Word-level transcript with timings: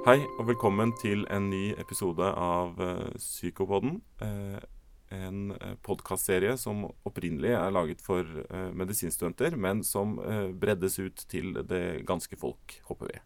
Hei 0.00 0.22
og 0.40 0.46
velkommen 0.48 0.94
til 0.96 1.26
en 1.28 1.50
ny 1.52 1.74
episode 1.76 2.24
av 2.24 2.78
Psykopoden. 3.20 3.98
Uh, 4.16 4.56
en 5.12 5.50
uh, 5.52 5.74
podkastserie 5.84 6.54
som 6.56 6.86
opprinnelig 7.04 7.50
er 7.52 7.74
laget 7.76 8.00
for 8.00 8.24
medisinstudenter, 8.72 9.58
men 9.60 9.82
som 9.84 10.14
breddes 10.56 10.96
ut 11.02 11.20
til 11.28 11.52
det 11.68 12.06
ganske 12.08 12.38
folk, 12.40 12.78
håper 12.88 13.10
vi. 13.10 13.18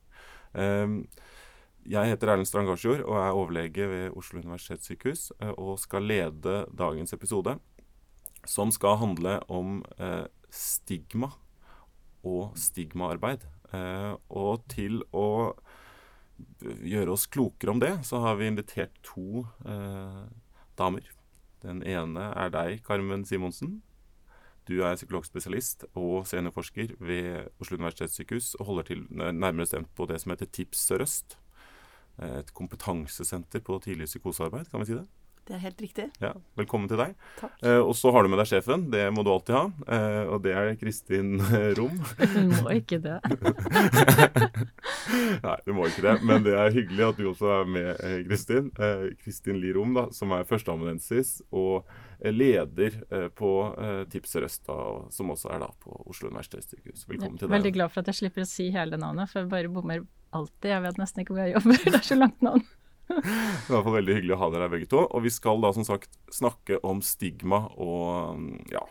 jeg 1.94 2.10
heter 2.10 2.32
Erlend 2.32 2.50
Strand 2.50 2.66
Garsjord 2.66 3.04
og 3.06 3.20
er 3.20 3.38
overlege 3.38 3.86
ved 3.92 4.18
Oslo 4.18 4.42
universitetssykehus 4.42 5.30
og 5.54 5.78
skal 5.78 6.10
lede 6.10 6.64
dagens 6.74 7.14
episode, 7.14 7.54
som 8.46 8.74
skal 8.74 8.98
handle 8.98 9.38
om 9.46 9.84
stigma 10.50 11.30
og 12.24 12.58
stigmaarbeid. 12.58 13.46
og 14.28 14.66
til 14.68 15.02
å 15.12 15.54
gjøre 16.62 17.14
oss 17.14 17.26
klokere 17.30 17.74
om 17.74 17.80
det, 17.82 17.92
så 18.06 18.20
har 18.24 18.38
vi 18.40 18.48
invitert 18.50 18.94
to 19.06 19.44
eh, 19.66 20.24
damer. 20.78 21.06
Den 21.64 21.82
ene 21.86 22.30
er 22.36 22.52
deg, 22.52 22.82
Carmen 22.86 23.24
Simonsen. 23.28 23.78
Du 24.68 24.78
er 24.80 24.96
psykologspesialist 24.96 25.84
og 25.92 26.24
seniorforsker 26.28 26.94
ved 27.04 27.50
Oslo 27.60 27.76
universitetssykehus 27.76 28.54
og 28.58 28.70
holder 28.70 28.88
til 28.88 29.02
nærmere 29.12 29.66
stemt 29.68 29.90
på 29.96 30.06
det 30.08 30.22
som 30.22 30.32
heter 30.32 30.48
TIPS 30.48 30.86
Sør-Øst. 30.88 31.36
Et 32.24 32.54
kompetansesenter 32.54 33.60
på 33.60 33.76
tidlig 33.84 34.08
psykosearbeid, 34.08 34.70
kan 34.70 34.80
vi 34.80 34.88
si 34.88 34.96
det? 34.96 35.04
Det 35.44 35.58
er 35.58 35.60
helt 35.60 35.82
riktig. 35.84 36.04
Ja, 36.24 36.30
Velkommen 36.56 36.88
til 36.88 36.96
deg. 36.96 37.10
Takk. 37.36 37.52
Eh, 37.60 37.80
og 37.84 37.92
så 37.98 38.08
har 38.14 38.24
du 38.24 38.30
med 38.32 38.40
deg 38.40 38.48
sjefen. 38.48 38.86
Det 38.92 39.02
må 39.12 39.20
du 39.26 39.28
alltid 39.28 39.52
ha. 39.58 39.64
Eh, 39.92 40.30
og 40.32 40.38
det 40.46 40.54
er 40.56 40.70
Kristin 40.80 41.34
Rom. 41.76 41.98
Du 42.22 42.38
må 42.62 42.72
ikke 42.78 42.96
det. 43.04 43.18
Nei, 45.44 45.58
du 45.66 45.74
må 45.76 45.90
ikke 45.90 46.06
det. 46.06 46.14
Men 46.24 46.46
det 46.46 46.56
er 46.56 46.72
hyggelig 46.72 47.06
at 47.10 47.20
du 47.20 47.28
også 47.34 47.50
er 47.58 47.68
med, 47.76 47.90
eh, 48.00 48.16
Kristin. 48.24 48.72
Eh, 48.80 49.04
Kristin 49.20 49.60
Li 49.60 49.74
Rom, 49.76 49.92
da, 49.98 50.06
som 50.16 50.32
er 50.32 50.48
førsteamanuensis 50.48 51.36
og 51.52 51.84
leder 52.24 52.96
eh, 53.12 53.28
på 53.36 53.52
eh, 53.76 54.02
Tips 54.08 54.32
Sør-Øst, 54.38 54.72
som 55.12 55.34
også 55.36 55.52
er 55.52 55.64
da 55.66 55.68
på 55.84 56.00
Oslo 56.08 56.32
universitetssykehus. 56.32 57.04
Velkommen 57.10 57.36
til 57.36 57.48
deg. 57.50 57.56
Veldig 57.58 57.74
glad 57.76 57.92
for 57.92 58.00
at 58.00 58.08
jeg 58.14 58.22
slipper 58.22 58.46
å 58.46 58.48
si 58.48 58.70
hele 58.72 58.96
navnet, 59.00 59.28
for 59.28 59.42
jeg 59.44 59.52
bare 59.52 59.72
bommer 59.76 60.06
alltid. 60.34 60.70
Jeg 60.72 60.82
vet 60.88 60.98
nesten 61.04 61.22
ikke 61.24 61.36
hvor 61.36 61.44
jeg 61.44 61.54
jobber. 61.58 61.84
Det 61.92 62.00
er 62.00 62.08
så 62.08 62.18
langt 62.18 62.40
navn. 62.44 62.64
Det 63.24 63.30
er 63.32 63.70
i 63.70 63.72
hvert 63.72 63.86
fall 63.86 63.96
veldig 63.96 64.18
hyggelig 64.18 64.34
å 64.36 64.40
ha 64.42 64.50
dere 64.52 64.66
her 64.66 64.74
begge 64.74 64.90
to. 64.92 65.04
Og 65.08 65.24
vi 65.24 65.32
skal 65.32 65.62
da 65.64 65.70
som 65.76 65.86
sagt 65.88 66.18
snakke 66.32 66.80
om 66.84 67.00
stigma 67.04 67.64
og 67.80 68.42
ja, 68.72 68.82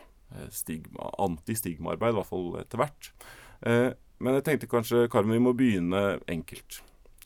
stigma, 0.50 1.12
antistigmaarbeid, 1.22 2.14
i 2.14 2.18
hvert 2.18 2.30
fall 2.32 2.48
etter 2.62 2.82
hvert. 2.82 3.12
Eh, 3.62 3.90
men 4.24 4.38
jeg 4.38 4.46
tenkte 4.46 4.70
kanskje, 4.70 5.06
Carmen, 5.12 5.36
vi 5.36 5.44
må 5.44 5.54
begynne 5.56 6.02
enkelt. 6.30 6.80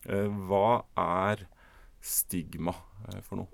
Eh, 0.09 0.29
hva 0.49 0.83
er 1.01 1.47
stigma 2.05 2.75
eh, 3.09 3.21
for 3.25 3.41
noe? 3.41 3.51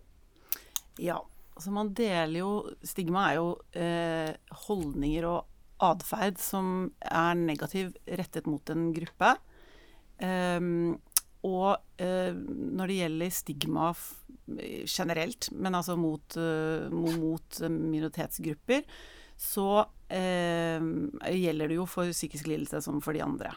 Ja, 1.02 1.18
altså 1.56 1.72
man 1.74 1.90
deler 1.96 2.36
jo 2.38 2.50
Stigma 2.86 3.24
er 3.32 3.40
jo 3.40 3.48
eh, 3.74 4.30
holdninger 4.66 5.26
og 5.26 5.50
atferd 5.84 6.38
som 6.40 6.92
er 7.02 7.34
negativ 7.38 7.90
rettet 8.06 8.46
mot 8.48 8.70
en 8.70 8.88
gruppe. 8.94 9.34
Um, 10.22 10.94
og 11.44 12.00
eh, 12.00 12.32
når 12.34 12.90
det 12.90 13.00
gjelder 13.02 13.34
stigma 13.34 13.90
generelt, 14.88 15.48
men 15.52 15.76
altså 15.76 15.96
mot, 15.96 16.36
uh, 16.36 16.90
mot 16.92 17.60
minoritetsgrupper, 17.70 18.84
så 19.40 19.84
eh, 20.12 20.84
gjelder 21.32 21.70
det 21.70 21.78
jo 21.78 21.86
for 21.88 22.12
psykisk 22.12 22.48
lidelse 22.50 22.82
som 22.84 23.00
for 23.04 23.16
de 23.16 23.22
andre. 23.24 23.54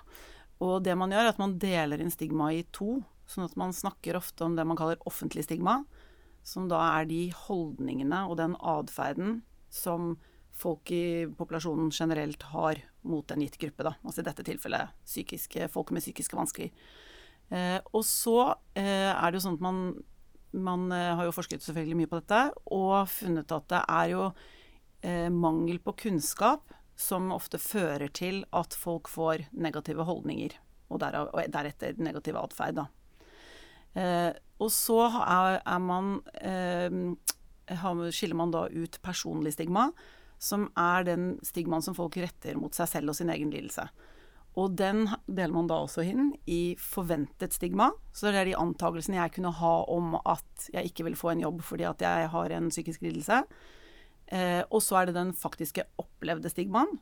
Og 0.64 0.82
det 0.84 0.96
man 0.98 1.12
gjør, 1.14 1.28
er 1.28 1.34
at 1.34 1.42
man 1.42 1.58
deler 1.62 2.02
inn 2.02 2.14
stigma 2.14 2.50
i 2.56 2.64
to. 2.74 3.02
Sånn 3.30 3.46
at 3.46 3.58
man 3.60 3.76
snakker 3.76 4.18
ofte 4.18 4.46
om 4.48 4.56
det 4.58 4.66
man 4.66 4.80
kaller 4.80 5.02
offentlig 5.10 5.46
stigma, 5.46 5.82
som 6.48 6.70
da 6.72 6.80
er 6.96 7.10
de 7.10 7.28
holdningene 7.36 8.24
og 8.32 8.40
den 8.40 8.56
atferden 8.64 9.42
som 9.70 10.16
folk 10.58 10.90
i 10.96 11.28
populasjonen 11.38 11.92
generelt 11.94 12.48
har 12.54 12.80
mot 13.08 13.32
en 13.32 13.44
gitt 13.44 13.60
gruppe. 13.62 13.86
Da. 13.86 13.94
Altså 14.02 14.24
i 14.24 14.28
dette 14.28 14.46
tilfellet 14.48 14.96
psykiske, 15.06 15.68
folk 15.74 15.92
med 15.94 16.02
psykiske 16.02 16.40
vansker. 16.40 16.72
Eh, 17.50 17.80
og 17.96 18.04
så 18.04 18.38
eh, 18.76 19.12
er 19.12 19.32
det 19.32 19.40
jo 19.40 19.46
sånn 19.46 19.58
at 19.60 19.64
man, 19.64 19.82
man 20.52 20.88
eh, 20.92 21.14
har 21.16 21.28
jo 21.28 21.36
forsket 21.36 21.64
selvfølgelig 21.64 22.00
mye 22.02 22.12
på 22.12 22.20
dette, 22.20 22.42
og 22.76 23.08
funnet 23.12 23.54
at 23.56 23.70
det 23.72 23.84
er 23.84 24.12
jo 24.12 24.26
eh, 25.06 25.30
mangel 25.32 25.80
på 25.84 25.96
kunnskap 26.08 26.76
som 26.98 27.32
ofte 27.32 27.62
fører 27.62 28.10
til 28.10 28.42
at 28.58 28.76
folk 28.76 29.08
får 29.12 29.48
negative 29.54 30.08
holdninger, 30.08 30.58
og, 30.90 31.00
derav, 31.04 31.32
og 31.32 31.54
deretter 31.54 32.00
negativ 32.02 32.40
atferd. 32.40 32.84
Eh, 33.98 34.32
og 34.58 34.72
så 34.74 35.04
er, 35.22 35.60
er 35.62 35.82
man 35.84 36.18
skiller 38.16 38.38
man 38.40 38.54
da 38.54 38.66
ut 38.72 38.98
personlig 39.04 39.54
stigma, 39.54 39.92
som 40.40 40.68
er 40.78 41.06
den 41.06 41.30
stigmaen 41.46 41.84
som 41.86 41.96
folk 41.98 42.18
retter 42.22 42.58
mot 42.60 42.74
seg 42.76 42.90
selv 42.90 43.14
og 43.14 43.18
sin 43.18 43.32
egen 43.34 43.52
lidelse. 43.54 43.88
Og 44.58 44.74
den 44.74 45.06
deler 45.28 45.54
man 45.54 45.68
da 45.70 45.78
også 45.84 46.02
inn 46.08 46.32
i 46.50 46.76
forventet 46.82 47.54
stigma. 47.54 47.92
Så 48.10 48.32
det 48.32 48.42
er 48.42 48.50
de 48.50 48.56
antakelsene 48.58 49.20
jeg 49.20 49.36
kunne 49.36 49.54
ha 49.54 49.74
om 49.94 50.16
at 50.24 50.70
jeg 50.74 50.90
ikke 50.90 51.06
vil 51.12 51.18
få 51.20 51.36
en 51.36 51.44
jobb 51.46 51.62
fordi 51.66 51.86
at 51.86 52.02
jeg 52.02 52.32
har 52.34 52.56
en 52.56 52.72
psykisk 52.74 53.06
lidelse. 53.06 53.44
Eh, 54.34 54.64
og 54.66 54.82
så 54.84 54.98
er 55.00 55.08
det 55.08 55.20
den 55.20 55.36
faktiske 55.38 55.86
opplevde 56.02 56.50
stigmaen. 56.50 56.98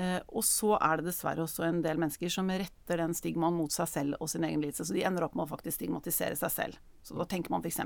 Eh, 0.00 0.20
og 0.28 0.44
så 0.44 0.76
er 0.78 1.00
det 1.00 1.08
dessverre 1.10 1.44
også 1.44 1.66
en 1.66 1.82
del 1.84 2.00
mennesker 2.00 2.32
som 2.32 2.48
retter 2.48 3.00
den 3.00 3.16
stigmaen 3.16 3.56
mot 3.56 3.72
seg 3.72 3.88
selv 3.90 4.20
og 4.20 4.30
sin 4.32 4.44
egen 4.48 4.60
lidelse. 4.60 4.86
Så 4.88 4.96
de 4.96 5.04
ender 5.08 5.26
opp 5.26 5.36
med 5.38 5.46
å 5.46 5.52
faktisk 5.52 5.80
stigmatisere 5.80 6.36
seg 6.38 6.54
selv. 6.54 6.78
Så 7.04 7.16
da 7.16 7.24
tenker 7.28 7.52
man 7.52 7.64
f.eks.: 7.64 7.80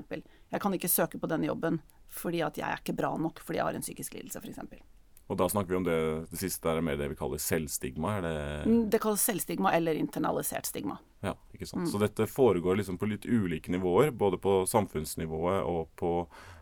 Jeg 0.51 0.63
kan 0.63 0.75
ikke 0.75 0.93
søke 0.93 1.23
på 1.23 1.31
denne 1.31 1.47
jobben 1.47 1.81
fordi 2.11 2.43
at 2.47 2.59
jeg 2.59 2.67
er 2.69 2.83
ikke 2.83 2.99
bra 2.99 3.15
nok 3.19 3.43
fordi 3.43 3.59
jeg 3.59 3.71
har 3.71 3.79
en 3.79 3.87
psykisk 3.87 4.19
lidelse, 4.19 4.43
f.eks. 4.43 4.96
Og 5.27 5.39
da 5.41 5.49
snakker 5.51 5.75
vi 5.75 5.77
om 5.77 5.87
det, 5.87 5.99
det 6.31 6.39
siste 6.39 6.71
er 6.71 6.85
mer 6.87 6.99
det 7.01 7.09
vi 7.11 7.19
kaller 7.19 7.41
selvstigma? 7.43 8.13
Det 8.23 8.35
mm, 8.67 8.83
Det 8.91 9.01
kalles 9.03 9.25
selvstigma 9.27 9.73
eller 9.75 9.99
internalisert 9.99 10.69
stigma. 10.69 11.01
Ja, 11.25 11.35
ikke 11.55 11.67
sant. 11.67 11.83
Mm. 11.83 11.91
Så 11.91 12.03
dette 12.03 12.29
foregår 12.31 12.79
liksom 12.79 12.99
på 12.99 13.09
litt 13.11 13.27
ulike 13.27 13.73
nivåer, 13.75 14.13
både 14.15 14.39
på 14.39 14.61
samfunnsnivået 14.71 15.65
og 15.67 15.91
på 15.99 16.13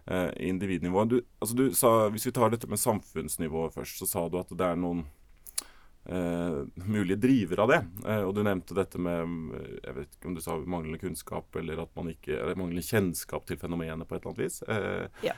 eh, 0.06 0.30
individnivået. 0.48 1.12
Du, 1.12 1.20
altså 1.44 1.58
du 1.58 1.66
sa, 1.76 1.92
hvis 2.14 2.26
vi 2.30 2.32
tar 2.32 2.54
dette 2.54 2.70
med 2.70 2.80
samfunnsnivået 2.80 3.76
først, 3.76 4.00
så 4.00 4.08
sa 4.08 4.24
du 4.32 4.40
at 4.40 4.56
det 4.56 4.70
er 4.70 4.80
noen 4.80 5.04
eh, 6.08 6.64
mulige 6.88 7.20
drivere 7.20 7.68
av 7.68 7.74
det. 7.74 7.80
Eh, 8.06 8.22
og 8.24 8.32
du 8.32 8.42
nevnte 8.48 8.80
dette 8.80 8.96
med 8.96 9.60
jeg 9.84 9.98
vet 9.98 10.16
ikke 10.16 10.32
om 10.32 10.38
du 10.38 10.44
sa 10.44 10.56
manglende 10.56 11.04
kunnskap 11.04 11.60
eller 11.60 11.84
at 11.84 11.92
man 12.00 12.08
ikke, 12.16 12.32
eller 12.38 12.56
manglende 12.64 12.86
kjennskap 12.86 13.44
til 13.44 13.60
fenomenet 13.60 14.08
på 14.08 14.16
et 14.16 14.24
eller 14.24 14.32
annet 14.32 14.44
vis. 14.46 14.62
Eh, 14.64 15.28
ja. 15.28 15.36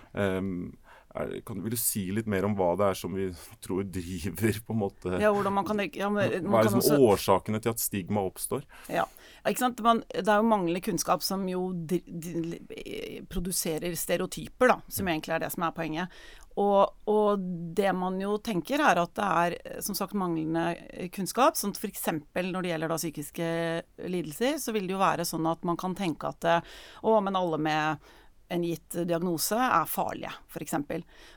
Er, 1.16 1.30
kan, 1.48 1.62
vil 1.64 1.72
du 1.72 1.78
si 1.80 2.04
litt 2.12 2.28
mer 2.28 2.44
om 2.48 2.54
hva 2.58 2.74
det 2.76 2.90
er 2.90 2.98
som 2.98 3.14
vi 3.16 3.30
tror 3.64 3.86
driver 3.88 4.60
på 4.66 4.76
en 4.76 4.80
måte 4.82 5.20
Ja, 5.22 5.32
hvordan 5.32 5.56
man 5.56 5.68
kan, 5.68 5.80
ja, 5.86 6.10
men, 6.12 6.38
man 6.44 6.52
Hva 6.52 6.62
er 6.62 6.68
liksom 6.68 6.82
også, 6.82 6.98
årsakene 7.10 7.60
til 7.64 7.72
at 7.72 7.82
stigma 7.82 8.24
oppstår? 8.26 8.66
Ja, 8.92 9.06
ikke 9.48 9.64
sant? 9.64 9.80
Man, 9.84 10.02
det 10.12 10.26
er 10.26 10.42
jo 10.42 10.50
manglende 10.50 10.82
kunnskap 10.84 11.24
som 11.24 11.46
jo 11.48 11.70
de, 11.72 12.02
de, 12.06 13.22
produserer 13.32 13.94
stereotyper, 13.96 14.74
da, 14.74 14.80
som 14.92 15.08
egentlig 15.08 15.36
er 15.36 15.46
det 15.46 15.52
som 15.54 15.64
er 15.66 15.76
poenget. 15.76 16.18
Og, 16.56 17.08
og, 17.12 17.40
det 17.76 17.90
man 17.92 18.16
jo 18.20 18.38
tenker, 18.40 18.80
er 18.80 19.00
at 19.02 19.12
det 19.18 19.26
er 19.26 19.80
som 19.84 19.96
sagt 19.98 20.16
manglende 20.16 21.08
kunnskap. 21.12 21.58
sånn 21.58 21.74
F.eks. 21.76 22.06
når 22.32 22.64
det 22.64 22.70
gjelder 22.70 22.92
da 22.92 23.00
psykiske 23.00 23.48
lidelser, 24.08 24.56
så 24.62 24.72
vil 24.72 24.88
det 24.88 24.96
jo 24.96 25.02
være 25.02 25.28
sånn 25.28 25.48
at 25.50 25.66
man 25.68 25.76
kan 25.80 25.96
tenke 25.96 26.32
at 26.32 26.48
å, 27.04 27.18
men 27.20 27.36
alle 27.36 27.60
med 27.60 28.08
en 28.52 28.66
gitt 28.66 28.98
diagnose 29.08 29.58
er 29.58 29.88
farlige, 29.90 30.32
f.eks. 30.52 30.76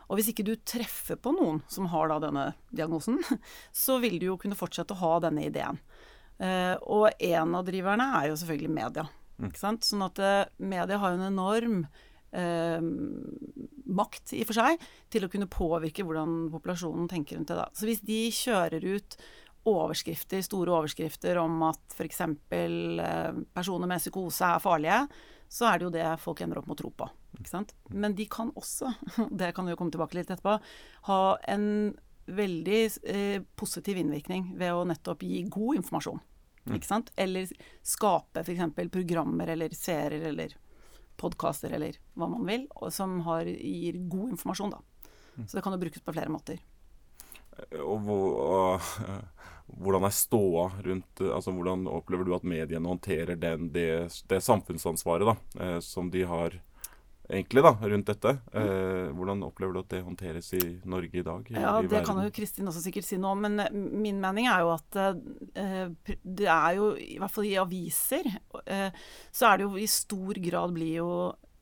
Og 0.08 0.20
hvis 0.20 0.32
ikke 0.32 0.46
du 0.48 0.54
treffer 0.68 1.18
på 1.18 1.34
noen 1.36 1.64
som 1.72 1.90
har 1.94 2.12
denne 2.22 2.52
diagnosen, 2.70 3.22
så 3.86 3.98
vil 4.04 4.20
du 4.20 4.30
jo 4.32 4.38
kunne 4.42 4.58
fortsette 4.60 4.96
å 4.98 5.02
ha 5.04 5.16
denne 5.26 5.48
ideen. 5.48 5.82
Uh, 6.40 6.76
og 6.88 7.10
en 7.20 7.56
av 7.58 7.66
driverne 7.68 8.06
er 8.22 8.30
jo 8.30 8.38
selvfølgelig 8.40 8.76
media. 8.76 9.10
Mm. 9.40 9.50
Ikke 9.50 9.60
sant? 9.60 9.88
Sånn 9.88 10.06
at 10.06 10.22
uh, 10.24 10.46
media 10.62 11.02
har 11.02 11.16
jo 11.16 11.20
en 11.20 11.32
enorm 11.32 11.82
Eh, 12.32 12.82
makt 13.90 14.36
i 14.38 14.44
og 14.44 14.52
for 14.52 14.60
seg 14.60 14.84
til 15.10 15.24
å 15.26 15.30
kunne 15.34 15.50
påvirke 15.50 16.04
hvordan 16.06 16.52
populasjonen 16.54 17.08
tenker 17.10 17.40
rundt 17.40 17.50
det. 17.50 17.58
da. 17.58 17.70
Så 17.74 17.90
hvis 17.90 18.04
de 18.06 18.20
kjører 18.30 18.86
ut 18.86 19.18
overskrifter, 19.70 20.44
store 20.46 20.76
overskrifter 20.78 21.40
om 21.42 21.58
at 21.68 21.98
f.eks. 21.98 22.22
Eh, 22.22 23.42
personer 23.56 23.90
med 23.90 24.04
psykose 24.04 24.46
er 24.46 24.64
farlige, 24.64 25.02
så 25.50 25.66
er 25.66 25.80
det 25.80 25.88
jo 25.88 25.94
det 25.94 26.06
folk 26.22 26.42
ender 26.46 26.60
opp 26.62 26.69
med 26.69 26.78
å 26.78 26.81
tro 26.84 26.92
på. 26.94 27.10
Men 27.90 28.16
de 28.16 28.28
kan 28.30 28.51
også, 28.60 28.94
det 29.42 29.51
kan 29.57 29.66
vi 29.66 29.74
jo 29.74 29.80
komme 29.80 29.94
tilbake 29.94 30.19
litt 30.19 30.30
etterpå, 30.30 30.60
ha 31.10 31.22
en 31.50 31.68
veldig 32.30 32.81
eh, 33.10 33.42
positiv 33.57 33.98
innvirkning 33.98 34.51
ved 34.60 34.75
å 34.78 34.86
nettopp 34.86 35.25
gi 35.25 35.42
god 35.50 35.81
informasjon. 35.81 36.22
Mm. 36.68 36.75
Ikke 36.78 36.90
sant? 36.90 37.10
Eller 37.18 37.50
skape 37.86 38.44
f.eks. 38.44 38.92
programmer 38.94 39.50
eller 39.50 39.74
serier 39.74 40.28
eller 40.30 40.54
podkaster 41.19 41.74
eller 41.75 41.98
hva 42.13 42.30
man 42.31 42.45
vil, 42.48 42.68
som 42.94 43.18
har, 43.25 43.50
gir 43.50 43.98
god 44.12 44.36
informasjon, 44.36 44.75
da. 44.78 45.10
Mm. 45.40 45.48
Så 45.48 45.57
det 45.57 45.63
kan 45.66 45.74
jo 45.74 45.81
brukes 45.81 46.06
på 46.06 46.13
flere 46.13 46.31
måter. 46.31 46.62
Og, 47.80 48.10
og, 48.10 48.90
hvordan 49.80 50.08
er 50.08 50.16
ståa 50.16 50.64
rundt 50.86 51.22
altså 51.22 51.54
Hvordan 51.54 51.86
opplever 51.92 52.26
du 52.26 52.34
at 52.34 52.48
mediene 52.48 52.90
håndterer 52.90 53.38
den, 53.38 53.70
det, 53.76 54.10
det 54.32 54.42
samfunnsansvaret 54.42 55.30
da, 55.30 55.78
som 55.86 56.10
de 56.10 56.24
har 56.26 56.58
egentlig 57.30 57.64
da, 57.64 57.78
rundt 57.82 58.08
dette. 58.10 58.30
Eh, 58.54 59.10
hvordan 59.14 59.44
opplever 59.46 59.74
du 59.74 59.80
at 59.84 59.92
det 59.94 60.02
håndteres 60.06 60.54
i 60.58 60.64
Norge 60.90 61.22
i 61.22 61.26
dag? 61.26 61.52
I, 61.52 61.58
ja, 61.62 61.76
i 61.84 61.90
Det 61.90 62.02
kan 62.06 62.22
jo 62.24 62.32
Kristin 62.34 62.70
også 62.70 62.82
sikkert 62.84 63.06
si 63.06 63.20
noe 63.22 63.36
om, 63.36 63.46
men 63.46 63.62
min 64.02 64.22
mening 64.22 64.50
er 64.50 64.66
jo 64.66 64.74
at 64.74 65.00
eh, 65.00 66.16
det 66.24 66.50
er 66.50 66.80
jo, 66.80 66.92
i 66.98 67.20
hvert 67.22 67.36
fall 67.36 67.50
i 67.50 67.58
aviser, 67.62 68.32
eh, 68.66 68.90
så 69.32 69.52
er 69.52 69.60
det 69.60 69.70
jo 69.70 69.78
i 69.78 69.88
stor 69.90 70.42
grad 70.50 70.74
blir 70.78 70.96
jo 71.04 71.12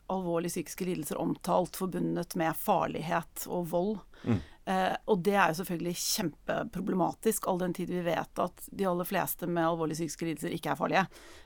alvorlige 0.08 0.56
psykiske 0.56 0.88
lidelser 0.88 1.20
omtalt 1.20 1.76
forbundet 1.76 2.38
med 2.40 2.56
farlighet 2.56 3.44
og 3.52 3.68
vold. 3.74 3.98
Mm. 4.24 4.40
Eh, 4.68 4.96
og 5.08 5.22
det 5.24 5.36
er 5.38 5.52
jo 5.52 5.62
selvfølgelig 5.62 5.94
kjempeproblematisk, 6.02 7.46
all 7.48 7.60
den 7.62 7.76
tid 7.76 7.92
vi 7.94 8.02
vet 8.04 8.42
at 8.44 8.66
de 8.68 8.88
aller 8.90 9.08
fleste 9.08 9.48
med 9.48 9.64
alvorlige 9.64 10.02
psykiske 10.02 10.28
lidelser 10.28 10.56
ikke 10.58 10.74
er 10.74 10.80
farlige. 10.80 11.04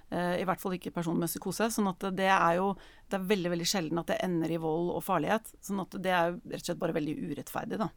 Eh, 0.09 0.39
I 0.41 0.47
hvert 0.50 0.62
fall 0.63 0.73
ikke 0.77 0.94
personer 0.95 1.21
med 1.21 1.29
psykose. 1.29 1.69
sånn 1.69 1.91
at 1.91 2.07
det 2.18 2.31
er 2.33 2.57
jo 2.57 2.71
det 3.12 3.19
er 3.19 3.27
veldig 3.29 3.51
veldig 3.53 3.68
sjelden 3.69 4.01
at 4.01 4.09
det 4.09 4.18
ender 4.25 4.56
i 4.56 4.57
vold 4.62 4.89
og 4.95 5.06
farlighet. 5.06 5.53
sånn 5.62 5.83
at 5.83 6.00
det 6.01 6.15
er 6.15 6.31
jo 6.31 6.39
rett 6.39 6.63
og 6.63 6.71
slett 6.71 6.81
bare 6.81 6.97
veldig 6.97 7.15
urettferdig, 7.29 7.81
da. 7.83 7.91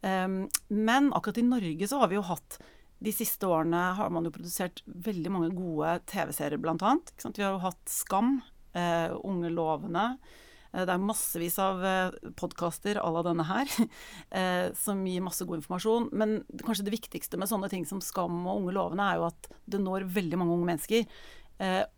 Um, 0.00 0.36
men 0.68 1.10
akkurat 1.12 1.38
i 1.38 1.44
Norge 1.44 1.88
så 1.88 1.98
har 2.00 2.08
vi 2.08 2.16
jo 2.16 2.24
hatt 2.24 2.56
de 3.04 3.12
siste 3.12 3.48
årene 3.48 3.80
har 3.96 4.12
man 4.12 4.24
jo 4.24 4.32
produsert 4.32 4.80
veldig 4.84 5.32
mange 5.32 5.50
gode 5.56 5.98
TV-serier, 6.08 6.60
blant 6.60 6.82
annet. 6.84 7.12
Vi 7.16 7.44
har 7.44 7.54
jo 7.54 7.64
hatt 7.64 7.80
Skam, 7.88 8.42
uh, 8.76 9.16
Unge 9.24 9.52
lovende. 9.52 10.04
Eh, 10.72 10.84
det 10.86 10.94
er 10.94 11.02
massevis 11.02 11.58
av 11.62 11.82
eh, 11.84 12.30
podkaster 12.38 13.00
à 13.00 13.10
la 13.12 13.24
denne 13.26 13.46
her, 13.48 13.74
eh, 14.38 14.70
som 14.78 15.02
gir 15.06 15.24
masse 15.24 15.46
god 15.46 15.60
informasjon. 15.60 16.10
Men 16.12 16.40
kanskje 16.62 16.86
det 16.86 16.96
viktigste 16.96 17.40
med 17.40 17.50
sånne 17.50 17.70
ting 17.72 17.86
som 17.88 18.02
Skam 18.04 18.42
og 18.44 18.62
Unge 18.62 18.76
lovende, 18.76 19.10
er 19.10 19.20
jo 19.20 19.28
at 19.30 19.52
det 19.70 19.82
når 19.82 20.08
veldig 20.14 20.40
mange 20.40 20.56
unge 20.58 20.72
mennesker. 20.72 21.12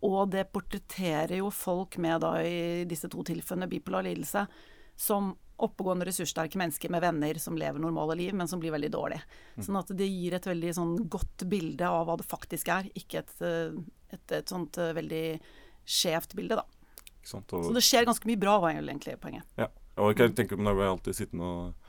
Og 0.02 0.32
det 0.32 0.48
portretterer 0.50 1.36
jo 1.38 1.46
folk 1.54 1.94
med, 2.02 2.16
da 2.24 2.32
i 2.42 2.82
disse 2.90 3.06
to 3.06 3.22
tilfellene, 3.22 3.68
bipolar 3.70 4.02
lidelse, 4.02 4.42
som 4.98 5.28
oppegående, 5.62 6.08
ressurssterke 6.08 6.58
mennesker 6.58 6.90
med 6.90 7.04
venner 7.04 7.38
som 7.38 7.54
lever 7.54 7.78
normale 7.78 8.16
liv, 8.18 8.34
men 8.34 8.50
som 8.50 8.58
blir 8.58 8.74
veldig 8.74 8.90
dårlige. 8.90 9.22
Mm. 9.54 9.62
Sånn 9.68 9.78
at 9.78 9.94
det 9.94 10.08
gir 10.10 10.34
et 10.34 10.48
veldig 10.50 10.74
sånn 10.80 10.96
godt 11.06 11.46
bilde 11.46 11.86
av 11.86 12.08
hva 12.08 12.18
det 12.18 12.26
faktisk 12.26 12.72
er, 12.74 12.90
ikke 12.98 13.22
et, 13.22 13.36
et, 14.18 14.34
et 14.40 14.50
sånt 14.50 14.82
veldig 14.98 15.22
skjevt 15.86 16.34
bilde, 16.34 16.58
da. 16.58 16.66
Og, 17.22 17.64
så 17.68 17.72
det 17.76 17.84
skjer 17.86 18.08
ganske 18.08 18.28
mye 18.28 18.40
bra, 18.40 18.58
var 18.62 18.74
egentlig 18.74 19.14
poenget. 19.22 19.46
Ja, 19.60 19.68
og 20.02 20.18
jeg 20.18 20.34
tenker 20.36 20.58
på 20.58 20.66
når 20.66 20.78
vi 20.78 20.88
alltid 20.88 21.18
sittende 21.18 21.48
og 21.48 21.82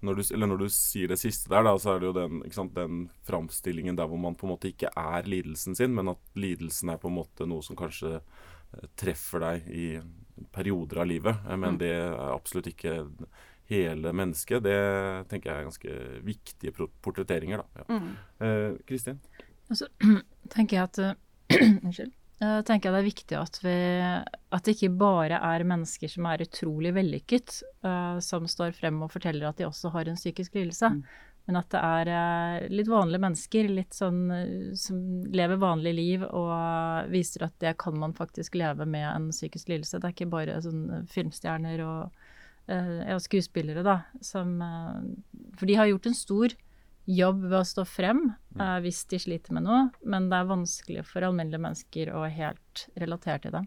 når 0.00 0.16
du, 0.16 0.22
eller 0.32 0.48
når 0.48 0.62
du 0.62 0.68
sier 0.72 1.10
det 1.12 1.18
siste 1.20 1.50
der, 1.52 1.64
da, 1.66 1.74
så 1.80 1.92
er 1.92 2.00
det 2.00 2.08
jo 2.08 2.14
den, 2.16 2.40
sant, 2.54 2.72
den 2.76 3.02
framstillingen 3.28 3.98
der 3.98 4.08
hvor 4.08 4.20
man 4.20 4.36
på 4.38 4.46
en 4.46 4.54
måte 4.54 4.70
ikke 4.70 4.88
er 4.96 5.28
lidelsen 5.28 5.76
sin, 5.76 5.92
men 5.96 6.12
at 6.14 6.40
lidelsen 6.40 6.92
er 6.92 7.00
på 7.00 7.10
en 7.10 7.18
måte 7.18 7.48
noe 7.48 7.64
som 7.64 7.76
kanskje 7.78 8.16
eh, 8.16 8.88
treffer 9.00 9.44
deg 9.44 9.68
i 9.68 9.86
perioder 10.56 11.02
av 11.02 11.10
livet. 11.10 11.44
Eh, 11.44 11.56
men 11.56 11.76
mm. 11.76 11.80
det 11.82 11.92
er 11.98 12.16
absolutt 12.30 12.70
ikke 12.72 12.96
hele 13.70 14.14
mennesket. 14.16 14.64
Det 14.64 14.78
tenker 15.30 15.52
jeg 15.52 15.58
er 15.58 15.68
ganske 15.68 15.98
viktige 16.26 16.88
portretteringer, 17.04 17.60
da. 17.60 17.82
Ja. 17.84 18.00
Mm. 18.00 18.14
Eh, 18.46 18.80
Kristin? 18.88 19.20
Og 19.68 19.82
så 19.82 19.90
tenker 20.54 20.80
jeg 20.80 20.88
at 20.88 21.02
Unnskyld. 21.84 22.14
Jeg 22.40 22.64
tenker 22.64 22.94
det 22.94 23.00
er 23.02 23.04
viktig 23.04 23.36
at, 23.36 23.58
vi, 23.60 23.72
at 24.00 24.64
det 24.64 24.72
ikke 24.72 24.94
bare 25.02 25.40
er 25.44 25.64
mennesker 25.68 26.08
som 26.08 26.24
er 26.30 26.40
utrolig 26.46 26.94
vellykket, 26.96 27.58
uh, 27.84 28.16
som 28.24 28.46
står 28.48 28.72
frem 28.78 29.02
og 29.04 29.12
forteller 29.12 29.50
at 29.50 29.60
de 29.60 29.66
også 29.68 29.92
har 29.92 30.08
en 30.08 30.16
psykisk 30.16 30.56
lidelse. 30.56 30.88
Mm. 30.94 31.02
Men 31.48 31.58
at 31.60 31.68
det 31.74 31.82
er 31.84 32.10
uh, 32.14 32.70
litt 32.72 32.88
vanlige 32.88 33.24
mennesker 33.26 33.68
litt 33.68 33.96
sånn, 33.96 34.22
uh, 34.32 34.72
som 34.80 35.02
lever 35.36 35.60
vanlig 35.60 35.92
liv 35.98 36.24
og 36.30 37.12
viser 37.12 37.44
at 37.44 37.58
det 37.60 37.74
kan 37.82 38.00
man 38.00 38.16
faktisk 38.16 38.56
leve 38.56 38.88
med 38.88 39.04
en 39.10 39.28
psykisk 39.36 39.68
lidelse. 39.74 40.00
Det 40.00 40.08
er 40.08 40.16
ikke 40.16 40.32
bare 40.32 40.56
sånn 40.64 41.04
filmstjerner 41.12 41.84
og, 41.84 42.24
og 42.70 43.20
skuespillere, 43.20 43.84
da, 43.84 43.98
som 44.24 44.56
For 45.58 45.66
de 45.66 45.76
har 45.76 45.88
gjort 45.90 46.06
en 46.08 46.16
stor 46.16 46.54
jobb 47.16 47.44
ved 47.48 47.58
å 47.60 47.66
stå 47.66 47.84
frem 47.88 48.24
uh, 48.60 48.78
hvis 48.84 49.04
de 49.10 49.20
sliter 49.22 49.56
med 49.56 49.66
noe, 49.66 49.84
men 50.06 50.30
det 50.30 50.40
er 50.40 50.50
vanskelig 50.50 51.04
for 51.08 51.26
alminnelige 51.26 51.62
mennesker 51.66 52.12
å 52.14 52.24
helt 52.30 52.88
relatere 53.00 53.44
til 53.46 53.56
det. 53.58 53.64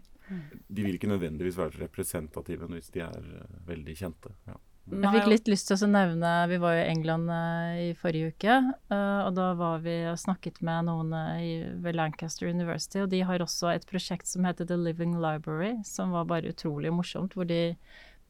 De 0.72 0.84
vil 0.86 0.96
ikke 0.96 1.10
nødvendigvis 1.10 1.58
være 1.60 1.82
representative 1.82 2.70
hvis 2.72 2.92
de 2.94 3.04
er 3.04 3.26
uh, 3.40 3.58
veldig 3.68 3.98
kjente. 3.98 4.32
Ja. 4.48 4.60
Jeg 4.84 5.14
fikk 5.14 5.30
litt 5.30 5.46
lyst 5.48 5.70
til 5.70 5.80
å 5.80 5.86
nevne 5.88 6.30
Vi 6.50 6.58
var 6.60 6.74
jo 6.76 6.80
i 6.82 6.88
England 6.92 7.30
uh, 7.32 7.76
i 7.86 7.92
forrige 7.96 8.34
uke. 8.34 8.56
og 8.92 9.30
da 9.32 9.46
var 9.56 9.78
vi 9.80 9.94
og 10.10 10.18
snakket 10.20 10.60
med 10.60 10.90
noen 10.90 11.14
i, 11.40 11.54
ved 11.80 11.96
Lancaster 11.96 12.50
University. 12.52 13.00
Og 13.00 13.08
de 13.12 13.22
har 13.24 13.40
også 13.40 13.72
et 13.72 13.86
prosjekt 13.88 14.28
som 14.28 14.44
heter 14.44 14.68
The 14.68 14.76
Living 14.76 15.16
Library, 15.24 15.78
som 15.88 16.12
var 16.12 16.28
bare 16.28 16.52
utrolig 16.52 16.92
morsomt. 16.92 17.32
Hvor 17.32 17.48
de 17.48 17.78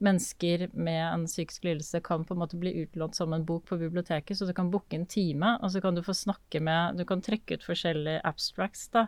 mennesker 0.03 0.67
med 0.73 1.01
en 1.13 1.25
psykisk 1.25 1.63
lidelse 1.63 2.01
kan 2.03 2.25
på 2.25 2.33
en 2.33 2.41
måte 2.41 2.57
bli 2.59 2.73
utlånt 2.81 3.15
som 3.15 3.33
en 3.33 3.45
bok 3.45 3.65
på 3.69 3.77
biblioteket. 3.77 4.37
Så 4.37 4.45
du 4.45 4.53
kan 4.53 4.71
booke 4.71 4.95
en 4.95 5.05
time, 5.05 5.55
og 5.61 5.71
så 5.71 5.81
kan 5.81 5.95
du 5.95 6.03
få 6.03 6.13
snakke 6.13 6.59
med 6.59 6.97
Du 6.97 7.05
kan 7.05 7.23
trekke 7.23 7.55
ut 7.55 7.65
forskjellige 7.65 8.21
abstracts 8.27 8.89
da, 8.93 9.07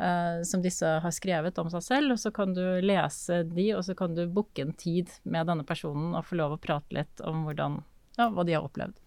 uh, 0.00 0.42
som 0.42 0.62
disse 0.62 0.86
har 0.86 1.14
skrevet 1.14 1.58
om 1.58 1.70
seg 1.70 1.86
selv, 1.86 2.16
og 2.16 2.22
så 2.22 2.34
kan 2.34 2.54
du 2.56 2.62
lese 2.82 3.42
de, 3.46 3.70
og 3.76 3.84
så 3.86 3.94
kan 3.98 4.14
du 4.14 4.26
booke 4.26 4.62
en 4.62 4.74
tid 4.74 5.10
med 5.22 5.46
denne 5.50 5.66
personen 5.66 6.14
og 6.14 6.26
få 6.26 6.40
lov 6.40 6.56
å 6.56 6.62
prate 6.62 6.98
litt 6.98 7.24
om 7.24 7.46
hvordan, 7.46 7.82
ja, 8.18 8.30
hva 8.30 8.46
de 8.46 8.58
har 8.58 8.66
opplevd. 8.66 8.98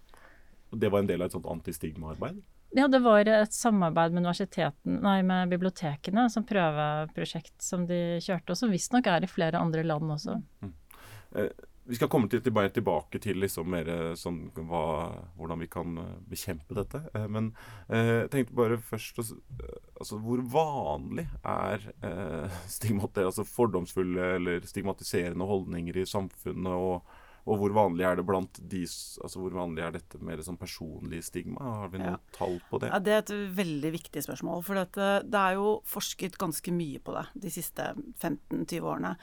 Og 0.71 0.79
Det 0.79 0.91
var 0.91 1.03
en 1.03 1.09
del 1.09 1.21
av 1.21 1.29
et 1.29 1.35
sånt 1.35 1.47
antistigmaarbeid? 1.47 2.39
Ja, 2.75 2.87
det 2.91 2.99
var 2.99 3.23
et 3.31 3.53
samarbeid 3.55 4.11
med 4.11 4.25
universiteten, 4.25 4.97
nei, 5.03 5.21
med 5.23 5.53
bibliotekene 5.53 6.25
som 6.29 6.43
prøveprosjekt 6.45 7.63
som 7.63 7.85
de 7.87 8.19
kjørte, 8.19 8.51
og 8.51 8.59
som 8.59 8.73
visstnok 8.73 9.07
er 9.07 9.23
i 9.23 9.29
flere 9.31 9.61
andre 9.61 9.85
land 9.87 10.11
også. 10.17 10.35
Mm. 10.61 10.73
Eh, 11.35 11.51
vi 11.87 11.95
skal 11.95 12.09
komme 12.11 12.27
til, 12.27 12.41
tilbake, 12.43 12.73
tilbake 12.75 13.19
til 13.23 13.39
liksom 13.39 13.69
mer 13.71 13.89
sånn, 14.19 14.41
hva, 14.55 14.81
hvordan 15.39 15.61
vi 15.63 15.69
kan 15.71 15.99
eh, 16.01 16.15
bekjempe 16.27 16.75
dette. 16.75 17.03
Eh, 17.15 17.27
men 17.31 17.53
jeg 17.87 18.27
tenkte 18.33 18.57
bare 18.57 18.79
først 18.83 19.21
altså, 19.21 20.19
Hvor 20.19 20.41
vanlig 20.51 21.27
er 21.47 21.87
eh, 22.03 22.57
altså 23.23 23.47
fordomsfulle 23.47 24.33
eller 24.35 24.67
stigmatiserende 24.67 25.47
holdninger 25.47 26.01
i 26.01 26.05
samfunnet? 26.09 26.75
Og, 26.75 27.15
og, 27.47 27.55
hvor 27.61 27.77
vanlig 27.77 28.03
er 28.09 28.19
det 28.19 28.27
blant 28.27 28.59
de 28.59 28.83
altså 28.83 29.39
Hvor 29.39 29.55
vanlig 29.55 29.85
er 29.87 29.95
dette 29.95 30.19
mer 30.19 30.43
sånn 30.43 30.59
personlig 30.59 31.23
stigma? 31.29 31.63
Har 31.85 31.95
vi 31.95 32.03
noe 32.03 32.17
ja. 32.17 32.21
tall 32.35 32.59
på 32.67 32.83
det? 32.83 32.91
Ja, 32.91 32.99
Det 32.99 33.15
er 33.15 33.23
et 33.23 33.35
veldig 33.63 33.95
viktig 33.95 34.27
spørsmål. 34.27 34.63
For 34.67 34.83
det 34.99 35.43
er 35.45 35.55
jo 35.55 35.77
forsket 35.87 36.35
ganske 36.41 36.75
mye 36.75 36.99
på 36.99 37.15
det 37.15 37.27
de 37.47 37.57
siste 37.61 37.93
15-20 38.19 38.81
årene. 38.83 39.15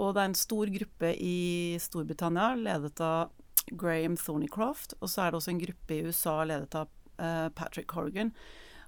Og 0.00 0.14
det 0.14 0.22
er 0.22 0.30
en 0.30 0.38
stor 0.38 0.70
gruppe 0.74 1.14
i 1.22 1.38
Storbritannia 1.82 2.52
ledet 2.58 2.98
av 3.04 3.32
Graham 3.70 4.16
Thornycroft. 4.18 4.96
Og 5.00 5.10
så 5.10 5.24
er 5.24 5.32
det 5.32 5.40
også 5.40 5.54
en 5.54 5.62
gruppe 5.62 5.96
i 5.96 6.04
USA 6.08 6.36
ledet 6.48 6.74
av 6.78 6.90
uh, 7.20 7.48
Patrick 7.54 7.94
Horgan. 7.94 8.32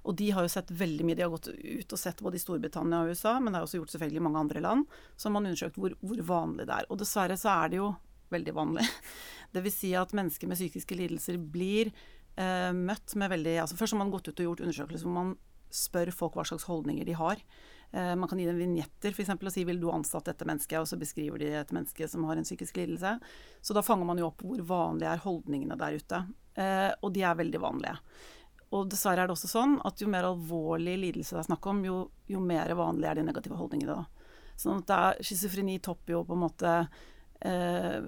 Og 0.07 0.15
de 0.15 0.29
har 0.31 0.45
jo 0.45 0.51
sett 0.51 0.71
veldig 0.71 1.05
mye. 1.07 1.17
De 1.19 1.25
har 1.25 1.31
gått 1.33 1.49
ut 1.51 1.93
og 1.93 1.99
sett 1.99 2.21
både 2.23 2.39
i 2.39 2.41
Storbritannia 2.41 3.03
og 3.03 3.11
USA, 3.11 3.37
men 3.39 3.51
det 3.51 3.59
er 3.59 3.67
også 3.67 3.81
gjort 3.81 3.95
selvfølgelig 3.95 4.21
i 4.21 4.25
mange 4.27 4.43
andre 4.43 4.63
land. 4.63 4.99
Så 5.15 5.27
har 5.27 5.35
man 5.35 5.49
undersøkt 5.49 5.79
hvor, 5.79 5.95
hvor, 5.99 6.21
vanlig 6.29 6.67
det 6.67 6.77
er. 6.77 6.87
Og 6.91 7.01
dessverre 7.01 7.39
så 7.39 7.55
er 7.55 7.73
det 7.73 7.81
jo 7.81 7.89
veldig 8.31 8.53
vanlig. 8.55 8.85
Vil 9.57 9.73
si 9.73 9.91
at 9.97 10.15
mennesker 10.15 10.49
med 10.49 10.59
psykiske 10.59 10.95
lidelser 10.95 11.39
blir 11.41 11.91
uh, 12.39 12.71
møtt 12.75 13.15
med 13.17 13.31
veldig 13.33 13.55
altså 13.63 13.79
Først 13.79 13.95
har 13.95 14.03
man 14.03 14.13
gått 14.13 14.29
ut 14.29 14.39
og 14.39 14.51
gjort 14.51 14.63
undersøkelser 14.65 15.07
hvor 15.07 15.17
man 15.17 15.35
spør 15.73 16.11
folk 16.15 16.37
hva 16.37 16.45
slags 16.47 16.67
holdninger 16.69 17.07
de 17.07 17.15
har. 17.17 17.41
Eh, 17.91 18.15
man 18.15 18.29
kan 18.29 18.39
gi 18.39 18.45
dem 18.45 18.57
vignetter 18.59 19.13
f.eks. 19.15 19.29
og 19.29 19.51
si 19.53 19.63
'vil 19.63 19.79
du 19.79 19.91
ansatte 19.91 20.31
dette 20.31 20.45
mennesket', 20.45 20.79
og 20.79 20.87
så 20.87 20.99
beskriver 20.99 21.39
de 21.39 21.51
et 21.55 21.71
menneske 21.71 22.07
som 22.07 22.23
har 22.25 22.35
en 22.35 22.43
psykisk 22.43 22.77
lidelse. 22.77 23.19
Så 23.61 23.73
da 23.73 23.81
fanger 23.81 24.05
man 24.05 24.17
jo 24.17 24.27
opp 24.27 24.41
hvor 24.43 24.59
vanlige 24.61 25.13
er 25.13 25.23
holdningene 25.23 25.77
der 25.77 25.95
ute. 25.95 26.25
Eh, 26.55 26.91
og 27.01 27.13
de 27.13 27.23
er 27.23 27.35
veldig 27.35 27.61
vanlige. 27.61 27.97
Og 28.75 28.89
dessverre 28.89 29.23
er 29.23 29.27
det 29.27 29.35
også 29.37 29.47
sånn 29.47 29.77
at 29.87 30.01
jo 30.01 30.09
mer 30.11 30.27
alvorlig 30.27 30.97
lidelse 30.99 31.35
det 31.35 31.39
er 31.45 31.51
snakk 31.53 31.67
om, 31.71 31.85
jo, 31.85 32.09
jo 32.27 32.39
mer 32.43 32.67
vanlig 32.75 33.07
er 33.07 33.15
de 33.15 33.23
negative 33.23 33.55
holdningene 33.55 33.95
da. 33.95 34.05
Sånn 34.57 34.81
at 34.83 35.21
schizofreni 35.23 35.77
topper 35.79 36.17
jo 36.17 36.23
på 36.25 36.35
en 36.35 36.41
måte 36.41 36.71
eh, 37.45 38.01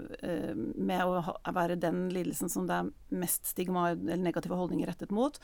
med 0.75 1.05
å 1.05 1.21
være 1.53 1.77
den 1.79 2.09
lidelsen 2.11 2.49
som 2.51 2.67
det 2.67 2.75
er 2.75 2.89
mest 3.21 3.45
stigma 3.53 3.91
eller 3.93 4.19
negative 4.19 4.57
holdninger 4.57 4.89
rettet 4.89 5.13
mot. 5.15 5.39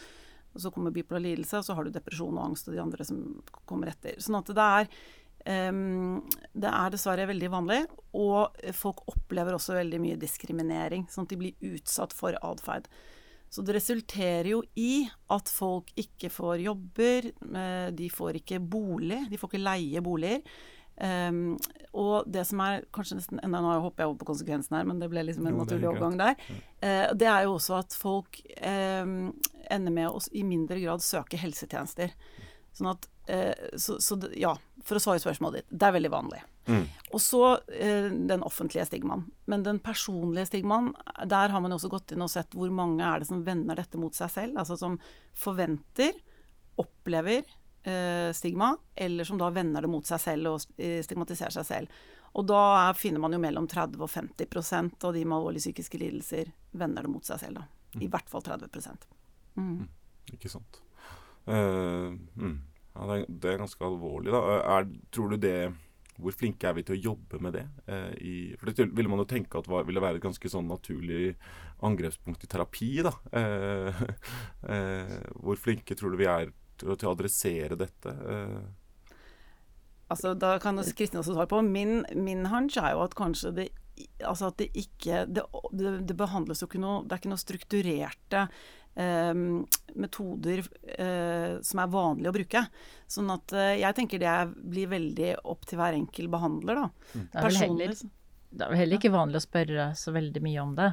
Og 0.55 0.63
så 0.63 0.71
kommer 0.71 0.95
bipolar 0.95 1.23
lidelse, 1.25 1.59
og 1.59 1.67
så 1.67 1.75
har 1.75 1.85
du 1.85 1.93
depresjon 1.93 2.37
og 2.37 2.45
angst 2.47 2.69
og 2.69 2.77
de 2.77 2.81
andre 2.83 3.05
som 3.07 3.21
kommer 3.67 3.91
etter. 3.91 4.17
Sånn 4.23 4.39
at 4.39 4.51
det 4.55 4.67
er 4.79 5.69
um, 5.69 6.21
det 6.55 6.71
er 6.71 6.93
dessverre 6.93 7.27
veldig 7.29 7.51
vanlig, 7.53 7.81
og 8.15 8.55
folk 8.77 9.03
opplever 9.11 9.57
også 9.57 9.75
veldig 9.77 9.99
mye 10.01 10.21
diskriminering. 10.21 11.09
Sånn 11.11 11.27
at 11.27 11.35
de 11.35 11.41
blir 11.43 11.75
utsatt 11.75 12.15
for 12.15 12.39
atferd. 12.39 12.87
Så 13.55 13.63
det 13.63 13.75
resulterer 13.77 14.49
jo 14.49 14.61
i 14.79 15.05
at 15.31 15.51
folk 15.51 15.91
ikke 15.99 16.31
får 16.33 16.63
jobber, 16.65 17.29
eh, 17.29 17.89
de 17.95 18.09
får 18.11 18.41
ikke 18.41 18.59
bolig, 18.59 19.21
de 19.31 19.39
får 19.39 19.53
ikke 19.53 19.61
leie 19.63 20.01
boliger. 20.03 20.41
Um, 20.95 21.57
og 21.95 22.27
det 22.31 22.45
som 22.47 22.61
er 22.63 22.85
kanskje 22.95 23.17
nesten 23.17 23.41
enda 23.43 23.59
Nå 23.59 23.73
hopper 23.83 24.05
jeg 24.05 24.11
over 24.13 24.19
på 24.21 24.29
konsekvensen 24.29 24.77
her, 24.77 24.85
men 24.87 25.01
det 25.01 25.09
ble 25.11 25.25
liksom 25.27 25.47
en 25.49 25.57
Jo, 25.57 25.63
naturlig 25.63 25.89
overgang 25.89 26.15
der. 26.21 26.39
Uh, 26.79 27.11
det 27.15 27.27
er 27.27 27.45
jo 27.47 27.57
også 27.57 27.79
at 27.81 27.95
folk 27.99 28.39
um, 28.61 29.33
ender 29.71 29.95
med 29.95 30.09
å 30.09 30.21
i 30.31 30.45
mindre 30.47 30.79
grad 30.83 31.03
søke 31.03 31.39
helsetjenester. 31.41 32.15
Sånn 32.75 32.91
at 32.91 33.07
uh, 33.31 33.75
så, 33.79 33.97
så 34.03 34.19
ja, 34.35 34.53
for 34.87 34.99
å 34.99 35.03
svare 35.03 35.23
spørsmålet 35.23 35.63
ditt, 35.63 35.75
det 35.75 35.89
er 35.89 35.97
veldig 35.97 36.13
vanlig. 36.13 36.43
Mm. 36.65 36.85
Og 37.11 37.21
så 37.23 37.43
uh, 37.57 38.07
den 38.31 38.47
offentlige 38.47 38.87
stigmaen. 38.87 39.27
Men 39.51 39.67
den 39.67 39.81
personlige 39.83 40.47
stigmaen, 40.53 40.93
der 41.27 41.51
har 41.51 41.63
man 41.63 41.75
jo 41.75 41.81
også 41.81 41.91
gått 41.91 42.15
inn 42.15 42.23
og 42.23 42.31
sett 42.31 42.55
hvor 42.55 42.71
mange 42.71 43.03
er 43.03 43.23
det 43.23 43.29
som 43.31 43.43
vender 43.47 43.83
dette 43.83 43.99
mot 43.99 44.15
seg 44.15 44.31
selv. 44.31 44.63
Altså 44.63 44.79
som 44.79 44.99
forventer, 45.43 46.15
opplever 46.79 47.43
stigma, 48.33 48.71
eller 48.95 49.27
som 49.27 49.37
da 49.37 49.51
vender 49.53 49.85
det 49.85 49.91
mot 49.91 50.07
seg 50.07 50.21
selv 50.21 50.53
og 50.53 50.81
eh, 50.81 51.01
stigmatiserer 51.05 51.53
seg 51.53 51.67
selv. 51.67 52.03
Og 52.35 52.43
da 52.49 52.61
er, 52.89 52.97
finner 52.99 53.21
man 53.23 53.35
jo 53.35 53.39
mellom 53.39 53.67
30 53.71 54.01
og 54.03 54.11
50% 54.11 55.05
av 55.07 55.15
de 55.15 55.23
med 55.23 55.37
alvorlige 55.37 55.69
psykiske 55.69 55.99
lidelser 56.01 56.51
vender 56.75 57.05
det 57.05 57.11
mot 57.13 57.27
seg 57.27 57.39
selv. 57.39 57.61
da. 57.61 58.01
I 58.03 58.09
hvert 58.11 58.27
fall 58.31 58.43
30 58.43 59.07
mm. 59.55 59.85
Ikke 60.35 60.51
sant. 60.51 60.81
Uh, 61.45 62.11
mm. 62.35 62.57
ja, 62.95 63.07
det, 63.07 63.15
er, 63.15 63.25
det 63.29 63.51
er 63.51 63.61
ganske 63.63 63.87
alvorlig, 63.87 64.33
da. 64.35 64.41
Er, 64.75 64.87
tror 65.13 65.31
du 65.31 65.37
det 65.37 65.71
Hvor 66.17 66.33
flinke 66.33 66.67
er 66.67 66.75
vi 66.75 66.83
til 66.87 66.97
å 66.97 67.03
jobbe 67.11 67.39
med 67.43 67.55
det? 67.55 67.63
Eh, 67.91 68.11
i, 68.23 68.35
for 68.55 68.71
det 68.71 68.87
ville 68.95 69.11
man 69.11 69.19
jo 69.19 69.27
tenke 69.27 69.59
at 69.59 69.67
var, 69.67 69.83
ville 69.87 70.03
være 70.03 70.19
et 70.19 70.23
ganske 70.23 70.51
sånn 70.51 70.67
naturlig 70.71 71.33
angrepspunkt 71.83 72.43
i 72.43 72.51
terapi, 72.51 72.91
da. 73.03 73.11
Eh, 73.35 74.03
eh, 74.75 75.17
hvor 75.43 75.59
flinke 75.59 75.95
tror 75.99 76.15
du 76.15 76.21
vi 76.23 76.29
er 76.31 76.53
til, 76.77 76.89
å- 76.89 76.97
til 76.97 77.09
å 77.09 77.15
adressere 77.15 77.77
dette? 77.77 78.15
Eh, 78.15 78.59
Altså, 80.07 80.35
da 80.37 80.59
kan 80.61 80.77
Kristin 80.77 81.17
også 81.17 81.33
svare 81.33 81.49
på. 81.49 81.63
Min, 81.65 82.03
min 82.13 82.45
hunch 82.51 82.75
er 82.77 82.91
jo 82.93 82.99
at 83.07 83.15
kanskje 83.17 83.53
det 83.57 83.69
Altså 84.27 84.49
at 84.51 84.57
det 84.59 84.67
ikke 84.75 85.21
Det, 85.31 85.41
det, 85.71 85.91
det 86.05 86.15
behandles 86.19 86.59
jo 86.61 86.67
ikke 86.67 86.81
noe 86.83 87.05
Det 87.07 87.15
er 87.15 87.21
ikke 87.21 87.31
noe 87.31 87.39
strukturerte 87.41 88.41
eh, 88.99 89.33
metoder 89.95 90.61
eh, 90.99 91.55
som 91.63 91.79
er 91.81 91.89
vanlige 91.91 92.29
å 92.29 92.35
bruke. 92.35 92.61
Sånn 93.11 93.31
at 93.33 93.55
eh, 93.55 93.77
jeg 93.81 93.95
tenker 93.97 94.19
det 94.21 94.27
er- 94.29 94.51
blir 94.53 94.91
veldig 94.91 95.31
opp 95.43 95.65
til 95.65 95.79
hver 95.79 95.95
enkel 95.97 96.27
behandler, 96.31 96.75
da. 96.83 96.85
Det 97.13 97.23
er 97.23 97.47
vel 97.49 97.57
heller, 97.63 97.95
Personlig- 97.95 98.11
det 98.55 98.61
er 98.61 98.69
vel 98.71 98.77
heller 98.83 98.97
ikke 99.01 99.11
vanlig 99.15 99.41
å 99.41 99.45
spørre 99.47 99.87
så 99.99 100.13
veldig 100.15 100.41
mye 100.45 100.61
om 100.63 100.75
det. 100.77 100.91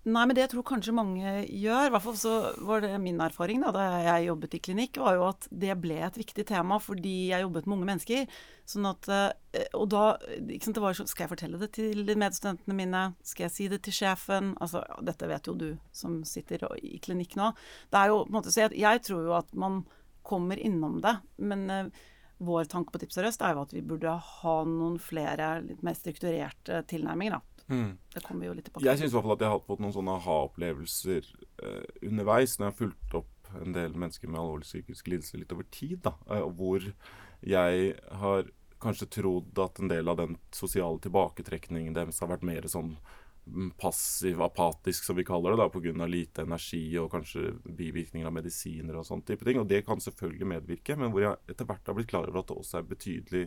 Nei, 0.00 0.22
men 0.24 0.32
det 0.32 0.46
jeg 0.46 0.50
tror 0.54 0.64
kanskje 0.64 0.94
mange 0.96 1.32
gjør, 1.44 1.90
i 1.90 1.92
hvert 1.92 2.04
fall 2.06 2.14
så 2.16 2.34
var 2.64 2.80
det 2.80 2.94
min 3.02 3.18
erfaring 3.20 3.60
da, 3.60 3.68
da 3.74 3.82
jeg 4.00 4.30
jobbet 4.30 4.54
i 4.56 4.60
klinikk, 4.64 4.96
var 5.02 5.18
jo 5.18 5.26
at 5.26 5.44
det 5.52 5.74
ble 5.82 5.98
et 6.06 6.16
viktig 6.16 6.46
tema 6.48 6.78
fordi 6.80 7.28
jeg 7.34 7.44
jobbet 7.44 7.68
med 7.68 7.76
unge 7.76 7.88
mennesker. 7.90 8.38
Sånn 8.70 8.88
at, 8.88 9.08
eh, 9.12 9.66
Og 9.76 9.90
da 9.92 10.04
sant, 10.62 10.76
det 10.78 10.80
var 10.80 10.94
Skal 10.94 11.24
jeg 11.26 11.32
fortelle 11.32 11.60
det 11.60 11.72
til 11.76 12.06
medstudentene 12.16 12.76
mine? 12.78 13.02
Skal 13.22 13.48
jeg 13.48 13.52
si 13.52 13.68
det 13.68 13.82
til 13.82 13.92
sjefen? 13.92 14.54
Altså, 14.60 14.80
ja, 14.88 14.96
Dette 15.10 15.28
vet 15.28 15.50
jo 15.50 15.54
du 15.54 15.68
som 15.92 16.22
sitter 16.24 16.64
i 16.80 16.96
klinikk 17.02 17.36
nå. 17.36 17.50
Det 17.90 17.98
er 18.00 18.08
jo 18.08 18.22
på 18.24 18.30
en 18.30 18.38
måte, 18.38 18.54
så 18.54 18.64
jeg, 18.64 18.78
jeg 18.80 19.02
tror 19.04 19.26
jo 19.26 19.36
at 19.36 19.52
man 19.52 19.82
kommer 20.22 20.56
innom 20.56 21.00
det. 21.04 21.16
Men 21.36 21.68
eh, 21.70 21.92
vår 22.40 22.68
tanke 22.72 22.92
på 22.94 23.00
Tips 23.02 23.18
og 23.20 23.26
Røst 23.26 23.42
er 23.44 23.56
jo 23.56 23.64
at 23.66 23.72
vi 23.74 23.82
burde 23.84 24.12
ha 24.16 24.54
noen 24.64 24.96
flere 25.02 25.52
litt 25.64 25.82
mer 25.84 25.96
strukturerte 25.98 26.82
tilnærminger. 26.88 27.36
da. 27.36 27.50
Det 27.70 28.22
kommer 28.24 28.42
vi 28.42 28.48
jo 28.48 28.54
litt 28.56 28.66
tilbake 28.66 28.82
til. 28.82 28.88
Jeg 28.90 28.98
syns 28.98 29.12
i 29.12 29.16
hvert 29.16 29.26
fall 29.26 29.36
at 29.36 29.44
jeg 29.44 29.52
har 29.52 29.66
fått 29.66 29.82
noen 29.84 29.94
sånne 29.94 30.14
aha-opplevelser 30.18 31.28
eh, 31.62 31.84
underveis 32.08 32.56
når 32.56 32.66
jeg 32.66 32.72
har 32.72 32.78
fulgt 32.80 33.18
opp 33.20 33.52
en 33.60 33.76
del 33.76 33.94
mennesker 33.98 34.30
med 34.30 34.40
alvorlig 34.40 34.66
psykisk 34.66 35.10
lidelse 35.12 35.38
litt 35.38 35.54
over 35.54 35.68
tid. 35.70 36.00
da, 36.06 36.14
eh, 36.30 36.46
Hvor 36.58 36.88
jeg 37.46 37.94
har 38.22 38.50
kanskje 38.80 39.10
trodd 39.20 39.58
at 39.60 39.78
en 39.78 39.92
del 39.92 40.08
av 40.08 40.16
den 40.16 40.36
sosiale 40.56 40.98
tilbaketrekningen 41.04 41.94
deres 41.94 42.20
har 42.20 42.32
vært 42.32 42.46
mer 42.48 42.66
sånn 42.70 42.94
mm, 42.96 43.19
passiv, 43.80 44.40
apatisk, 44.42 45.04
som 45.04 45.18
vi 45.18 45.24
kaller 45.26 45.54
det, 45.54 45.60
da, 45.62 45.68
pga. 45.72 46.06
lite 46.06 46.46
energi 46.46 46.84
og 47.00 47.10
kanskje 47.12 47.52
bivirkninger 47.64 48.28
av 48.28 48.34
medisiner 48.36 48.96
og 48.98 49.06
sånne 49.08 49.26
type 49.26 49.46
ting. 49.46 49.60
Og 49.60 49.68
det 49.70 49.82
kan 49.86 50.00
selvfølgelig 50.00 50.48
medvirke, 50.54 50.96
men 50.96 51.12
hvor 51.12 51.24
jeg 51.24 51.52
etter 51.52 51.68
hvert 51.68 51.86
har 51.86 51.98
blitt 51.98 52.10
klar 52.10 52.28
over 52.28 52.42
at 52.42 52.50
det 52.50 52.58
også 52.62 52.80
er 52.80 52.90
betydelig 52.90 53.44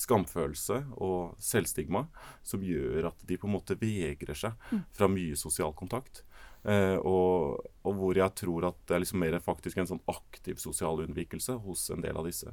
skamfølelse 0.00 0.78
og 1.02 1.36
selvstigma 1.42 2.06
som 2.46 2.62
gjør 2.64 3.10
at 3.10 3.24
de 3.28 3.36
på 3.36 3.48
en 3.48 3.56
måte 3.58 3.76
vegrer 3.80 4.38
seg 4.38 4.56
fra 4.96 5.08
mye 5.10 5.36
sosial 5.38 5.74
kontakt. 5.76 6.22
Eh, 6.60 6.96
og, 6.96 7.60
og 7.88 7.94
hvor 7.96 8.18
jeg 8.18 8.36
tror 8.36 8.68
at 8.68 8.80
det 8.88 8.96
er 8.96 9.02
liksom 9.04 9.22
mer 9.22 9.38
faktisk 9.40 9.80
en 9.80 9.88
sånn 9.88 10.02
aktiv 10.12 10.60
sosial 10.60 11.00
unnvikelse 11.06 11.56
hos 11.64 11.86
en 11.94 12.04
del 12.04 12.18
av 12.20 12.28
disse. 12.28 12.52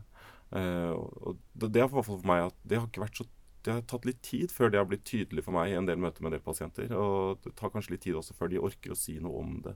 Eh, 0.56 0.94
og 0.96 1.40
det, 1.54 1.74
det 1.76 1.84
er 1.84 1.92
for 1.92 2.24
meg 2.28 2.48
at 2.50 2.62
det 2.64 2.80
har 2.80 2.88
ikke 2.88 3.04
vært 3.04 3.20
så 3.20 3.28
det 3.68 3.74
har 3.76 3.84
tatt 3.92 4.06
litt 4.08 4.22
tid 4.24 4.52
før 4.56 4.72
det 4.72 4.80
har 4.80 4.88
blitt 4.88 5.04
tydelig 5.08 5.44
for 5.44 5.52
meg 5.58 5.74
i 5.74 5.78
en 5.78 5.88
del 5.90 6.00
møter 6.00 6.24
med 6.24 6.32
en 6.32 6.38
del 6.40 6.44
pasienter. 6.46 6.92
Og 6.96 7.42
det 7.44 7.52
tar 7.60 7.74
kanskje 7.74 7.98
litt 7.98 8.06
tid 8.08 8.16
også 8.16 8.36
før 8.38 8.52
de 8.54 8.62
orker 8.64 8.94
å 8.96 8.98
si 8.98 9.18
noe 9.24 9.42
om 9.44 9.56
det. 9.66 9.74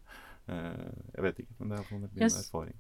Eh, 0.47 0.91
jeg 1.17 1.25
vet 1.27 1.41
ikke, 1.43 1.55
men 1.59 1.73
det 1.73 1.79
er 1.81 1.89
i 1.91 1.99
min 1.99 2.09
Yes. 2.23 2.37
erfaring. 2.47 2.77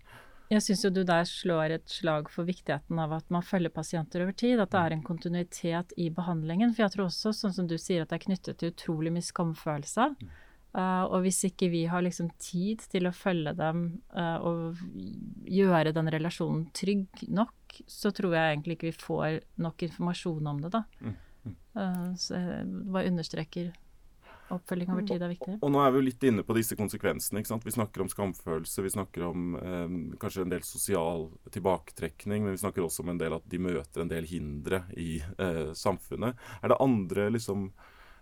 Jeg 0.51 0.63
syns 0.65 0.81
du 0.91 1.03
der 1.07 1.23
slår 1.23 1.71
et 1.77 1.87
slag 1.87 2.27
for 2.29 2.43
viktigheten 2.43 2.99
av 2.99 3.13
at 3.15 3.29
man 3.31 3.41
følger 3.41 3.71
pasienter 3.71 4.23
over 4.25 4.33
tid. 4.35 4.59
At 4.59 4.71
det 4.73 4.79
er 4.81 4.91
en 4.97 5.03
kontinuitet 5.03 5.93
i 5.97 6.09
behandlingen. 6.09 6.73
For 6.75 6.83
jeg 6.83 6.91
tror 6.95 7.05
også, 7.07 7.31
sånn 7.31 7.53
som 7.55 7.67
du 7.67 7.77
sier, 7.79 8.01
at 8.03 8.09
det 8.11 8.17
er 8.19 8.25
knyttet 8.25 8.57
til 8.59 8.71
utrolig 8.73 9.13
mye 9.15 9.23
skamfølelse. 9.23 10.09
Uh, 10.71 11.03
og 11.09 11.25
hvis 11.25 11.41
ikke 11.49 11.67
vi 11.71 11.83
har 11.91 12.03
liksom 12.05 12.29
tid 12.39 12.83
til 12.91 13.09
å 13.09 13.15
følge 13.15 13.51
dem 13.59 13.83
uh, 14.15 14.37
og 14.39 14.79
gjøre 15.51 15.91
den 15.95 16.11
relasjonen 16.13 16.69
trygg 16.75 17.25
nok, 17.27 17.81
så 17.91 18.13
tror 18.15 18.37
jeg 18.37 18.53
egentlig 18.53 18.77
ikke 18.77 18.91
vi 18.91 19.03
får 19.03 19.41
nok 19.63 19.83
informasjon 19.89 20.51
om 20.53 20.63
det, 20.63 20.71
da. 20.71 20.83
Uh, 21.75 22.11
så 22.19 22.39
jeg 22.39 22.67
bare 22.91 23.11
understreker 23.11 23.73
oppfølging 24.55 24.91
over 24.91 25.05
tid 25.07 25.23
er 25.23 25.31
viktig. 25.31 25.57
Og 25.63 25.71
nå 25.73 25.81
er 25.83 25.93
vi 25.93 25.99
jo 25.99 26.05
litt 26.07 26.25
inne 26.27 26.43
på 26.47 26.55
disse 26.57 26.77
konsekvensene. 26.79 27.41
ikke 27.41 27.53
sant? 27.53 27.65
Vi 27.67 27.75
snakker 27.75 28.03
om 28.03 28.11
skamfølelse, 28.11 28.83
vi 28.85 28.93
snakker 28.93 29.25
om 29.27 29.55
eh, 29.59 29.95
kanskje 30.21 30.45
en 30.45 30.53
del 30.53 30.65
sosial 30.67 31.29
tilbaketrekning, 31.53 32.45
men 32.45 32.57
vi 32.57 32.63
snakker 32.63 32.85
også 32.85 33.05
om 33.05 33.13
en 33.13 33.21
del 33.21 33.37
at 33.37 33.47
de 33.51 33.61
møter 33.61 34.03
en 34.03 34.11
del 34.11 34.27
hindre 34.29 34.83
i 34.99 35.13
eh, 35.21 35.71
samfunnet. 35.77 36.39
Er 36.61 36.73
det 36.73 36.81
andre 36.83 37.29
liksom 37.37 37.69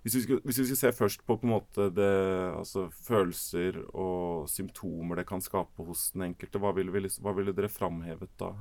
hvis 0.04 0.16
vi, 0.16 0.22
skal, 0.24 0.38
hvis 0.48 0.60
vi 0.62 0.66
skal 0.70 0.78
se 0.80 0.92
først 0.96 1.24
på 1.28 1.36
på 1.42 1.48
en 1.48 1.52
måte 1.52 1.90
det, 1.92 2.10
altså 2.56 2.86
følelser 3.04 3.82
og 3.92 4.48
symptomer 4.48 5.20
det 5.20 5.26
kan 5.28 5.44
skape 5.44 5.84
hos 5.84 6.06
den 6.14 6.30
enkelte, 6.30 6.62
hva 6.62 6.72
ville, 6.76 6.94
vi 6.94 7.02
liksom- 7.04 7.26
hva 7.26 7.34
ville 7.36 7.52
dere 7.56 7.68
framhevet 7.68 8.32
da? 8.40 8.54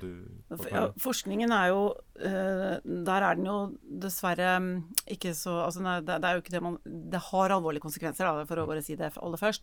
Du 0.00 0.08
Ja, 0.72 0.88
forskningen 0.98 1.52
er 1.54 1.68
jo 1.70 1.94
eh, 2.18 2.80
Der 2.82 3.22
er 3.22 3.36
den 3.38 3.46
jo 3.46 3.78
dessverre 4.02 4.58
mm, 4.58 4.72
ikke 5.14 5.34
så 5.38 5.60
altså 5.66 5.82
nei, 5.82 6.00
det, 6.00 6.18
det 6.20 6.28
er 6.28 6.34
jo 6.34 6.42
ikke 6.42 6.56
det 6.56 6.62
man 6.62 6.78
Det 6.84 7.20
har 7.30 7.54
alvorlige 7.54 7.84
konsekvenser, 7.86 8.26
da, 8.26 8.44
for 8.48 8.56
å 8.56 8.66
bare 8.66 8.82
si 8.82 8.96
det 8.98 9.12
aller 9.16 9.38
først. 9.38 9.62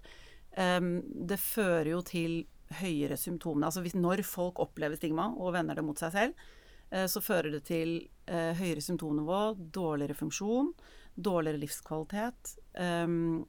Em, 0.58 1.02
det 1.28 1.40
fører 1.40 1.92
jo 1.92 2.02
til 2.02 2.40
høyere 2.80 3.18
symptomer. 3.18 3.68
Altså 3.68 3.82
hvis, 3.84 3.96
når 3.98 4.24
folk 4.24 4.60
opplever 4.62 4.96
stigma 4.96 5.30
og 5.36 5.54
vender 5.56 5.76
det 5.76 5.84
mot 5.86 6.00
seg 6.00 6.14
selv, 6.14 6.34
eh, 6.92 7.08
så 7.10 7.22
fører 7.22 7.52
det 7.52 7.64
til 7.70 7.96
eh, 8.28 8.54
høyere 8.58 8.82
symptomnivå, 8.82 9.72
dårligere 9.74 10.18
funksjon, 10.18 10.74
dårligere 11.24 11.62
livskvalitet. 11.62 12.54
Um, 12.80 13.46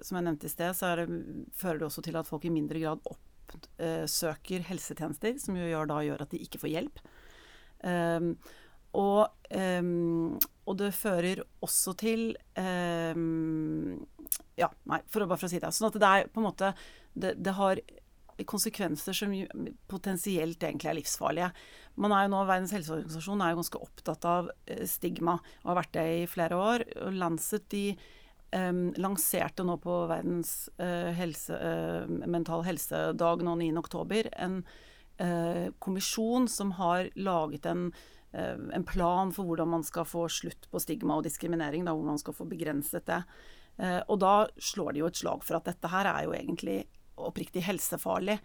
som 0.00 0.18
jeg 0.18 0.26
nevnte 0.26 0.46
i 0.46 0.52
sted, 0.52 0.76
så 0.76 0.94
det, 1.00 1.08
fører 1.58 1.80
det 1.80 1.88
også 1.88 2.04
til 2.06 2.18
at 2.20 2.28
folk 2.28 2.46
i 2.46 2.52
mindre 2.54 2.78
grad 2.82 3.10
oppsøker 3.10 4.66
helsetjenester, 4.68 5.34
som 5.42 5.58
jo 5.58 5.66
gjør, 5.66 5.90
da 5.90 6.00
gjør 6.06 6.24
at 6.24 6.34
de 6.34 6.42
ikke 6.44 6.60
får 6.62 6.74
hjelp. 6.76 7.02
Um, 7.82 8.34
og, 8.98 9.30
um, 9.54 10.38
og 10.66 10.78
det 10.80 10.90
fører 10.98 11.44
også 11.62 11.94
til 11.98 12.24
Ja, 14.58 14.68
nei, 14.90 14.98
for 15.08 15.22
å, 15.22 15.28
bare 15.30 15.38
for 15.38 15.46
å 15.46 15.50
si 15.52 15.60
det. 15.62 15.70
Sånn 15.74 15.90
at 15.90 15.98
det 16.02 16.10
er 16.10 16.30
på 16.30 16.42
en 16.42 16.48
måte 16.48 16.72
Det, 17.14 17.36
det 17.38 17.54
har 17.56 17.80
konsekvenser 18.48 19.16
som 19.16 19.34
potensielt 19.90 20.62
egentlig 20.62 20.90
er 20.90 20.98
livsfarlige. 21.00 21.50
Man 22.00 22.14
er 22.14 22.26
jo 22.26 22.32
nå, 22.34 22.44
Verdens 22.48 22.72
helseorganisasjon 22.76 23.42
er 23.44 23.52
jo 23.52 23.60
ganske 23.60 23.82
opptatt 23.82 24.26
av 24.28 24.50
eh, 24.66 24.86
stigma, 24.88 25.38
og 25.62 25.72
har 25.72 25.82
vært 25.82 25.94
det 25.98 26.06
i 26.22 26.24
flere 26.30 26.58
år. 26.60 26.86
Og 27.04 27.18
Lancet 27.20 27.68
de 27.72 27.84
um, 28.56 28.86
lanserte 29.00 29.64
nå 29.66 29.76
på 29.82 29.96
verdens 30.10 30.70
uh, 30.80 31.10
helse, 31.16 31.56
uh, 31.56 32.08
mental 32.30 32.64
helsedag 32.66 33.44
nå 33.46 33.56
9. 33.60 33.70
oktober 33.80 34.30
en 34.36 34.60
uh, 35.20 35.68
kommisjon 35.82 36.48
som 36.50 36.74
har 36.80 37.10
laget 37.18 37.68
en, 37.70 37.90
en 38.30 38.84
plan 38.86 39.32
for 39.34 39.42
hvordan 39.42 39.72
man 39.72 39.82
skal 39.82 40.04
få 40.06 40.28
slutt 40.30 40.68
på 40.70 40.78
stigma 40.78 41.16
og 41.18 41.24
diskriminering, 41.26 41.82
da, 41.82 41.96
hvordan 41.96 42.14
man 42.14 42.20
skal 42.22 42.36
få 42.36 42.44
begrenset 42.46 43.02
det. 43.08 43.24
Og 44.06 44.20
da 44.22 44.44
slår 44.54 44.94
de 44.94 45.00
jo 45.00 45.08
et 45.10 45.18
slag 45.18 45.42
for 45.42 45.58
at 45.58 45.66
dette 45.66 45.90
her 45.90 46.06
er 46.06 46.28
jo 46.28 46.36
egentlig 46.36 46.76
oppriktig 47.28 47.64
helsefarlig. 47.66 48.38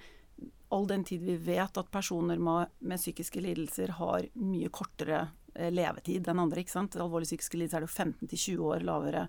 All 0.76 0.88
den 0.90 1.06
tid 1.08 1.24
vi 1.24 1.38
vet 1.40 1.78
at 1.78 1.92
personer 1.92 2.42
med, 2.42 2.98
psykiske 3.00 3.42
lidelser 3.44 3.96
har 4.00 4.28
mye 4.42 4.72
kortere 4.74 5.28
eh, 5.54 5.72
levetid 5.72 6.28
enn 6.28 6.44
andre. 6.44 6.64
ikke 6.64 6.76
sant? 6.76 6.98
Alvorlig 7.00 7.30
psykiske 7.30 7.60
lidelser 7.60 7.82
er 7.82 7.86
det 7.86 7.92
jo 7.92 8.58
15-20 8.58 8.66
år 8.72 8.88
lavere 8.88 9.28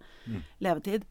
levetid. 0.65 1.07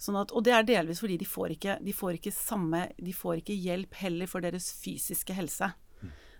Sånn 0.00 0.16
at, 0.16 0.32
og 0.32 0.44
det 0.46 0.54
er 0.56 0.64
delvis 0.64 1.02
fordi 1.02 1.18
de 1.20 1.26
får, 1.28 1.56
ikke, 1.58 1.76
de, 1.84 1.92
får 1.92 2.16
ikke 2.16 2.32
samme, 2.32 2.86
de 2.96 3.12
får 3.12 3.42
ikke 3.42 3.56
hjelp 3.58 3.98
heller 4.00 4.30
for 4.30 4.40
deres 4.44 4.70
fysiske 4.80 5.36
helse. 5.36 5.68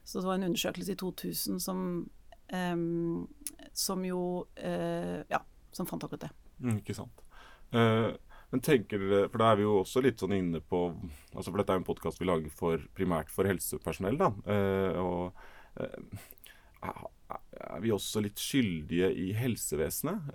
Så 0.05 0.21
det 0.21 0.27
var 0.27 0.35
en 0.35 0.43
undersøkelse 0.49 0.93
i 0.93 0.97
2000 0.97 1.61
som, 1.61 2.09
um, 2.53 3.29
som 3.73 4.05
jo 4.05 4.23
uh, 4.65 5.21
Ja, 5.29 5.43
som 5.73 5.87
fant 5.87 6.05
akkurat 6.05 6.25
det. 6.25 6.31
Mm, 6.59 6.79
ikke 6.81 6.97
sant. 6.97 7.23
Uh, 7.71 8.17
men 8.51 8.63
tenker 8.65 8.99
dere, 8.99 9.29
for 9.31 9.43
da 9.43 9.53
er 9.53 9.61
vi 9.61 9.67
jo 9.67 9.79
også 9.81 10.03
litt 10.03 10.23
sånn 10.23 10.35
inne 10.35 10.61
på 10.63 10.83
altså 10.91 11.51
For 11.51 11.61
dette 11.61 11.73
er 11.73 11.79
jo 11.79 11.85
en 11.85 11.89
podkast 11.89 12.21
vi 12.21 12.29
lager 12.29 12.55
for, 12.55 12.83
primært 12.99 13.31
for 13.31 13.47
helsepersonell. 13.47 14.19
da, 14.19 14.31
uh, 14.51 14.99
og 15.01 15.33
uh, 15.79 17.05
Er 17.31 17.83
vi 17.85 17.93
også 17.95 18.23
litt 18.25 18.41
skyldige 18.43 19.11
i 19.15 19.31
helsevesenet 19.37 20.33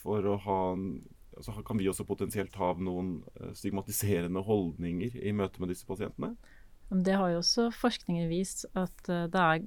for 0.00 0.26
å 0.26 0.38
ha 0.46 0.60
altså 1.34 1.54
Kan 1.66 1.78
vi 1.78 1.88
også 1.90 2.06
potensielt 2.08 2.54
ha 2.56 2.70
noen 2.78 3.18
stigmatiserende 3.58 4.42
holdninger 4.46 5.18
i 5.18 5.34
møte 5.34 5.60
med 5.60 5.72
disse 5.72 5.86
pasientene? 5.86 6.32
Det 6.88 7.16
har 7.18 7.32
jo 7.32 7.40
også 7.42 7.68
forskningen 7.74 8.30
vist 8.30 8.64
at 8.78 9.02
det 9.06 9.42
er, 9.42 9.64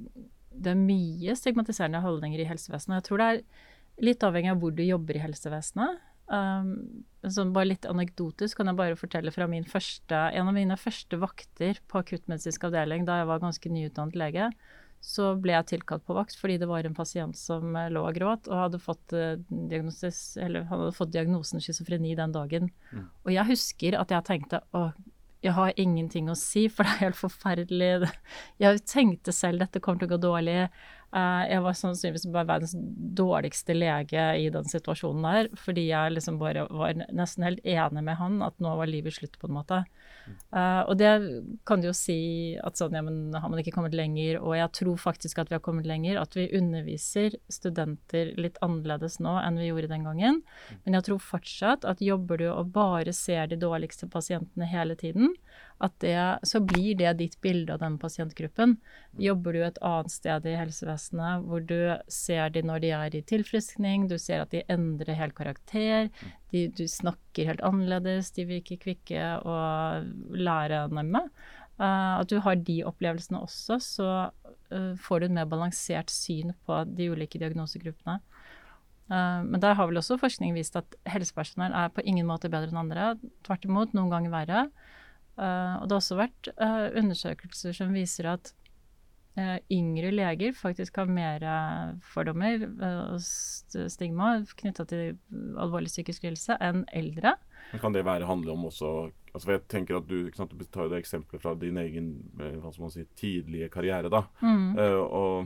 det 0.56 0.74
er 0.74 0.80
mye 0.80 1.36
stigmatiserende 1.36 2.02
holdninger 2.02 2.42
i 2.42 2.48
helsevesenet. 2.48 3.02
Jeg 3.02 3.08
tror 3.10 3.22
det 3.22 3.28
er 3.30 3.42
litt 4.10 4.24
avhengig 4.24 4.54
av 4.54 4.62
hvor 4.64 4.76
du 4.76 4.84
jobber 4.86 5.20
i 5.20 5.24
helsevesenet. 5.26 6.02
Um, 6.28 7.06
sånn 7.24 7.54
bare 7.56 7.70
litt 7.70 7.86
anekdotisk 7.88 8.60
kan 8.60 8.68
jeg 8.68 8.78
bare 8.80 8.98
fortelle 9.00 9.32
fra 9.32 9.48
min 9.48 9.68
første, 9.68 10.16
en 10.36 10.50
av 10.50 10.56
mine 10.56 10.76
første 10.80 11.20
vakter 11.22 11.80
på 11.88 12.02
akuttmedisinsk 12.02 12.68
avdeling 12.68 13.08
da 13.08 13.22
jeg 13.22 13.30
var 13.30 13.44
ganske 13.44 13.72
nyutdannet 13.72 14.20
lege. 14.20 14.50
Så 15.04 15.36
ble 15.40 15.54
jeg 15.54 15.70
tilkalt 15.72 16.04
på 16.08 16.16
vakt 16.18 16.36
fordi 16.40 16.58
det 16.60 16.68
var 16.70 16.88
en 16.88 16.96
pasient 16.98 17.38
som 17.38 17.76
eh, 17.78 17.92
lå 17.94 18.02
og 18.10 18.16
gråt 18.18 18.50
og 18.50 18.64
hadde 18.64 18.80
fått, 18.82 19.14
uh, 19.14 19.38
hadde 20.72 20.96
fått 20.98 21.14
diagnosen 21.14 21.64
schizofreni 21.64 22.16
den 22.18 22.34
dagen. 22.36 22.72
Mm. 22.92 23.06
Og 23.24 23.32
jeg 23.36 23.52
husker 23.54 24.00
at 24.02 24.12
jeg 24.12 24.28
tenkte 24.28 24.64
å, 24.76 24.90
jeg 25.46 25.54
har 25.54 25.80
ingenting 25.80 26.32
å 26.32 26.36
si, 26.38 26.66
for 26.72 26.84
det 26.84 26.96
er 26.96 27.04
helt 27.08 27.20
forferdelig. 27.20 28.10
Jeg 28.64 28.84
tenkte 28.90 29.36
selv 29.36 29.62
dette 29.64 29.82
kommer 29.84 30.02
til 30.02 30.10
å 30.10 30.16
gå 30.16 30.22
dårlig. 30.28 30.64
Uh, 31.16 31.46
jeg 31.48 31.64
var 31.64 31.76
sannsynligvis 31.80 32.26
bare 32.34 32.50
verdens 32.50 32.74
dårligste 33.18 33.76
lege 33.78 34.24
i 34.42 34.50
den 34.52 34.68
situasjonen 34.68 35.24
der, 35.24 35.48
fordi 35.56 35.86
jeg 35.88 36.12
liksom 36.12 36.40
bare 36.42 36.66
var 36.68 36.98
nesten 37.16 37.46
helt 37.48 37.62
enig 37.64 38.04
med 38.04 38.20
han 38.20 38.42
at 38.44 38.58
nå 38.64 38.74
var 38.76 38.92
livet 38.92 39.16
slutt, 39.16 39.38
på 39.40 39.48
en 39.48 39.56
måte. 39.56 39.80
Uh, 40.52 40.84
og 40.84 40.98
det 41.00 41.12
kan 41.68 41.80
du 41.80 41.88
jo 41.90 41.96
si 41.96 42.20
at 42.60 42.80
sånn, 42.80 42.96
ja, 42.98 43.04
men 43.06 43.36
har 43.36 43.48
man 43.48 43.62
ikke 43.62 43.72
kommet 43.78 43.96
lenger? 43.96 44.42
Og 44.42 44.58
jeg 44.58 44.74
tror 44.82 45.00
faktisk 45.00 45.40
at 45.40 45.52
vi 45.52 45.56
har 45.56 45.64
kommet 45.64 45.88
lenger. 45.88 46.20
At 46.20 46.36
vi 46.36 46.50
underviser 46.58 47.38
studenter 47.52 48.34
litt 48.40 48.60
annerledes 48.66 49.20
nå 49.24 49.38
enn 49.42 49.60
vi 49.62 49.70
gjorde 49.70 49.92
den 49.94 50.08
gangen. 50.08 50.42
Men 50.84 51.00
jeg 51.00 51.08
tror 51.08 51.24
fortsatt 51.24 51.88
at 51.88 52.04
jobber 52.04 52.42
du 52.42 52.48
og 52.52 52.74
bare 52.76 53.16
ser 53.16 53.48
de 53.48 53.60
dårligste 53.60 54.10
pasientene 54.12 54.68
hele 54.68 54.98
tiden, 55.00 55.36
at 55.84 55.94
det, 56.02 56.18
så 56.48 56.60
blir 56.66 56.96
det 56.98 57.12
ditt 57.20 57.36
bilde 57.46 57.76
av 57.76 57.84
den 57.84 58.00
pasientgruppen. 58.02 58.78
Jobber 59.22 59.54
du 59.54 59.62
et 59.62 59.78
annet 59.86 60.14
sted 60.14 60.48
i 60.50 60.56
helsevesenet 60.58 61.46
hvor 61.46 61.62
du 61.70 61.94
ser 62.12 62.50
de 62.56 62.64
når 62.66 62.82
de 62.82 62.92
er 62.98 63.18
i 63.20 63.22
tilfriskning, 63.30 64.08
du 64.10 64.18
ser 64.22 64.42
at 64.42 64.56
de 64.56 64.64
endrer 64.74 65.20
helt 65.20 65.38
karakter, 65.38 66.10
de, 66.54 66.66
du 66.74 66.88
snakker 66.90 67.52
helt 67.52 67.62
annerledes, 67.66 68.34
de 68.34 68.48
virker 68.50 68.82
kvikke 68.82 69.30
og 69.46 70.10
lærenemme. 70.34 71.28
Uh, 71.78 72.24
at 72.24 72.32
du 72.32 72.40
har 72.42 72.58
de 72.58 72.80
opplevelsene 72.90 73.38
også, 73.46 73.78
så 73.84 74.10
uh, 74.74 74.94
får 74.98 75.20
du 75.20 75.28
et 75.28 75.36
mer 75.36 75.46
balansert 75.50 76.10
syn 76.10 76.56
på 76.66 76.80
de 76.90 77.12
ulike 77.14 77.38
diagnosegruppene. 77.38 78.18
Uh, 79.12 79.46
men 79.46 79.62
der 79.62 79.78
har 79.78 79.86
vel 79.86 80.02
også 80.02 80.18
forskning 80.18 80.58
vist 80.58 80.76
at 80.80 80.98
helsepersonell 81.06 81.76
er 81.78 81.94
på 81.94 82.02
ingen 82.02 82.26
måte 82.26 82.50
bedre 82.50 82.74
enn 82.74 82.82
andre. 82.82 83.12
Tvert 83.46 83.70
imot, 83.70 83.94
noen 83.94 84.10
ganger 84.10 84.34
verre. 84.34 84.64
Uh, 85.38 85.78
og 85.82 85.86
det 85.86 85.94
har 85.94 86.02
også 86.02 86.18
vært 86.18 86.50
uh, 86.58 86.88
undersøkelser 86.98 87.76
som 87.78 87.94
viser 87.94 88.26
at 88.32 88.50
uh, 89.38 89.60
yngre 89.74 90.10
leger 90.16 90.56
faktisk 90.58 90.98
har 90.98 91.12
mer 91.12 91.46
fordommer 92.14 92.66
og 92.88 93.22
stigma 93.22 94.32
knytta 94.58 94.88
til 94.90 95.20
alvorlig 95.62 95.92
psykisk 95.94 96.26
helse 96.26 96.58
enn 96.58 96.88
eldre. 96.90 97.36
Men 97.72 97.84
kan 97.84 97.94
det 97.94 98.06
være 98.08 98.30
handle 98.30 98.56
om 98.56 98.66
også 98.70 99.12
altså 99.36 99.52
Jeg 99.52 99.62
tenker 99.70 99.98
at 99.98 100.08
Du, 100.10 100.32
sant, 100.34 100.54
du 100.56 100.64
tar 100.66 100.88
jo 100.88 100.94
det 100.96 101.04
eksempelet 101.04 101.42
fra 101.44 101.54
din 101.60 101.78
egen 101.78 102.08
hva 102.34 102.72
skal 102.72 102.88
man 102.88 102.94
si, 102.96 103.04
tidlige 103.20 103.70
karriere. 103.70 104.10
da, 104.10 104.24
mm. 104.42 104.78
og 105.04 105.46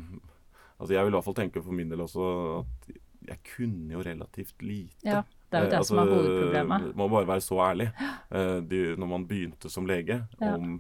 altså 0.80 0.94
Jeg 0.94 1.04
vil 1.04 1.12
i 1.12 1.18
hvert 1.18 1.28
fall 1.28 1.40
tenke 1.42 1.64
for 1.66 1.76
min 1.76 1.92
del 1.92 2.06
også 2.06 2.28
at 2.62 2.92
jeg 3.28 3.38
kunne 3.56 3.92
jo 3.94 4.02
relativt 4.06 4.64
lite. 4.64 5.04
Ja. 5.04 5.22
Det 5.52 5.60
er 5.60 5.66
jo 5.66 5.72
det 5.72 5.78
altså, 5.82 5.92
som 5.92 6.00
er 6.00 6.12
hovedproblemet. 6.14 6.84
Man 6.96 6.98
må 7.02 7.08
bare 7.12 7.28
være 7.28 7.44
så 7.44 7.58
ærlig. 7.66 7.90
Uh, 8.32 8.60
de, 8.64 8.82
når 8.98 9.10
man 9.12 9.28
begynte 9.28 9.70
som 9.70 9.88
lege, 9.88 10.22
ja. 10.40 10.54
om 10.56 10.78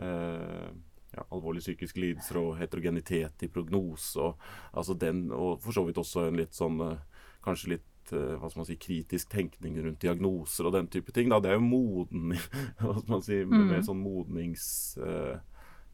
uh, 0.00 0.68
ja, 1.12 1.26
alvorlige 1.28 1.66
psykiske 1.66 2.00
lidelser 2.00 2.40
og 2.40 2.56
heterogenitet 2.56 3.44
i 3.44 3.50
prognose, 3.52 4.16
og, 4.20 4.48
altså 4.72 4.96
den, 4.96 5.26
og 5.32 5.60
for 5.60 5.76
så 5.76 5.84
vidt 5.84 6.00
også 6.00 6.28
en 6.28 6.40
litt 6.40 6.56
sånn 6.56 6.80
uh, 6.80 6.98
Kanskje 7.44 7.76
litt 7.76 7.84
hva 8.08 8.48
skal 8.48 8.62
man 8.62 8.66
si, 8.66 8.74
kritisk 8.80 9.28
tenkning 9.30 9.74
rundt 9.84 10.00
diagnoser 10.00 10.66
og 10.66 10.72
den 10.72 10.86
type 10.90 11.12
ting. 11.12 11.28
Da. 11.28 11.38
Det 11.44 11.50
er 11.52 11.58
jo 11.58 11.66
moden 11.66 12.32
hva 12.80 12.94
skal 12.96 13.12
man 13.12 13.22
si, 13.24 13.38
mm. 13.44 13.56
mer 13.68 13.84
sånn 13.84 14.00
modnings 14.00 14.64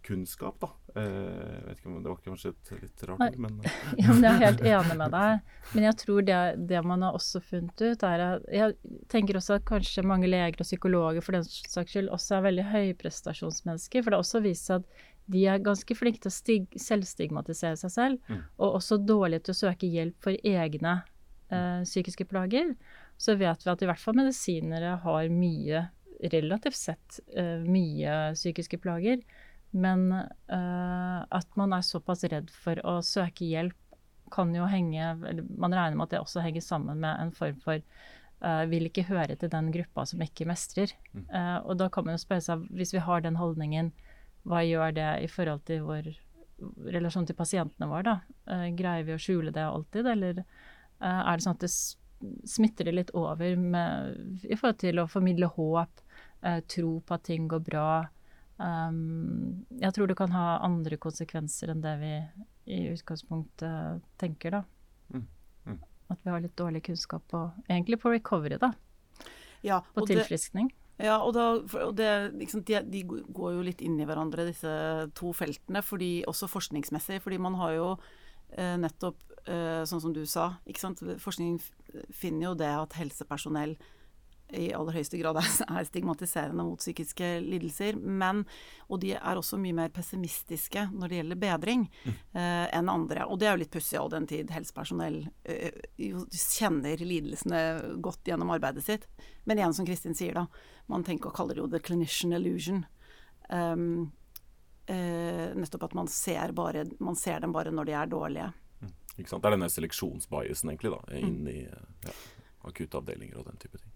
kunnskap, 0.04 0.58
da. 0.62 0.70
Eh, 0.94 1.64
vet 1.66 1.80
ikke 1.80 1.88
om 1.90 2.02
Det 2.04 2.10
var 2.12 2.18
kanskje 2.22 2.52
et 2.52 2.72
litt 2.82 3.04
rart 3.08 3.22
ord, 3.24 3.38
men 3.42 3.56
Ja, 4.02 4.12
men 4.12 4.22
jeg 4.22 4.30
er 4.30 4.42
helt 4.42 4.60
enig 4.62 4.98
med 5.00 5.14
deg. 5.16 5.54
Men 5.72 5.86
jeg 5.88 5.98
tror 6.02 6.26
det, 6.28 6.40
det, 6.70 6.82
man 6.86 7.06
har 7.06 7.16
også 7.18 7.42
funnet 7.42 7.82
ut, 7.82 8.04
er 8.06 8.26
at 8.28 8.46
Jeg 8.52 8.76
tenker 9.12 9.40
også 9.40 9.58
at 9.58 9.66
kanskje 9.68 10.06
mange 10.06 10.30
leger 10.30 10.60
og 10.60 10.68
psykologer 10.68 11.24
for 11.24 11.38
den 11.38 11.48
saks 11.48 11.96
skyld 11.96 12.12
også 12.14 12.38
er 12.38 12.46
veldig 12.50 12.68
høyprestasjonsmennesker. 12.70 14.04
For 14.04 14.12
det 14.12 14.20
har 14.20 14.26
også 14.26 14.44
vist 14.44 14.70
seg 14.70 14.84
at 14.84 15.02
de 15.34 15.46
er 15.48 15.62
ganske 15.64 15.96
flinke 15.96 16.20
til 16.20 16.30
å 16.30 16.34
stig, 16.34 16.78
selvstigmatisere 16.80 17.78
seg 17.80 17.92
selv, 17.92 18.28
mm. 18.28 18.42
og 18.60 18.78
også 18.78 19.00
dårlige 19.00 19.46
til 19.46 19.54
å 19.54 19.60
søke 19.62 19.88
hjelp 19.88 20.18
for 20.22 20.36
egne 20.44 20.98
eh, 21.48 21.80
psykiske 21.86 22.26
plager. 22.28 22.74
Så 23.16 23.38
vet 23.40 23.64
vi 23.64 23.72
at 23.72 23.82
i 23.82 23.88
hvert 23.88 24.02
fall 24.02 24.18
medisinere 24.18 24.98
har 25.04 25.30
mye, 25.32 25.86
relativt 26.32 26.78
sett, 26.78 27.20
eh, 27.36 27.64
mye 27.64 28.34
psykiske 28.36 28.78
plager. 28.84 29.24
Men 29.74 30.12
uh, 30.12 31.20
at 31.34 31.56
man 31.58 31.74
er 31.74 31.82
såpass 31.82 32.22
redd 32.30 32.52
for 32.54 32.78
å 32.86 33.00
søke 33.02 33.46
hjelp, 33.48 33.78
kan 34.32 34.50
jo 34.56 34.64
henge 34.66 35.04
Man 35.60 35.74
regner 35.76 35.94
med 35.94 36.06
at 36.06 36.14
det 36.14 36.20
også 36.24 36.42
henger 36.42 36.62
sammen 36.64 37.02
med 37.02 37.20
en 37.20 37.30
form 37.36 37.58
for 37.62 37.82
uh, 38.42 38.64
vil 38.70 38.88
ikke 38.88 39.04
høre 39.06 39.36
til 39.38 39.50
den 39.52 39.68
gruppa 39.74 40.06
som 40.08 40.22
ikke 40.24 40.46
mestrer. 40.48 40.94
Uh, 41.12 41.58
og 41.66 41.76
da 41.82 41.90
kan 41.92 42.06
man 42.06 42.16
jo 42.16 42.22
spørre 42.22 42.46
seg, 42.46 42.64
hvis 42.74 42.94
vi 42.94 43.02
har 43.04 43.24
den 43.24 43.38
holdningen, 43.38 43.90
hva 44.46 44.62
gjør 44.64 44.94
det 44.96 45.10
i 45.26 45.28
forhold 45.30 45.66
til 45.68 45.84
vår 45.88 46.12
relasjon 46.94 47.26
til 47.26 47.36
pasientene 47.36 47.88
våre, 47.90 48.14
da? 48.14 48.56
greier 48.78 49.06
vi 49.06 49.14
å 49.16 49.20
skjule 49.20 49.50
det 49.52 49.64
alltid, 49.64 50.06
eller 50.06 50.42
er 51.00 51.32
det 51.32 51.42
sånn 51.42 51.56
at 51.56 51.64
det 51.64 51.70
smitter 52.48 52.86
det 52.86 52.94
litt 52.94 53.10
over 53.16 53.56
med, 53.58 54.20
i 54.44 54.54
forhold 54.54 54.78
til 54.84 55.00
å 55.02 55.08
formidle 55.10 55.48
håp, 55.56 56.04
tro 56.70 56.92
på 57.00 57.16
at 57.16 57.24
ting 57.26 57.48
går 57.50 57.64
bra? 57.66 57.88
Um, 58.56 59.64
jeg 59.80 59.94
tror 59.96 60.06
det 60.06 60.16
kan 60.18 60.30
ha 60.30 60.60
andre 60.62 60.98
konsekvenser 61.00 61.72
enn 61.72 61.82
det 61.82 61.94
vi 61.98 62.12
i 62.70 62.84
utgangspunktet 62.92 64.04
tenker, 64.20 64.60
da. 64.60 64.62
Mm. 65.10 65.26
Mm. 65.66 65.80
At 66.14 66.22
vi 66.22 66.30
har 66.30 66.44
litt 66.44 66.56
dårlig 66.56 66.84
kunnskap 66.86 67.26
på 67.32 67.42
Egentlig 67.66 67.98
på 68.02 68.14
recovery, 68.14 68.60
da. 68.62 68.72
Ja, 69.64 69.80
på 69.94 70.06
tilfriskning. 70.06 70.68
Det, 70.68 71.08
ja, 71.08 71.16
og, 71.24 71.32
da, 71.34 71.46
og 71.82 71.94
det, 71.98 72.10
liksom, 72.38 72.62
de, 72.68 72.78
de, 72.86 73.02
går 73.08 73.56
jo 73.56 73.64
litt 73.66 73.80
inn 73.82 73.96
i 73.98 74.06
hverandre, 74.06 74.46
disse 74.46 74.74
to 75.18 75.32
feltene, 75.34 75.82
fordi, 75.82 76.12
også 76.30 76.48
forskningsmessig. 76.52 77.18
Fordi 77.24 77.40
man 77.42 77.56
har 77.58 77.72
jo 77.74 77.88
eh, 78.54 78.76
nettopp, 78.78 79.24
eh, 79.48 79.82
sånn 79.88 80.04
som 80.04 80.14
du 80.14 80.22
sa, 80.30 80.52
forskning 81.24 81.58
finner 82.14 82.50
jo 82.50 82.54
det 82.60 82.70
at 82.70 82.98
helsepersonell 83.00 83.74
i 84.54 84.70
aller 84.74 84.96
høyeste 84.96 85.18
grad 85.20 85.38
er 85.40 85.86
stigmatiserende 85.88 86.64
mot 86.66 86.80
psykiske 86.80 87.28
lidelser. 87.44 87.98
Men, 87.98 88.44
og 88.88 89.02
de 89.04 89.14
er 89.16 89.40
også 89.40 89.58
mye 89.60 89.76
mer 89.76 89.92
pessimistiske 89.94 90.86
når 90.92 91.10
det 91.10 91.20
gjelder 91.20 91.42
bedring, 91.44 91.86
mm. 92.04 92.16
eh, 92.38 92.66
enn 92.78 92.92
andre. 92.92 93.26
Og 93.28 93.40
det 93.40 93.48
er 93.48 93.56
jo 93.56 93.62
litt 93.64 93.74
pussig 93.74 94.00
all 94.00 94.12
den 94.12 94.28
tid 94.30 94.52
helsepersonell 94.54 95.22
eh, 95.44 95.80
kjenner 95.98 97.04
lidelsene 97.04 97.62
godt 98.04 98.30
gjennom 98.30 98.52
arbeidet 98.54 98.86
sitt. 98.86 99.08
Men 99.44 99.60
igjen, 99.60 99.76
som 99.76 99.88
Kristin 99.88 100.16
sier, 100.16 100.36
da, 100.36 100.46
man 100.90 101.06
tenker 101.06 101.32
og 101.32 101.38
kaller 101.38 101.58
det 101.58 101.64
jo 101.64 101.70
the 101.72 101.82
clinician 101.82 102.36
illusion. 102.36 102.84
Um, 103.50 104.12
eh, 104.86 105.50
nettopp 105.56 105.90
at 105.90 105.94
man 105.94 106.08
ser, 106.08 106.52
bare, 106.52 106.86
man 107.00 107.16
ser, 107.16 107.40
dem 107.40 107.52
bare 107.52 107.72
når 107.74 107.90
de 107.90 107.96
er 107.98 108.12
dårlige. 108.12 108.52
Mm. 108.80 108.94
Ikke 109.18 109.30
sant? 109.30 109.42
Det 109.42 109.50
er 109.50 109.56
denne 109.58 109.72
seleksjonsbiasen, 109.72 110.72
egentlig, 110.72 110.94
da, 110.94 111.18
inn 111.18 111.42
mm. 111.44 111.52
i 111.52 111.60
ja, 112.08 112.16
akuttavdelinger 112.68 113.40
og 113.40 113.48
den 113.50 113.60
type 113.62 113.80
ting. 113.80 113.93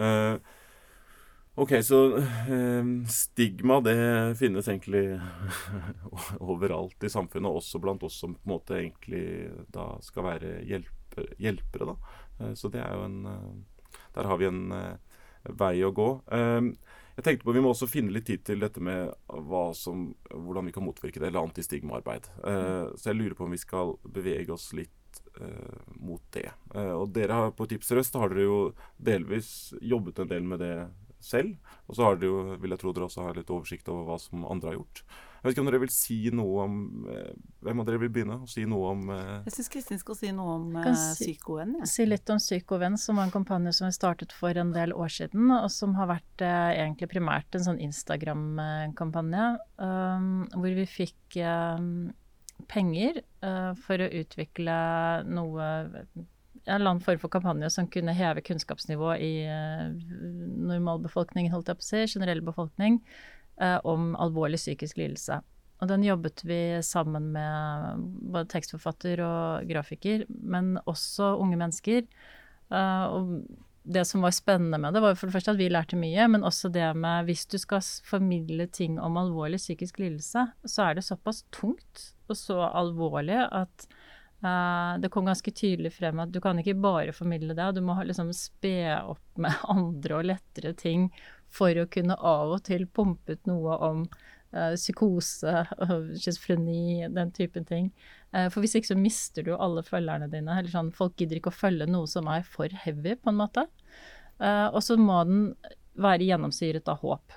Uh, 0.00 0.38
OK, 1.54 1.82
så 1.84 1.98
uh, 2.16 3.06
stigma 3.08 3.80
det 3.84 3.96
finnes 4.40 4.68
egentlig 4.68 5.20
overalt 6.52 7.04
i 7.04 7.10
samfunnet, 7.12 7.50
også 7.50 7.80
blant 7.82 8.04
oss 8.06 8.20
som 8.22 8.34
på 8.34 8.46
en 8.46 8.54
måte 8.54 8.78
egentlig 8.78 9.24
da 9.74 9.92
skal 10.04 10.28
være 10.30 10.54
hjelper, 10.68 11.34
hjelpere, 11.42 11.92
da. 11.92 12.14
Uh, 12.40 12.54
så 12.56 12.72
det 12.72 12.80
er 12.84 12.96
jo 12.96 13.04
en 13.08 13.20
Der 14.14 14.26
har 14.26 14.38
vi 14.40 14.46
en 14.46 14.72
vei 15.56 15.82
å 15.84 15.92
gå. 15.94 16.08
Jeg 16.30 17.24
tenkte 17.24 17.44
på 17.44 17.52
Vi 17.54 17.60
må 17.62 17.70
også 17.70 17.86
finne 17.86 18.12
litt 18.12 18.26
tid 18.26 18.42
til 18.44 18.60
dette 18.60 18.80
med 18.82 19.12
som, 19.78 20.08
hvordan 20.30 20.66
vi 20.66 20.72
kan 20.74 20.84
motvirke 20.84 21.20
det, 21.20 21.28
eller 21.28 21.46
antistigmaarbeid. 21.46 22.26
Så 22.96 23.10
jeg 23.10 23.16
lurer 23.16 23.36
på 23.38 23.46
om 23.46 23.54
vi 23.54 23.60
skal 23.62 23.94
bevege 24.02 24.52
oss 24.52 24.72
litt 24.74 24.99
mot 25.96 26.22
det. 26.34 26.48
Uh, 26.74 26.96
og 26.98 27.12
dere 27.14 27.36
har 27.38 27.54
På 27.56 27.64
Tips 27.70 27.92
Røst 27.96 28.18
har 28.18 28.32
dere 28.32 28.44
jo 28.44 28.58
delvis 29.00 29.70
jobbet 29.80 30.20
en 30.20 30.32
del 30.32 30.44
med 30.46 30.60
det 30.60 30.74
selv. 31.20 31.56
Og 31.86 31.96
så 31.96 32.06
har 32.06 32.20
dere 32.20 32.30
jo, 32.30 32.60
vil 32.60 32.74
jeg 32.74 32.82
tro 32.82 32.94
dere 32.94 33.08
også 33.08 33.26
har 33.26 33.36
litt 33.38 33.50
oversikt 33.52 33.90
over 33.92 34.08
hva 34.08 34.20
som 34.20 34.46
andre 34.48 34.72
har 34.72 34.80
gjort. 34.80 35.04
Jeg 35.40 35.48
vet 35.48 35.54
ikke 35.54 35.62
om 35.62 35.68
dere 35.70 35.80
vil 35.80 35.92
si 35.94 36.16
noe 36.36 36.64
om 36.66 36.74
eh, 37.08 37.28
Hvem 37.64 37.78
av 37.80 37.86
dere 37.88 38.00
vil 38.02 38.10
begynne 38.12 38.34
å 38.44 38.48
si 38.50 38.66
noe 38.68 38.90
om 38.92 39.06
eh, 39.14 39.38
Jeg 39.46 39.54
syns 39.54 39.70
Kristin 39.72 40.00
skal 40.02 40.18
si 40.18 40.32
noe 40.36 40.56
om 40.58 40.74
eh, 40.76 40.90
Psykovenn. 41.16 41.78
Ja. 41.80 41.88
Si 41.88 42.04
litt 42.04 42.28
om 42.32 42.40
Psykovenn, 42.42 42.98
som 43.00 43.16
var 43.16 43.28
en 43.28 43.32
kampanje 43.32 43.72
som 43.78 43.88
vi 43.88 43.96
startet 43.96 44.34
for 44.36 44.60
en 44.60 44.74
del 44.76 44.92
år 44.92 45.12
siden, 45.14 45.48
og 45.56 45.70
som 45.72 45.96
har 45.96 46.10
vært 46.12 46.44
eh, 46.44 46.82
egentlig 46.82 47.08
primært 47.14 47.56
en 47.56 47.64
sånn 47.70 47.80
Instagram-kampanje, 47.88 49.46
um, 49.80 50.44
hvor 50.52 50.76
vi 50.76 50.86
fikk 50.88 51.40
um, 51.40 52.10
penger 52.70 53.22
uh, 53.44 53.72
for 53.86 54.02
å 54.02 54.10
utvikle 54.20 54.76
noe 55.28 55.70
en 56.66 56.74
eller 56.76 56.90
annen 56.90 57.04
form 57.04 57.20
for 57.22 57.32
kampanje 57.32 57.70
som 57.72 57.88
kunne 57.90 58.14
heve 58.16 58.42
kunnskapsnivået 58.44 59.22
i 59.24 59.32
uh, 59.48 59.90
normalbefolkningen, 60.70 61.52
holdt 61.54 61.72
jeg 61.72 61.80
på 61.80 61.86
å 61.86 61.88
si, 61.88 62.02
generell 62.14 62.42
befolkning, 62.44 63.00
uh, 63.62 63.78
om 63.88 64.12
alvorlig 64.20 64.60
psykisk 64.60 65.00
lidelse. 65.00 65.40
Og 65.80 65.88
den 65.88 66.04
jobbet 66.04 66.42
vi 66.44 66.60
sammen 66.84 67.30
med 67.32 68.04
både 68.34 68.50
tekstforfatter 68.52 69.22
og 69.24 69.70
grafiker, 69.70 70.26
men 70.28 70.74
også 70.84 71.32
unge 71.40 71.56
mennesker. 71.60 72.04
Uh, 72.68 73.06
og 73.08 73.32
det 73.82 74.04
som 74.04 74.20
var 74.20 74.30
spennende 74.30 74.78
med 74.78 74.94
det, 74.94 75.00
var 75.00 75.16
for 75.16 75.28
det 75.28 75.34
første 75.34 75.54
at 75.54 75.60
vi 75.60 75.70
lærte 75.72 75.98
mye, 75.98 76.26
men 76.28 76.44
også 76.44 76.68
det 76.72 76.86
med 77.00 77.28
hvis 77.28 77.46
du 77.48 77.56
skal 77.60 77.82
formidle 78.06 78.66
ting 78.68 78.98
om 79.00 79.16
alvorlig 79.20 79.60
psykisk 79.60 80.02
lidelse, 80.02 80.46
så 80.64 80.86
er 80.86 80.98
det 80.98 81.06
såpass 81.06 81.44
tungt 81.54 82.10
og 82.30 82.38
så 82.38 82.60
alvorlig 82.68 83.40
at 83.46 83.86
uh, 84.44 85.00
det 85.00 85.10
kom 85.12 85.28
ganske 85.28 85.54
tydelig 85.56 85.94
frem 85.96 86.20
at 86.20 86.32
du 86.32 86.40
kan 86.44 86.60
ikke 86.60 86.76
bare 86.78 87.16
formidle 87.16 87.56
det, 87.56 87.70
du 87.76 87.82
må 87.84 87.96
liksom 88.04 88.34
spe 88.36 88.92
opp 89.00 89.40
med 89.40 89.64
andre 89.76 90.20
og 90.20 90.28
lettere 90.28 90.74
ting 90.76 91.08
for 91.50 91.74
å 91.74 91.88
kunne 91.90 92.14
av 92.14 92.58
og 92.58 92.62
til 92.68 92.84
pumpe 92.86 93.38
ut 93.38 93.48
noe 93.50 93.80
om 93.88 94.04
psykose, 94.50 95.52
schizofreni, 96.18 97.08
den 97.14 97.30
typen 97.36 97.66
ting. 97.68 97.90
Uh, 98.34 98.48
for 98.50 98.62
hvis 98.62 98.74
ikke 98.78 98.92
så 98.92 98.98
mister 98.98 99.46
du 99.46 99.52
alle 99.56 99.84
følgerne 99.86 100.30
dine. 100.32 100.58
eller 100.58 100.72
sånn, 100.72 100.90
Folk 100.96 101.16
gidder 101.20 101.38
ikke 101.38 101.52
å 101.52 101.60
følge 101.60 101.86
noe 101.90 102.10
som 102.10 102.30
er 102.32 102.42
for 102.46 102.72
heavy, 102.84 103.14
på 103.14 103.30
en 103.30 103.38
måte. 103.40 103.66
Og 104.40 104.78
så 104.80 104.94
må 104.96 105.18
den 105.28 105.40
være 106.00 106.24
gjennomsyret 106.24 106.86
av 106.88 107.02
håp. 107.02 107.34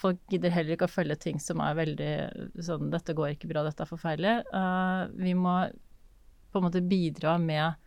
Folk 0.00 0.18
gidder 0.32 0.50
heller 0.50 0.74
ikke 0.74 0.88
å 0.88 0.90
følge 0.90 1.14
ting 1.22 1.38
som 1.38 1.62
er 1.62 1.76
veldig 1.78 2.14
sånn 2.66 2.90
'Dette 2.90 3.14
går 3.14 3.36
ikke 3.36 3.46
bra, 3.52 3.62
dette 3.62 3.84
er 3.84 3.92
forferdelig'. 3.92 5.14
Vi 5.14 5.34
må 5.38 5.54
på 6.50 6.58
en 6.58 6.66
måte 6.66 6.82
bidra 6.82 7.36
med 7.38 7.78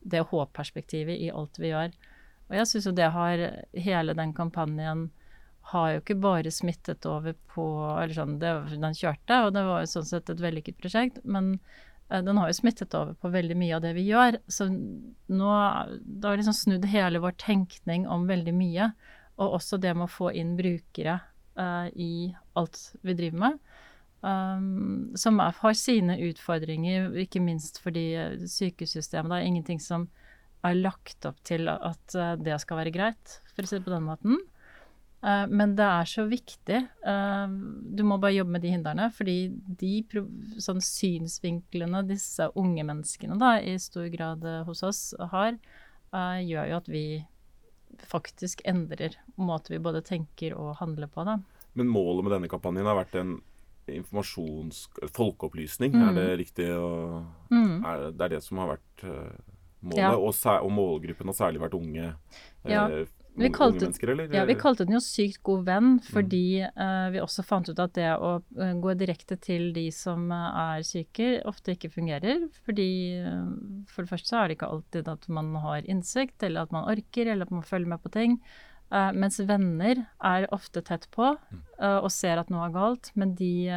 det 0.00 0.22
håpperspektivet 0.30 1.18
i 1.18 1.32
alt 1.34 1.58
vi 1.58 1.72
gjør. 1.72 1.90
Og 2.50 2.56
jeg 2.58 2.68
syns 2.70 2.88
jo 2.88 2.96
det 2.96 3.10
har 3.14 3.42
Hele 3.74 4.14
den 4.14 4.32
kampanjen 4.36 5.10
har 5.70 5.92
jo 5.92 6.00
ikke 6.02 6.18
bare 6.22 6.52
smittet 6.54 7.06
over 7.08 7.36
på 7.52 7.66
Eller 8.00 8.16
sånn, 8.16 8.38
det, 8.42 8.52
den 8.72 8.96
kjørte, 8.96 9.44
og 9.46 9.54
det 9.54 9.64
var 9.66 9.84
jo 9.84 9.92
sånn 9.92 10.08
sett 10.08 10.32
et 10.32 10.42
vellykket 10.42 10.78
prosjekt, 10.80 11.20
men 11.24 11.52
eh, 12.10 12.22
den 12.26 12.40
har 12.40 12.50
jo 12.50 12.58
smittet 12.58 12.94
over 12.98 13.16
på 13.20 13.32
veldig 13.32 13.58
mye 13.60 13.76
av 13.78 13.84
det 13.84 13.94
vi 13.98 14.08
gjør. 14.08 14.40
Så 14.50 14.68
nå 14.70 15.50
Da 15.50 16.32
har 16.32 16.40
liksom 16.40 16.56
snudd 16.56 16.88
hele 16.90 17.22
vår 17.22 17.36
tenkning 17.42 18.08
om 18.10 18.28
veldig 18.30 18.54
mye. 18.56 18.92
Og 19.40 19.60
også 19.60 19.80
det 19.80 19.94
med 19.96 20.08
å 20.08 20.12
få 20.12 20.32
inn 20.36 20.56
brukere 20.58 21.20
eh, 21.56 21.86
i 21.94 22.12
alt 22.58 22.82
vi 23.06 23.16
driver 23.18 23.46
med. 23.46 23.60
Um, 24.20 25.14
som 25.16 25.38
er, 25.40 25.54
har 25.62 25.76
sine 25.80 26.18
utfordringer, 26.26 27.06
ikke 27.22 27.40
minst 27.40 27.78
fordi 27.80 28.02
sykehussystemet 28.52 29.32
Det 29.32 29.38
er 29.38 29.46
ingenting 29.48 29.78
som 29.80 30.10
er 30.60 30.76
lagt 30.76 31.24
opp 31.24 31.38
til 31.48 31.70
at 31.72 32.16
uh, 32.20 32.34
det 32.36 32.58
skal 32.60 32.82
være 32.82 32.92
greit, 32.92 33.38
for 33.54 33.64
å 33.64 33.70
si 33.70 33.78
det 33.78 33.86
på 33.86 33.94
den 33.94 34.04
måten. 34.04 34.36
Uh, 35.20 35.44
men 35.52 35.74
det 35.76 35.84
er 35.84 36.08
så 36.08 36.24
viktig. 36.28 36.78
Uh, 37.04 37.50
du 37.92 38.02
må 38.08 38.16
bare 38.20 38.38
jobbe 38.38 38.54
med 38.56 38.64
de 38.64 38.72
hindrene, 38.72 39.10
fordi 39.12 39.36
de 39.80 40.00
sånn 40.62 40.80
synsvinklene 40.84 42.02
disse 42.08 42.48
unge 42.58 42.86
menneskene 42.88 43.36
da, 43.40 43.58
i 43.60 43.76
stor 43.82 44.08
grad 44.12 44.46
hos 44.68 44.82
oss 44.86 45.02
har, 45.32 45.58
gjør 46.10 46.66
jo 46.66 46.78
at 46.80 46.88
vi 46.90 47.04
faktisk 48.10 48.64
endrer 48.66 49.14
måten 49.38 49.76
vi 49.76 49.82
både 49.82 50.00
tenker 50.02 50.56
og 50.58 50.80
handler 50.80 51.06
på. 51.12 51.22
Da. 51.28 51.36
Men 51.78 51.92
målet 51.92 52.26
med 52.26 52.34
denne 52.34 52.50
kampanjen 52.50 52.88
har 52.88 52.98
vært 52.98 53.14
en 53.20 53.36
informasjons... 53.90 54.84
folkeopplysning, 55.14 55.94
mm. 55.94 56.02
er 56.08 56.16
det 56.18 56.26
riktig? 56.40 56.66
Å, 56.74 57.22
mm. 57.52 57.72
er 57.78 58.02
det, 58.02 58.10
det, 58.16 58.26
er 58.26 58.34
det 58.34 58.42
som 58.46 58.60
har 58.62 58.72
vært 58.72 59.06
målet, 59.80 60.02
ja. 60.02 60.10
og, 60.16 60.34
og, 60.34 60.70
målgruppen 60.74 61.30
har 61.30 61.36
særlig 61.36 61.62
vært 61.62 61.76
unge, 61.78 62.12
ja. 62.68 62.84
eh, 62.84 63.08
unge, 63.36 63.50
kalte? 63.54 63.88
Ja, 64.34 64.44
vi 64.48 64.56
kalte 64.58 64.84
den 64.86 64.96
jo 64.96 65.00
Sykt 65.04 65.40
god 65.46 65.66
venn, 65.68 65.90
fordi 66.04 66.62
mm. 66.62 66.80
uh, 66.80 67.08
vi 67.14 67.22
også 67.22 67.44
fant 67.46 67.68
ut 67.70 67.82
at 67.82 67.94
det 67.96 68.08
å 68.16 68.32
uh, 68.40 68.72
gå 68.82 68.94
direkte 69.00 69.38
til 69.40 69.70
de 69.76 69.86
som 69.94 70.26
uh, 70.32 70.50
er 70.76 70.86
syke, 70.86 71.28
ofte 71.48 71.76
ikke 71.76 71.92
fungerer. 71.92 72.48
Fordi 72.66 72.88
for 73.90 74.04
det 74.04 74.12
første 74.12 74.32
så 74.32 74.40
er 74.40 74.48
det 74.48 74.58
ikke 74.58 74.72
alltid 74.72 75.12
at 75.12 75.28
man 75.32 75.54
har 75.62 75.86
innsikt, 75.86 76.42
eller 76.46 76.66
at 76.66 76.74
man 76.74 76.88
orker, 76.90 77.30
eller 77.30 77.48
at 77.48 77.54
man 77.54 77.66
følger 77.66 77.94
med 77.94 78.02
på 78.02 78.12
ting. 78.14 78.40
mens 78.90 79.38
venner 79.46 80.00
er 80.18 80.48
ofte 80.50 80.82
tett 80.82 81.06
på 81.14 81.28
mm. 81.38 81.58
og 82.02 82.10
ser 82.10 82.40
at 82.40 82.48
noe 82.50 82.64
er 82.66 82.72
galt, 82.74 83.12
men 83.14 83.36
de 83.38 83.70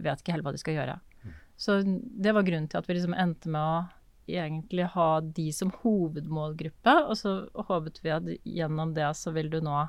vet 0.00 0.22
ikke 0.22 0.32
helt 0.32 0.46
hva 0.46 0.54
de 0.54 0.62
skal 0.62 0.78
gjøre. 0.78 0.94
Mm. 1.24 1.34
Så 1.60 1.76
det 1.84 2.32
var 2.32 2.46
grunnen 2.46 2.68
til 2.72 2.80
at 2.80 2.88
vi 2.88 2.96
liksom 2.96 3.12
endte 3.12 3.52
med 3.52 3.60
å 3.60 3.99
egentlig 4.38 4.90
ha 4.94 5.08
de 5.20 5.48
som 5.54 5.72
hovedmålgruppe, 5.82 6.94
og 7.06 7.16
så 7.18 7.34
håpet 7.68 8.00
vi 8.04 8.12
at 8.14 8.30
gjennom 8.44 8.94
det 8.96 9.08
så 9.18 9.32
vil 9.34 9.50
du 9.52 9.60
nå 9.64 9.82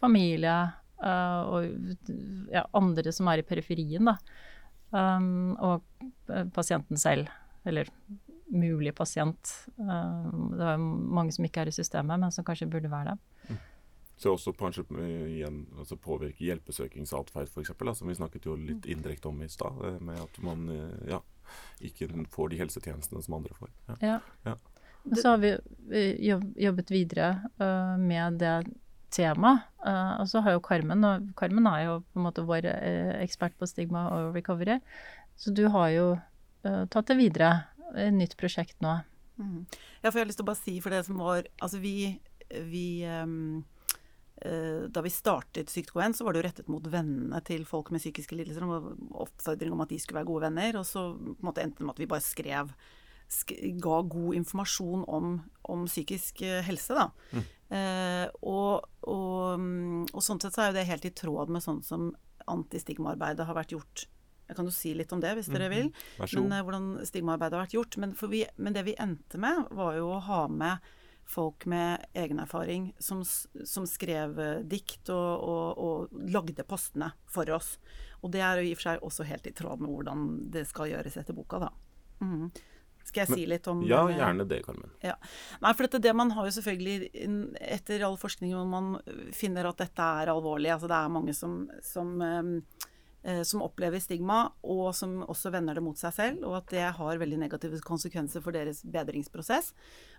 familie 0.00 0.56
uh, 1.04 1.42
og 1.48 2.00
ja, 2.52 2.64
andre 2.76 3.12
som 3.14 3.30
er 3.30 3.42
i 3.42 3.46
periferien, 3.46 4.10
da. 4.10 4.16
Um, 4.90 5.54
og 5.62 5.84
eh, 6.34 6.48
pasienten 6.50 6.98
selv, 6.98 7.28
eller 7.62 7.86
mulig 8.50 8.90
pasient. 8.98 9.52
Um, 9.78 10.50
det 10.56 10.66
er 10.66 10.80
mange 10.80 11.34
som 11.36 11.46
ikke 11.46 11.62
er 11.62 11.70
i 11.70 11.74
systemet, 11.74 12.18
men 12.18 12.34
som 12.34 12.46
kanskje 12.46 12.66
burde 12.72 12.90
være 12.90 13.14
det. 13.14 13.52
Mm. 13.52 13.60
Så 14.20 14.32
også 14.34 14.52
kanskje 14.58 14.82
igjen 15.30 15.62
altså 15.78 15.96
påvirke 15.96 16.42
hjelpesøkingsatferd, 16.44 17.48
f.eks., 17.54 17.70
som 18.00 18.10
vi 18.10 18.18
snakket 18.18 18.50
jo 18.50 18.56
litt 18.58 18.82
mm. 18.82 18.90
indirekte 18.96 19.30
om 19.30 19.38
i 19.46 19.48
stad. 19.48 19.78
Med 20.02 20.18
at 20.20 20.42
man 20.44 20.66
ja, 21.08 21.22
ikke 21.80 22.08
får 22.32 22.52
de 22.52 22.60
helsetjenestene 22.60 23.22
som 23.24 23.38
andre 23.38 23.56
får. 23.56 23.72
Ja. 23.88 23.96
ja. 24.00 24.18
ja. 24.48 24.56
Så 25.16 25.32
har 25.32 25.40
vi 25.40 25.54
jobbet 26.60 26.92
videre 26.92 27.30
uh, 27.60 27.96
med 27.98 28.40
det 28.42 28.54
temaet. 29.14 29.66
Uh, 29.80 30.20
og 30.20 30.28
så 30.28 30.42
har 30.44 30.56
jo 30.56 30.64
Carmen, 30.64 31.04
og 31.06 31.30
Carmen 31.40 31.66
er 31.70 31.86
jo 31.86 31.94
på 32.04 32.20
en 32.20 32.26
måte 32.26 32.44
vår 32.46 32.68
uh, 32.68 33.14
ekspert 33.22 33.56
på 33.58 33.68
stigma 33.68 34.06
og 34.14 34.36
recovery, 34.36 34.80
så 35.40 35.54
du 35.56 35.66
har 35.72 35.94
jo 35.94 36.08
tatt 36.60 37.08
det 37.08 37.14
videre. 37.16 37.46
Et 37.96 38.12
nytt 38.12 38.34
prosjekt 38.36 38.76
nå. 38.84 38.98
Mm. 39.40 39.62
Ja, 40.02 40.10
for 40.10 40.18
jeg 40.18 40.26
har 40.26 40.28
lyst 40.28 40.36
til 40.42 40.44
å 40.44 40.50
bare 40.50 40.60
si 40.60 40.74
for 40.84 40.92
det 40.92 40.98
som 41.06 41.16
var 41.16 41.46
Altså 41.64 41.78
vi, 41.80 41.94
vi 42.68 42.82
um 43.08 43.62
da 44.40 45.02
vi 45.04 45.10
startet 45.12 45.68
Sykt 45.68 45.90
så 45.92 46.24
var 46.24 46.32
det 46.32 46.40
jo 46.40 46.44
rettet 46.46 46.68
mot 46.72 46.86
vennene 46.88 47.42
til 47.44 47.66
folk 47.68 47.90
med 47.92 48.00
psykiske 48.00 48.38
lidelser. 48.38 48.64
og 48.64 48.94
Oppfordring 49.26 49.74
om 49.74 49.82
at 49.84 49.92
de 49.92 49.98
skulle 50.00 50.20
være 50.22 50.30
gode 50.30 50.46
venner. 50.46 50.78
Og 50.80 50.86
så 50.88 51.10
på 51.12 51.34
en 51.34 51.48
måte 51.50 51.60
endte 51.60 51.82
det 51.82 51.88
med 51.88 51.92
at 51.92 52.00
vi 52.00 52.08
bare 52.08 52.24
skrev 52.24 52.72
ga 53.80 54.02
god 54.02 54.34
informasjon 54.34 55.04
om, 55.08 55.34
om 55.62 55.86
psykisk 55.86 56.42
eh, 56.42 56.62
helse, 56.66 56.96
da. 56.96 57.06
Mm. 57.30 57.44
Eh, 57.70 58.24
og, 58.42 58.88
og, 59.06 59.60
mm, 59.60 60.08
og, 60.10 60.22
sånn 60.24 60.40
sett 60.42 60.56
så 60.56 60.64
er 60.64 60.72
jo 60.72 60.78
det 60.80 60.88
helt 60.88 61.06
i 61.06 61.12
tråd 61.14 61.52
med 61.54 61.62
sånn 61.62 61.84
som 61.86 62.08
antistigmaarbeidet 62.50 63.46
har 63.46 63.56
vært 63.56 63.76
gjort. 63.76 64.06
Jeg 64.50 64.58
kan 64.58 64.66
jo 64.66 64.74
si 64.74 64.96
litt 64.98 65.12
om 65.14 65.20
det 65.22 65.36
hvis 65.38 65.50
dere 65.52 65.68
mm, 65.70 65.74
vil. 65.76 65.92
Mm. 66.18 66.32
Men 66.32 66.56
eh, 66.56 66.64
hvordan 66.66 66.88
stigmaarbeidet 67.06 67.58
har 67.58 67.68
vært 67.68 67.76
gjort. 67.78 68.00
Men, 68.02 68.16
vi, 68.32 68.42
men 68.58 68.74
det 68.74 68.86
vi 68.88 68.98
endte 68.98 69.38
med, 69.42 69.70
var 69.78 69.94
jo 70.00 70.10
å 70.16 70.24
ha 70.26 70.40
med 70.50 70.90
folk 71.30 71.66
med 71.70 72.06
egenerfaring 72.14 72.90
som, 72.98 73.22
som 73.64 73.86
skrev 73.86 74.38
eh, 74.40 74.64
dikt 74.66 75.12
og, 75.14 75.44
og, 75.46 75.78
og, 75.78 76.24
lagde 76.32 76.66
postene 76.66 77.12
for 77.30 77.50
oss. 77.54 77.76
Og 78.20 78.32
det 78.34 78.42
er 78.44 78.60
jo 78.60 78.66
i 78.66 78.74
og 78.74 78.80
for 78.80 78.88
seg 78.88 79.06
også 79.06 79.28
helt 79.28 79.46
i 79.46 79.54
tråd 79.56 79.82
med 79.82 79.94
hvordan 79.94 80.26
det 80.52 80.66
skal 80.68 80.90
gjøres 80.90 81.16
etter 81.20 81.36
boka, 81.36 81.62
da. 81.62 81.70
Mm. 82.20 82.50
Skal 83.06 83.24
jeg 83.24 83.38
si 83.38 83.46
litt 83.48 83.66
om 83.70 83.80
Ja, 83.88 84.02
gjerne 84.12 84.44
det, 84.48 84.60
Carmen. 84.66 84.90
Ja. 85.02 85.14
Nei, 85.62 85.72
for 85.72 85.86
dette, 85.86 86.02
det 86.04 86.12
man 86.14 86.34
har 86.36 86.46
jo 86.46 86.52
selvfølgelig 86.58 87.08
Etter 87.72 88.04
all 88.06 88.18
forskning 88.20 88.52
hvor 88.52 88.68
man 88.68 88.90
finner 89.34 89.70
at 89.70 89.80
dette 89.80 90.08
er 90.20 90.30
alvorlig 90.30 90.68
Altså 90.74 90.90
det 90.90 90.98
er 90.98 91.14
mange 91.14 91.34
som, 91.34 91.62
som 91.84 92.12
eh, 92.26 92.50
som 93.44 93.60
opplever 93.60 94.00
stigma, 94.00 94.46
og 94.64 94.94
som 94.96 95.18
også 95.28 95.50
vender 95.52 95.76
det 95.76 95.82
mot 95.84 95.98
seg 96.00 96.14
selv, 96.16 96.44
og 96.48 96.54
at 96.56 96.70
det 96.72 96.86
har 96.96 97.20
veldig 97.20 97.36
negative 97.42 97.76
konsekvenser 97.84 98.40
for 98.40 98.56
deres 98.56 98.80
bedringsprosess 98.88 99.74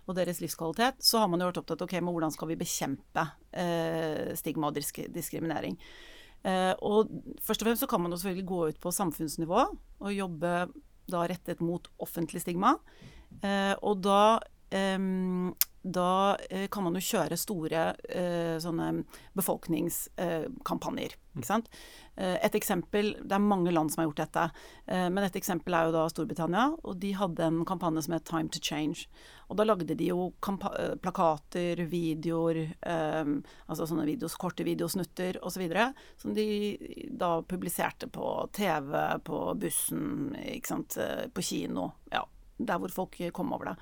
og 0.06 0.14
deres 0.20 0.38
livskvalitet, 0.38 1.02
så 1.02 1.22
har 1.22 1.30
man 1.32 1.42
jo 1.42 1.48
vært 1.50 1.58
opptatt 1.64 1.82
av 1.82 1.88
okay, 1.90 2.02
hvordan 2.06 2.34
skal 2.34 2.52
vi 2.52 2.60
bekjempe 2.60 3.24
eh, 3.58 4.30
stigma 4.38 4.70
og 4.70 4.78
disk 4.78 5.02
diskriminering. 5.10 5.74
Eh, 6.42 6.72
og 6.82 7.10
først 7.42 7.62
og 7.62 7.68
fremst 7.68 7.84
så 7.84 7.90
kan 7.90 8.02
man 8.02 8.14
jo 8.14 8.18
selvfølgelig 8.22 8.48
gå 8.50 8.62
ut 8.72 8.80
på 8.82 8.94
samfunnsnivå 8.94 9.60
og 9.62 10.14
jobbe 10.14 10.54
da 11.12 11.26
rettet 11.30 11.62
mot 11.62 11.86
offentlig 12.02 12.42
stigma. 12.42 12.76
Eh, 13.42 13.74
og 13.82 14.02
da 14.04 14.40
da 15.82 16.36
eh, 16.50 16.68
kan 16.70 16.84
man 16.86 16.94
jo 16.96 17.02
kjøre 17.02 17.38
store 17.38 17.82
eh, 18.08 18.56
sånne 18.62 18.88
befolkningskampanjer. 19.38 21.14
Eh, 21.16 21.18
ikke 21.32 21.48
sant? 21.48 21.70
Eh, 22.14 22.36
et 22.44 22.54
eksempel 22.58 23.14
Det 23.24 23.32
er 23.32 23.40
mange 23.40 23.72
land 23.72 23.90
som 23.90 24.02
har 24.02 24.10
gjort 24.10 24.20
dette. 24.20 24.44
Eh, 24.86 25.08
men 25.08 25.24
et 25.24 25.38
eksempel 25.38 25.74
er 25.74 25.88
jo 25.88 25.94
da 25.96 26.04
Storbritannia. 26.12 26.66
Og 26.84 26.98
de 27.02 27.14
hadde 27.16 27.46
en 27.46 27.62
kampanje 27.68 28.04
som 28.06 28.16
het 28.16 28.26
Time 28.28 28.52
to 28.52 28.60
Change. 28.62 29.08
Og 29.48 29.58
da 29.58 29.66
lagde 29.66 29.96
de 29.98 30.10
jo 30.12 30.28
eh, 30.30 30.94
plakater, 31.02 31.82
videoer, 31.90 32.62
altså 32.82 33.88
sånne 33.88 34.06
videos, 34.08 34.36
korte 34.40 34.64
videosnutter 34.64 35.40
osv. 35.44 35.66
Som 36.20 36.36
de 36.36 36.46
da 37.10 37.34
publiserte 37.42 38.08
på 38.12 38.28
TV, 38.54 38.94
på 39.24 39.42
bussen, 39.58 40.32
ikke 40.54 40.74
sant, 40.74 40.98
på 41.34 41.44
kino. 41.44 41.90
Ja, 42.12 42.24
der 42.58 42.80
hvor 42.80 42.92
folk 43.02 43.18
kom 43.34 43.52
over 43.52 43.72
det. 43.72 43.76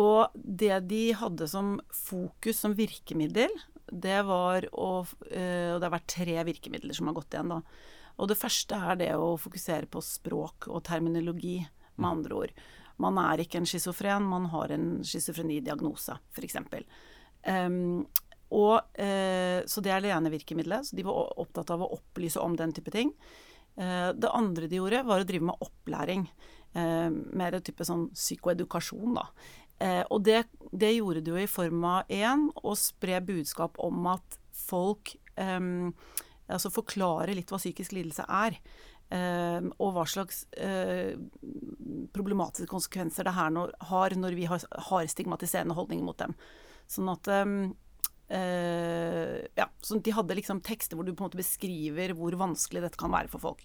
Og 0.00 0.34
det 0.34 0.80
de 0.90 1.04
hadde 1.14 1.46
som 1.50 1.76
fokus, 1.94 2.58
som 2.64 2.74
virkemiddel, 2.74 3.52
det 3.92 4.22
var 4.26 4.64
å 4.72 5.04
eh, 5.28 5.74
Og 5.74 5.78
det 5.78 5.86
har 5.86 5.92
vært 5.92 6.08
tre 6.10 6.38
virkemidler 6.48 6.96
som 6.96 7.10
har 7.10 7.18
gått 7.18 7.36
igjen, 7.36 7.52
da. 7.52 7.60
Og 8.18 8.30
det 8.30 8.38
første 8.38 8.78
er 8.78 8.98
det 8.98 9.10
å 9.18 9.34
fokusere 9.40 9.90
på 9.90 10.02
språk 10.04 10.68
og 10.70 10.84
terminologi, 10.86 11.58
med 11.94 12.10
andre 12.10 12.34
ord. 12.34 12.52
Man 13.02 13.18
er 13.22 13.42
ikke 13.42 13.60
en 13.60 13.68
schizofren, 13.68 14.26
man 14.26 14.48
har 14.52 14.72
en 14.74 14.86
schizofrenidiagnose, 15.06 16.16
f.eks. 16.34 16.58
Um, 17.46 18.04
og, 18.54 18.86
uh, 18.98 19.60
så 19.66 19.82
det 19.82 19.94
er 19.94 20.04
det 20.04 20.12
ene 20.14 20.32
virkemidlet. 20.32 20.88
Så 20.88 20.98
de 20.98 21.06
var 21.06 21.34
opptatt 21.42 21.70
av 21.74 21.82
å 21.82 21.92
opplyse 21.96 22.42
om 22.42 22.54
den 22.58 22.74
type 22.74 22.94
ting. 22.94 23.12
Uh, 23.78 24.10
det 24.14 24.30
andre 24.30 24.70
de 24.70 24.78
gjorde, 24.78 25.02
var 25.06 25.22
å 25.22 25.28
drive 25.28 25.50
med 25.50 25.66
opplæring. 25.66 26.28
Uh, 26.74 27.10
mer 27.34 27.58
type 27.62 27.86
sånn 27.86 28.08
psykoedukasjon, 28.14 29.18
da. 29.18 29.28
Eh, 29.82 30.02
og 30.10 30.24
det, 30.26 30.44
det, 30.70 30.94
gjorde 30.96 31.24
du 31.26 31.32
i 31.38 31.50
form 31.50 31.84
av 31.88 32.10
én, 32.12 32.48
å 32.62 32.74
spre 32.78 33.20
budskap 33.24 33.80
om 33.82 34.06
at 34.14 34.38
folk 34.54 35.16
eh, 35.40 35.90
Altså 36.44 36.68
forklare 36.68 37.32
litt 37.32 37.48
hva 37.48 37.56
psykisk 37.56 37.94
lidelse 37.96 38.26
er. 38.28 38.58
Eh, 39.14 39.66
og 39.78 39.94
hva 39.94 40.04
slags 40.08 40.42
eh, 40.56 41.14
problematiske 42.14 42.68
konsekvenser 42.70 43.26
det 43.28 43.34
her 43.36 43.52
når, 43.52 43.74
har 43.90 44.16
når 44.16 44.36
vi 44.38 44.46
har, 44.48 44.64
har, 44.88 45.08
stigmatiserende 45.10 45.76
holdninger 45.76 46.06
mot 46.06 46.18
dem. 46.20 46.32
Sånn 46.90 47.10
at 47.12 47.28
ehm, 47.32 47.58
eh, 48.32 49.44
Ja, 49.56 49.68
så 49.80 50.00
de 50.00 50.14
hadde 50.16 50.36
liksom 50.36 50.62
tekster 50.64 50.98
hvor 50.98 51.06
du 51.06 51.12
på 51.12 51.24
en 51.24 51.28
måte 51.28 51.40
beskriver 51.40 52.16
hvor 52.16 52.36
vanskelig 52.40 52.86
dette 52.86 53.00
kan 53.00 53.12
være 53.14 53.30
for 53.32 53.44
folk. 53.44 53.64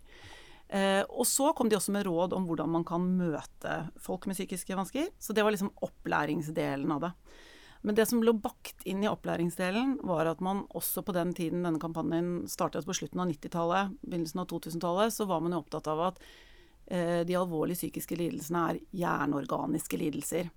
Eh, 0.70 1.02
og 1.10 1.26
så 1.26 1.50
kom 1.58 1.70
de 1.70 1.78
også 1.80 1.94
med 1.96 2.06
råd 2.06 2.36
om 2.38 2.46
hvordan 2.46 2.70
man 2.70 2.86
kan 2.86 3.06
møte 3.18 3.78
folk 4.02 4.28
med 4.30 4.38
psykiske 4.38 4.78
vansker. 4.78 5.10
Så 5.18 5.34
det 5.34 5.46
var 5.46 5.56
liksom 5.56 5.74
opplæringsdelen 5.86 6.92
av 6.94 7.08
det. 7.08 7.14
Men 7.82 7.96
det 7.96 8.06
som 8.10 8.22
lå 8.24 8.34
bakt 8.36 8.84
inn 8.90 9.04
i 9.04 9.10
opplæringsdelen, 9.10 9.98
var 10.04 10.28
at 10.28 10.42
man 10.44 10.66
også 10.76 11.02
på 11.08 11.16
den 11.16 11.32
tiden 11.34 11.64
denne 11.64 11.80
kampanjen 11.80 12.44
startet 12.52 12.86
på 12.86 12.96
slutten 12.98 13.24
av 13.24 13.32
90-tallet, 13.32 13.96
begynnelsen 14.04 14.44
av 14.44 14.50
2000-tallet, 14.52 15.16
så 15.16 15.28
var 15.30 15.40
man 15.46 15.56
jo 15.56 15.62
opptatt 15.64 15.88
av 15.88 16.04
at 16.10 16.20
eh, 16.92 17.22
de 17.28 17.40
alvorlige 17.40 17.80
psykiske 17.80 18.20
lidelsene 18.20 18.66
er 18.74 18.84
hjerneorganiske 19.00 20.02
lidelser. 20.02 20.52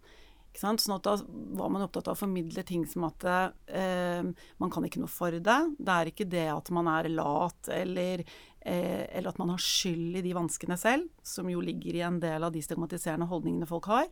Sånn 0.52 0.76
at 0.92 1.06
da 1.06 1.14
var 1.56 1.70
man 1.72 1.86
opptatt 1.86 2.10
av 2.10 2.18
å 2.18 2.22
formidle 2.26 2.64
ting 2.68 2.82
som 2.90 3.06
at 3.08 3.24
eh, 3.24 4.26
man 4.60 4.72
kan 4.72 4.84
ikke 4.84 5.00
noe 5.00 5.10
for 5.10 5.32
det. 5.32 5.60
Det 5.78 5.94
er 5.94 6.10
ikke 6.10 6.28
det 6.28 6.48
at 6.52 6.68
man 6.74 6.90
er 6.92 7.08
lat 7.14 7.70
eller, 7.72 8.26
eh, 8.64 9.04
eller, 9.10 9.30
at 9.30 9.40
man 9.40 9.52
har 9.54 9.62
skyld 9.62 10.18
i 10.18 10.24
de 10.24 10.34
vanskene 10.36 10.78
selv, 10.80 11.08
som 11.22 11.50
jo 11.50 11.62
ligger 11.64 11.98
i 11.98 12.04
en 12.06 12.20
del 12.22 12.44
av 12.44 12.54
de 12.54 12.62
stigmatiserende 12.62 13.28
holdningene 13.30 13.68
folk 13.68 13.88
har. 13.92 14.08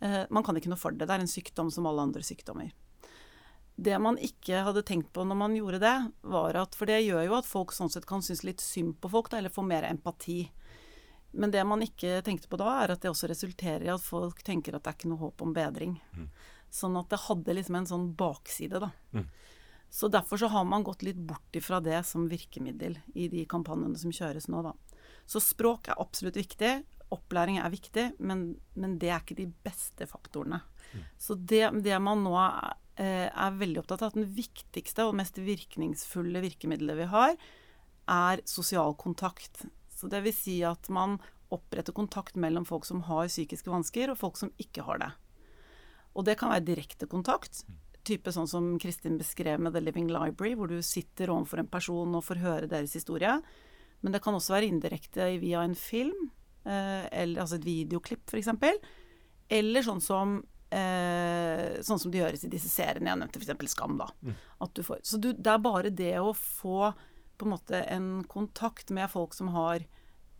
Eh, 0.00 0.22
man 0.30 0.44
kan 0.44 0.58
ikke 0.58 0.72
noe 0.72 0.80
for 0.80 0.94
det. 0.94 1.06
Det 1.06 1.16
er 1.16 1.24
en 1.24 1.30
sykdom 1.30 1.70
som 1.70 1.86
alle 1.86 2.08
andre 2.08 2.24
sykdommer. 2.26 2.72
Det 3.76 3.98
man 3.98 4.18
ikke 4.20 4.64
hadde 4.66 4.84
tenkt 4.84 5.12
på 5.14 5.24
når 5.24 5.38
man 5.38 5.54
gjorde 5.56 5.80
det, 5.82 5.94
var 6.28 6.58
at 6.60 6.74
For 6.76 6.90
det 6.90 7.00
gjør 7.02 7.24
jo 7.24 7.36
at 7.38 7.48
folk 7.48 7.72
sånn 7.72 7.90
sett 7.90 8.06
kan 8.06 8.22
synes 8.22 8.44
litt 8.44 8.60
synd 8.60 8.98
på 9.00 9.10
folk, 9.12 9.30
da, 9.32 9.40
eller 9.40 9.52
få 9.52 9.64
mer 9.66 9.86
empati. 9.88 10.44
Men 11.32 11.50
det 11.50 11.62
man 11.64 11.80
ikke 11.84 12.20
tenkte 12.24 12.50
på 12.52 12.60
da, 12.60 12.74
er 12.82 12.92
at 12.92 13.02
det 13.02 13.10
også 13.10 13.30
resulterer 13.30 13.86
i 13.86 13.94
at 13.94 14.04
folk 14.04 14.42
tenker 14.44 14.76
at 14.76 14.84
det 14.84 14.92
er 14.92 14.98
ikke 14.98 15.12
noe 15.14 15.22
håp 15.22 15.44
om 15.44 15.54
bedring. 15.56 15.96
Mm. 16.12 16.28
Sånn 16.72 16.98
at 17.00 17.08
det 17.12 17.22
hadde 17.24 17.56
liksom 17.56 17.78
en 17.78 17.88
sånn 17.88 18.10
bakside, 18.16 18.82
da. 18.82 18.90
Mm. 19.16 19.26
Så 19.92 20.08
derfor 20.08 20.40
så 20.40 20.48
har 20.48 20.64
man 20.64 20.84
gått 20.86 21.02
litt 21.04 21.18
bort 21.20 21.56
ifra 21.56 21.76
det 21.84 21.98
som 22.08 22.24
virkemiddel 22.30 22.96
i 23.12 23.26
de 23.28 23.42
kampanjene 23.44 23.98
som 24.00 24.14
kjøres 24.14 24.48
nå, 24.48 24.62
da. 24.64 24.72
Så 25.28 25.42
språk 25.44 25.90
er 25.92 26.00
absolutt 26.00 26.38
viktig. 26.40 26.70
Opplæring 27.12 27.58
er 27.60 27.74
viktig, 27.74 28.06
men, 28.24 28.54
men 28.72 28.94
det 29.02 29.10
er 29.12 29.20
ikke 29.20 29.36
de 29.36 29.50
beste 29.66 30.08
faktorene. 30.08 30.62
Mm. 30.94 31.02
Så 31.20 31.36
det, 31.36 31.66
det, 31.84 31.98
man 32.00 32.24
nå 32.24 32.32
eh, 32.40 33.28
er 33.28 33.60
veldig 33.60 33.82
opptatt 33.82 34.06
av, 34.06 34.14
at 34.14 34.16
den 34.16 34.32
viktigste 34.32 35.04
og 35.10 35.18
mest 35.20 35.36
virkningsfulle 35.36 36.40
virkemidlet 36.40 37.02
vi 37.02 37.10
har, 37.12 37.36
er 38.08 38.42
sosial 38.48 38.96
kontakt. 38.96 39.66
Så 39.92 40.08
det 40.08 40.24
vil 40.24 40.36
si 40.36 40.56
at 40.64 40.88
man 40.88 41.20
oppretter 41.52 41.92
kontakt 41.92 42.40
mellom 42.40 42.64
folk 42.64 42.88
som 42.88 43.04
har 43.12 43.28
psykiske 43.28 43.68
vansker, 43.68 44.08
og 44.08 44.22
folk 44.24 44.40
som 44.40 44.56
ikke 44.56 44.88
har 44.88 45.04
det. 45.04 45.12
Og 46.16 46.24
det 46.24 46.40
kan 46.40 46.52
være 46.52 46.64
direkte 46.72 47.04
kontakt, 47.08 47.66
type 48.06 48.32
sånn 48.34 48.48
som 48.50 48.70
Kristin 48.82 49.18
beskrev 49.20 49.60
med 49.62 49.74
The 49.74 49.82
Living 49.82 50.08
Library, 50.10 50.56
hvor 50.58 50.70
du 50.70 50.80
sitter 50.84 51.32
overfor 51.32 51.62
en 51.62 51.70
person 51.70 52.16
og 52.18 52.24
får 52.26 52.42
høre 52.42 52.70
deres 52.70 52.94
historie. 52.98 53.36
Men 54.02 54.14
det 54.14 54.22
kan 54.24 54.34
også 54.34 54.56
være 54.56 54.70
indirekte 54.70 55.28
via 55.42 55.62
en 55.62 55.76
film, 55.78 56.30
eh, 56.64 57.06
eller 57.22 57.44
altså 57.44 57.60
et 57.60 57.68
videoklipp 57.68 58.32
f.eks. 58.32 58.50
Eller 59.52 59.86
sånn 59.86 60.02
som, 60.02 60.40
eh, 60.74 61.78
sånn 61.84 62.02
som 62.02 62.10
det 62.10 62.22
gjøres 62.22 62.44
i 62.46 62.52
disse 62.52 62.70
seriene 62.72 63.12
jeg 63.12 63.22
nevnte, 63.22 63.42
f.eks. 63.42 63.74
Skam. 63.76 63.96
da. 64.00 64.10
Mm. 64.22 64.36
Får, 64.82 65.02
så 65.06 65.22
du, 65.22 65.32
det 65.32 65.54
er 65.54 65.62
bare 65.62 65.94
det 65.94 66.14
å 66.18 66.34
få 66.34 66.92
på 67.38 67.46
en 67.46 67.54
måte 67.54 67.82
en 67.90 68.10
kontakt 68.30 68.90
med 68.94 69.10
folk 69.10 69.34
som 69.34 69.48
har, 69.54 69.82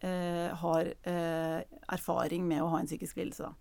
eh, 0.01 0.51
har 0.55 0.93
eh, 1.03 1.63
erfaring 1.89 2.47
med 2.47 2.63
å 2.63 2.71
ha 2.75 2.83
en 2.83 2.91
psykisk 2.91 3.19
lidelse. 3.19 3.49
Da. 3.49 3.55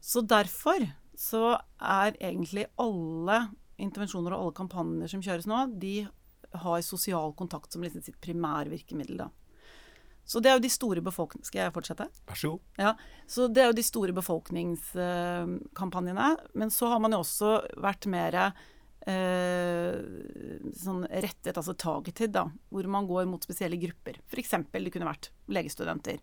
Så 0.00 0.22
derfor 0.22 0.84
så 1.18 1.58
er 1.78 2.16
egentlig 2.20 2.66
alle 2.80 3.48
intervensjoner 3.82 4.32
og 4.34 4.40
alle 4.40 4.58
kampanjer 4.58 5.08
som 5.10 5.22
kjøres 5.24 5.46
nå, 5.50 5.58
de 5.82 5.96
har 6.54 6.80
sosial 6.86 7.34
kontakt 7.38 7.72
som 7.74 7.82
liksom 7.82 8.02
sitt 8.04 8.20
primærvirkemiddel. 8.22 9.16
da. 9.24 9.28
Så 10.24 10.40
det 10.40 10.48
er 10.50 10.54
jo 10.56 10.62
de 10.64 10.70
store 10.72 11.02
befolkning... 11.04 11.44
Skal 11.44 11.60
jeg 11.66 11.74
fortsette? 11.74 12.06
Vær 12.28 12.38
så 12.38 12.48
god. 12.54 12.62
Ja, 12.80 12.92
så 13.28 13.48
det 13.52 13.60
er 13.60 13.66
jo 13.68 13.76
de 13.76 13.82
store 13.84 14.12
befolkningskampanjene. 14.16 16.28
Men 16.54 16.70
så 16.72 16.86
har 16.92 17.00
man 17.04 17.12
jo 17.12 17.18
også 17.20 17.60
vært 17.84 18.06
mer 18.08 18.32
eh, 18.40 18.48
sånn 20.80 21.04
rettet, 21.10 21.58
altså 21.58 21.74
targeted, 21.76 22.32
da, 22.38 22.44
hvor 22.72 22.84
man 22.88 23.08
går 23.10 23.24
mot 23.28 23.44
spesielle 23.44 23.76
grupper. 23.82 24.14
F.eks. 24.30 24.52
det 24.72 24.92
kunne 24.94 25.10
vært 25.10 25.28
legestudenter 25.52 26.18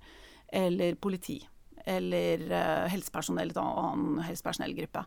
eller 0.52 1.00
politi 1.00 1.40
eller 1.86 2.44
eh, 2.52 2.90
helsepersonell, 2.94 3.54
en 3.56 3.62
annen 3.64 4.26
helsepersonellgruppe. 4.26 5.06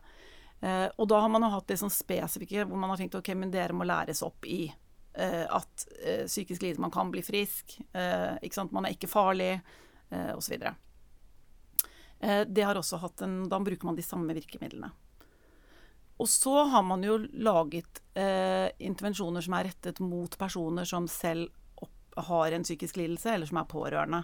Eh, 0.61 0.87
og 0.97 1.09
da 1.11 1.21
har 1.23 1.31
man 1.31 1.45
jo 1.45 1.51
hatt 1.53 1.69
det 1.71 1.79
sånn 1.81 1.93
spesifikke 1.93 2.65
hvor 2.65 2.79
man 2.79 2.93
har 2.93 3.01
tenkt 3.01 3.17
ok, 3.19 3.33
men 3.37 3.53
dere 3.53 3.75
må 3.75 3.87
læres 3.87 4.23
opp 4.25 4.47
i 4.49 4.65
eh, 4.67 5.45
at 5.45 5.87
psykisk 6.25 6.63
lidelse 6.63 6.83
Man 6.83 6.93
kan 6.93 7.11
bli 7.11 7.23
frisk, 7.25 7.77
ikke 7.79 8.55
sant, 8.55 8.75
man 8.75 8.87
er 8.87 8.95
ikke 8.95 9.11
farlig, 9.11 9.53
uh, 10.11 10.35
osv. 10.35 10.59
Det 12.19 12.63
har 12.63 12.77
også 12.79 12.97
hatt 13.01 13.21
en 13.25 13.33
Da 13.51 13.57
bruker 13.59 13.87
man 13.87 13.97
de 13.97 14.03
samme 14.05 14.33
virkemidlene. 14.33 14.91
Og 16.17 16.29
så 16.29 16.63
har 16.63 16.83
man 16.83 17.03
jo 17.03 17.17
laget 17.33 17.99
eh, 18.15 18.69
intervensjoner 18.79 19.43
som 19.43 19.57
er 19.57 19.69
rettet 19.69 19.99
mot 19.99 20.37
personer 20.39 20.87
som 20.87 21.09
selv 21.11 21.49
opp, 21.75 22.15
har 22.29 22.55
en 22.55 22.63
psykisk 22.63 23.01
lidelse, 23.01 23.33
eller 23.33 23.49
som 23.49 23.59
er 23.59 23.67
pårørende. 23.71 24.21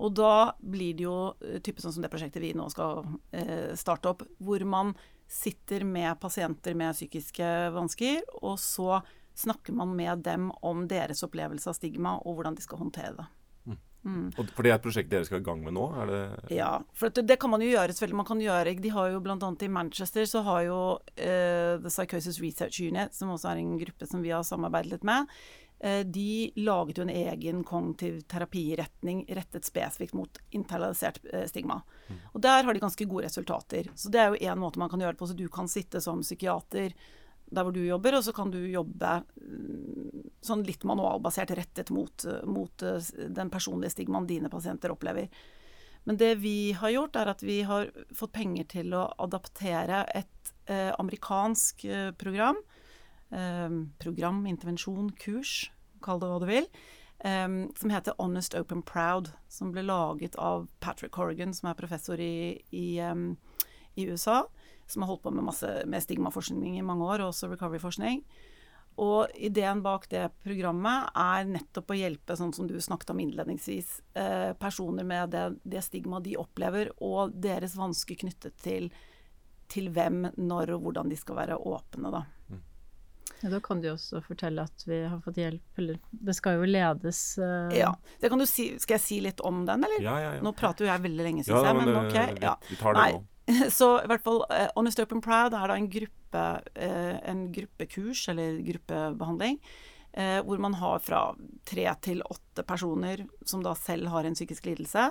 Og 0.00 0.14
da 0.16 0.52
blir 0.60 0.96
det 0.96 1.06
jo 1.06 1.16
eh, 1.44 1.60
type 1.64 1.82
sånn 1.82 1.94
som 1.96 2.04
det 2.04 2.10
prosjektet 2.12 2.42
vi 2.42 2.54
nå 2.56 2.68
skal 2.72 3.04
eh, 3.36 3.72
starte 3.78 4.12
opp, 4.12 4.24
hvor 4.40 4.64
man 4.68 4.94
sitter 5.30 5.84
med 5.86 6.18
pasienter 6.22 6.74
med 6.74 6.96
psykiske 6.96 7.48
vansker, 7.74 8.24
og 8.42 8.56
så 8.58 9.02
snakker 9.38 9.76
man 9.76 9.92
med 9.96 10.24
dem 10.26 10.48
om 10.66 10.88
deres 10.90 11.22
opplevelse 11.22 11.70
av 11.70 11.76
stigma, 11.78 12.16
og 12.24 12.38
hvordan 12.40 12.56
de 12.58 12.64
skal 12.64 12.82
håndtere 12.82 13.14
det. 13.20 13.28
Mm. 14.00 14.30
Og 14.40 14.48
for 14.56 14.64
det 14.64 14.70
er 14.70 14.78
et 14.78 14.84
prosjekt 14.84 15.10
dere 15.12 15.26
skal 15.28 15.42
i 15.42 15.44
gang 15.44 15.60
med 15.60 15.74
nå? 15.76 15.84
ja, 16.48 16.70
for 16.96 17.12
det, 17.12 17.26
det, 17.28 17.36
kan 17.40 17.52
man 17.52 17.60
jo 17.60 17.68
gjøre. 17.68 17.92
selvfølgelig. 17.92 18.16
Man 18.22 18.28
kan 18.30 18.40
gjøre, 18.40 18.74
De 18.80 18.92
har 18.94 19.10
jo 19.12 19.20
bl.a. 19.20 19.36
i 19.36 19.68
Manchester 19.68 20.24
så 20.24 20.42
har 20.46 20.62
jo 20.64 20.78
uh, 20.96 21.74
The 21.76 21.92
Psychosis 21.92 22.40
Research 22.40 22.80
Unit, 22.80 23.14
som 23.14 23.34
også 23.34 23.52
er 23.52 23.60
en 23.60 23.76
gruppe 23.78 24.08
som 24.08 24.24
vi 24.24 24.32
har 24.32 24.46
samarbeidet 24.46 24.94
litt 24.94 25.04
med, 25.04 25.28
de 26.04 26.50
laget 26.60 26.98
jo 26.98 27.04
en 27.06 27.12
egen 27.14 27.62
kognitiv 27.64 28.18
terapiretning 28.28 29.22
rettet 29.32 29.64
spesifikt 29.64 30.12
mot 30.14 30.40
internalisert 30.50 31.22
eh, 31.32 31.46
stigma. 31.48 31.78
Og 32.34 32.42
der 32.44 32.66
har 32.66 32.76
de 32.76 32.82
ganske 32.82 33.06
gode 33.08 33.24
resultater. 33.24 33.88
Så 33.94 34.12
det 34.12 34.20
er 34.20 34.34
jo 34.34 34.42
én 34.52 34.60
måte 34.60 34.82
man 34.82 34.90
kan 34.92 35.00
gjøre 35.00 35.16
det 35.16 35.22
på. 35.22 35.30
Så 35.30 35.38
du 35.38 35.46
kan 35.48 35.70
sitte 35.72 36.02
som 36.04 36.20
psykiater 36.20 36.92
der 37.50 37.66
hvor 37.66 37.74
du 37.74 37.80
jobber, 37.82 38.14
og 38.14 38.24
så 38.24 38.32
kan 38.32 38.52
du 38.52 38.60
jobbe 38.70 39.14
mm, 39.40 40.26
sånn 40.46 40.62
litt 40.68 40.84
manualbasert 40.86 41.50
rettet 41.58 41.90
mot, 41.94 42.26
mot 42.46 42.84
eh, 42.86 43.08
den 43.28 43.50
personlige 43.50 43.96
stigmaen 43.96 44.28
dine 44.28 44.52
pasienter 44.52 44.92
opplever. 44.94 45.32
Men 46.04 46.16
det 46.20 46.34
vi 46.40 46.72
har 46.72 46.92
gjort, 46.94 47.16
er 47.16 47.32
at 47.32 47.42
vi 47.44 47.60
har 47.68 47.90
fått 48.16 48.32
penger 48.36 48.68
til 48.70 48.94
å 48.96 49.08
adaptere 49.20 50.04
et 50.16 50.52
eh, 50.70 50.92
amerikansk 50.98 51.84
eh, 51.84 52.10
program. 52.20 52.60
Eh, 53.30 53.70
program, 53.98 54.46
intervensjon, 54.46 55.12
kurs, 55.18 55.70
kall 56.02 56.20
det 56.20 56.30
hva 56.30 56.40
du 56.40 56.46
vil. 56.50 56.66
eh, 57.20 57.48
som 57.76 57.90
heter 57.90 58.14
Honest 58.18 58.54
Open 58.54 58.82
Proud. 58.82 59.32
Som 59.48 59.72
ble 59.72 59.82
laget 59.82 60.36
av 60.36 60.68
Patrick 60.80 61.12
Corrigan, 61.12 61.54
som 61.54 61.70
er 61.70 61.74
professor 61.74 62.20
i, 62.20 62.60
i, 62.72 62.98
em, 62.98 63.36
i 63.94 64.06
USA. 64.08 64.46
Som 64.86 65.02
har 65.02 65.08
holdt 65.12 65.22
på 65.22 65.30
med 65.30 65.44
masse 65.44 65.84
med 65.86 66.02
stigmaforskning 66.02 66.78
i 66.78 66.82
mange 66.82 67.04
år, 67.04 67.20
og 67.20 67.34
også 67.34 67.50
recovery-forskning. 67.52 68.24
Og 69.00 69.30
ideen 69.38 69.80
bak 69.84 70.08
det 70.10 70.26
programmet 70.42 71.12
er 71.16 71.46
nettopp 71.48 71.92
å 71.92 71.96
hjelpe, 71.96 72.34
sånn 72.36 72.52
som 72.52 72.66
du 72.66 72.74
snakket 72.80 73.12
om 73.14 73.20
innledningsvis, 73.22 74.00
eh, 74.18 74.52
personer 74.58 75.04
med 75.04 75.30
det, 75.30 75.44
det 75.62 75.84
stigmaet 75.86 76.24
de 76.26 76.36
opplever, 76.36 76.90
og 77.00 77.32
deres 77.32 77.76
vansker 77.76 78.18
knyttet 78.18 78.56
til, 78.60 78.90
til 79.68 79.88
hvem, 79.94 80.32
når 80.36 80.74
og 80.74 80.82
hvordan 80.82 81.08
de 81.08 81.16
skal 81.16 81.36
være 81.36 81.56
åpne, 81.56 82.10
da. 82.10 82.24
Ja, 83.42 83.48
da 83.48 83.60
kan 83.64 83.80
du 83.80 83.88
også 83.92 84.20
fortelle 84.26 84.62
at 84.68 84.82
vi 84.86 84.98
har 85.08 85.20
fått 85.24 85.38
hjelp, 85.40 85.78
eller 85.80 85.96
det 86.10 86.34
skal 86.36 86.58
jo 86.60 86.66
ledes 86.68 87.20
uh... 87.40 87.70
Ja. 87.72 87.94
Det 88.20 88.28
kan 88.28 88.38
du 88.42 88.44
si, 88.46 88.66
skal 88.82 88.98
jeg 88.98 89.04
si 89.06 89.20
litt 89.24 89.40
om 89.40 89.62
den, 89.68 89.84
eller? 89.86 90.02
Ja, 90.04 90.16
ja, 90.20 90.32
ja. 90.36 90.42
Nå 90.44 90.52
prater 90.58 90.84
jo 90.84 90.90
jeg 90.92 91.04
veldig 91.06 91.24
lenge, 91.24 91.44
syns 91.46 91.56
ja, 91.56 91.62
jeg, 91.70 91.78
men, 91.78 91.88
det- 91.88 92.02
ok. 92.04 92.34
vi, 92.36 92.44
Ja. 92.44 92.54
vi 92.68 92.76
tar 92.82 92.94
det 92.98 93.00
Nei. 93.00 93.12
nå. 93.16 93.26
Så 93.78 93.88
i 94.04 94.06
hvert 94.12 94.22
fall 94.22 94.42
eh, 94.52 94.68
Honest 94.76 95.00
Open 95.02 95.22
Proud 95.24 95.56
er 95.56 95.72
da 95.72 95.78
en 95.80 95.88
gruppe, 95.90 96.42
eh, 96.76 97.16
en 97.32 97.46
gruppekurs, 97.56 98.26
eller 98.30 98.60
gruppebehandling, 98.68 99.56
eh, 100.12 100.38
hvor 100.46 100.60
man 100.62 100.76
har 100.78 101.00
fra 101.02 101.22
tre 101.66 101.88
til 102.04 102.20
åtte 102.30 102.62
personer 102.68 103.24
som 103.48 103.64
da 103.64 103.72
selv 103.74 104.12
har 104.12 104.28
en 104.28 104.36
psykisk 104.36 104.68
lidelse, 104.68 105.08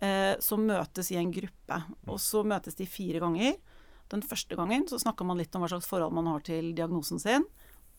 eh, 0.00 0.34
som 0.40 0.64
møtes 0.66 1.12
i 1.12 1.20
en 1.20 1.30
gruppe. 1.36 1.82
Og 2.08 2.18
så 2.22 2.42
møtes 2.48 2.74
de 2.80 2.86
fire 2.88 3.20
ganger. 3.22 3.60
Den 4.08 4.22
første 4.24 4.56
gangen 4.56 4.86
så 4.88 4.98
snakker 5.00 5.26
man 5.28 5.38
litt 5.40 5.54
om 5.54 5.64
hva 5.64 5.70
slags 5.72 5.88
forhold 5.88 6.14
man 6.16 6.28
har 6.30 6.44
til 6.46 6.72
diagnosen 6.76 7.20
sin, 7.20 7.44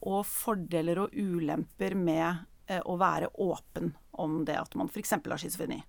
og 0.01 0.23
fordeler 0.25 1.03
og 1.03 1.13
ulemper 1.13 1.95
med 1.95 2.45
eh, 2.71 2.81
å 2.81 2.95
være 2.97 3.29
åpen 3.37 3.93
om 4.19 4.43
det 4.47 4.55
at 4.57 4.75
man 4.79 4.89
f.eks. 4.89 5.11
har 5.19 5.41
schizofreni. 5.41 5.81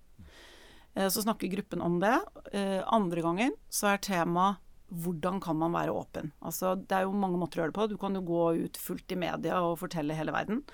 Eh, 0.95 1.07
Så 1.07 1.23
snakker 1.23 1.47
gruppen 1.51 1.81
om 1.81 1.99
det. 2.03 2.17
Eh, 2.51 2.81
Andre 2.85 3.23
gangen 3.23 3.55
så 3.69 3.93
er 3.93 4.03
tema 4.03 4.57
hvordan 4.91 5.39
kan 5.39 5.55
man 5.55 5.71
være 5.71 5.93
åpen? 5.95 6.33
Altså, 6.43 6.75
det 6.75 6.97
er 6.97 7.05
jo 7.07 7.15
mange 7.15 7.39
måter 7.39 7.61
å 7.61 7.63
gjøre 7.63 7.71
det 7.71 7.79
på. 7.79 7.87
Du 7.87 7.97
kan 7.97 8.17
jo 8.17 8.25
gå 8.27 8.41
ut 8.65 8.77
fullt 8.77 9.13
i 9.15 9.15
media 9.15 9.61
og 9.63 9.77
fortelle 9.79 10.17
hele 10.17 10.33
verden. 10.35 10.65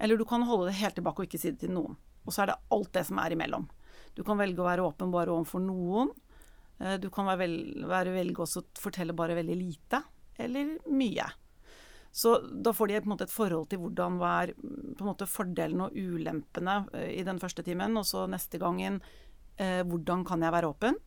Eller 0.00 0.16
du 0.16 0.24
kan 0.24 0.46
holde 0.48 0.70
det 0.70 0.78
helt 0.80 0.96
tilbake 0.96 1.20
og 1.20 1.28
ikke 1.28 1.40
si 1.42 1.52
det 1.52 1.60
til 1.66 1.74
noen. 1.76 1.98
Og 2.24 2.32
så 2.32 2.42
er 2.42 2.54
det 2.54 2.60
alt 2.72 2.92
det 2.96 3.04
som 3.04 3.20
er 3.20 3.36
imellom. 3.36 3.66
Du 4.16 4.24
kan 4.24 4.40
velge 4.40 4.64
å 4.64 4.66
være 4.66 4.86
åpen 4.86 5.12
bare 5.12 5.34
overfor 5.34 5.60
noen. 5.60 6.08
Eh, 6.80 6.96
Du 7.00 7.10
kan 7.12 7.28
være, 7.28 7.42
vel, 7.44 7.84
være 7.88 8.14
velge 8.16 8.42
også 8.44 8.64
å 8.64 8.80
fortelle 8.80 9.16
bare 9.16 9.36
veldig 9.38 9.56
lite, 9.58 10.02
eller 10.40 10.76
mye. 10.88 11.28
Så 12.10 12.40
da 12.42 12.72
får 12.74 12.90
de 12.90 12.96
et 12.98 13.06
forhold 13.30 13.68
til 13.70 13.78
hvordan 13.84 14.16
hva 14.18 14.32
er 14.42 14.54
mm, 14.58 14.96
måte 15.06 15.28
fordelene 15.30 15.86
og 15.86 15.94
ulempene 15.94 16.80
eh, 16.96 17.12
i 17.20 17.26
den 17.26 17.38
første 17.38 17.62
timen, 17.66 17.96
og 18.00 18.06
så 18.08 18.26
neste 18.30 18.58
gangen 18.58 18.98
eh, 19.60 19.84
hvordan 19.86 20.24
kan 20.26 20.42
jeg 20.42 20.54
være 20.56 20.72
åpen? 20.72 20.98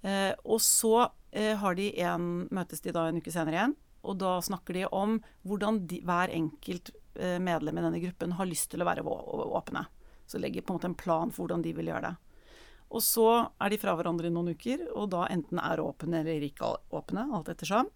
Eh, 0.00 0.32
og 0.48 0.62
så 0.64 1.10
eh, 1.36 1.52
de 1.76 1.90
en, 2.00 2.48
møtes 2.50 2.80
de 2.80 2.94
da 2.96 3.08
en 3.10 3.20
uke 3.20 3.32
senere 3.34 3.58
igjen, 3.58 3.76
og 4.00 4.16
da 4.22 4.38
snakker 4.40 4.78
de 4.78 4.86
om 4.96 5.18
hvordan 5.44 5.82
de, 5.90 6.00
hver 6.08 6.32
enkelt 6.32 6.94
eh, 7.20 7.36
medlem 7.36 7.76
i 7.76 7.84
denne 7.84 8.00
gruppen 8.00 8.38
har 8.38 8.48
lyst 8.48 8.70
til 8.72 8.80
å 8.80 8.88
være 8.88 9.04
åpne. 9.04 9.84
Så 10.24 10.40
legger 10.40 10.64
på 10.64 10.72
en 10.72 10.80
måte 10.80 10.88
en 10.88 10.96
plan 10.96 11.32
for 11.34 11.44
hvordan 11.44 11.66
de 11.66 11.74
vil 11.76 11.90
gjøre 11.90 12.06
det. 12.08 12.16
Og 12.90 13.02
så 13.06 13.26
er 13.62 13.70
de 13.70 13.78
fra 13.78 13.94
hverandre 13.94 14.26
i 14.26 14.34
noen 14.34 14.52
uker, 14.54 14.88
og 14.98 15.10
da 15.12 15.26
enten 15.30 15.60
er 15.62 15.82
åpne 15.82 16.22
eller 16.24 16.42
ikke 16.42 16.72
åpne, 16.90 17.28
alt 17.36 17.50
ettersom. 17.52 17.90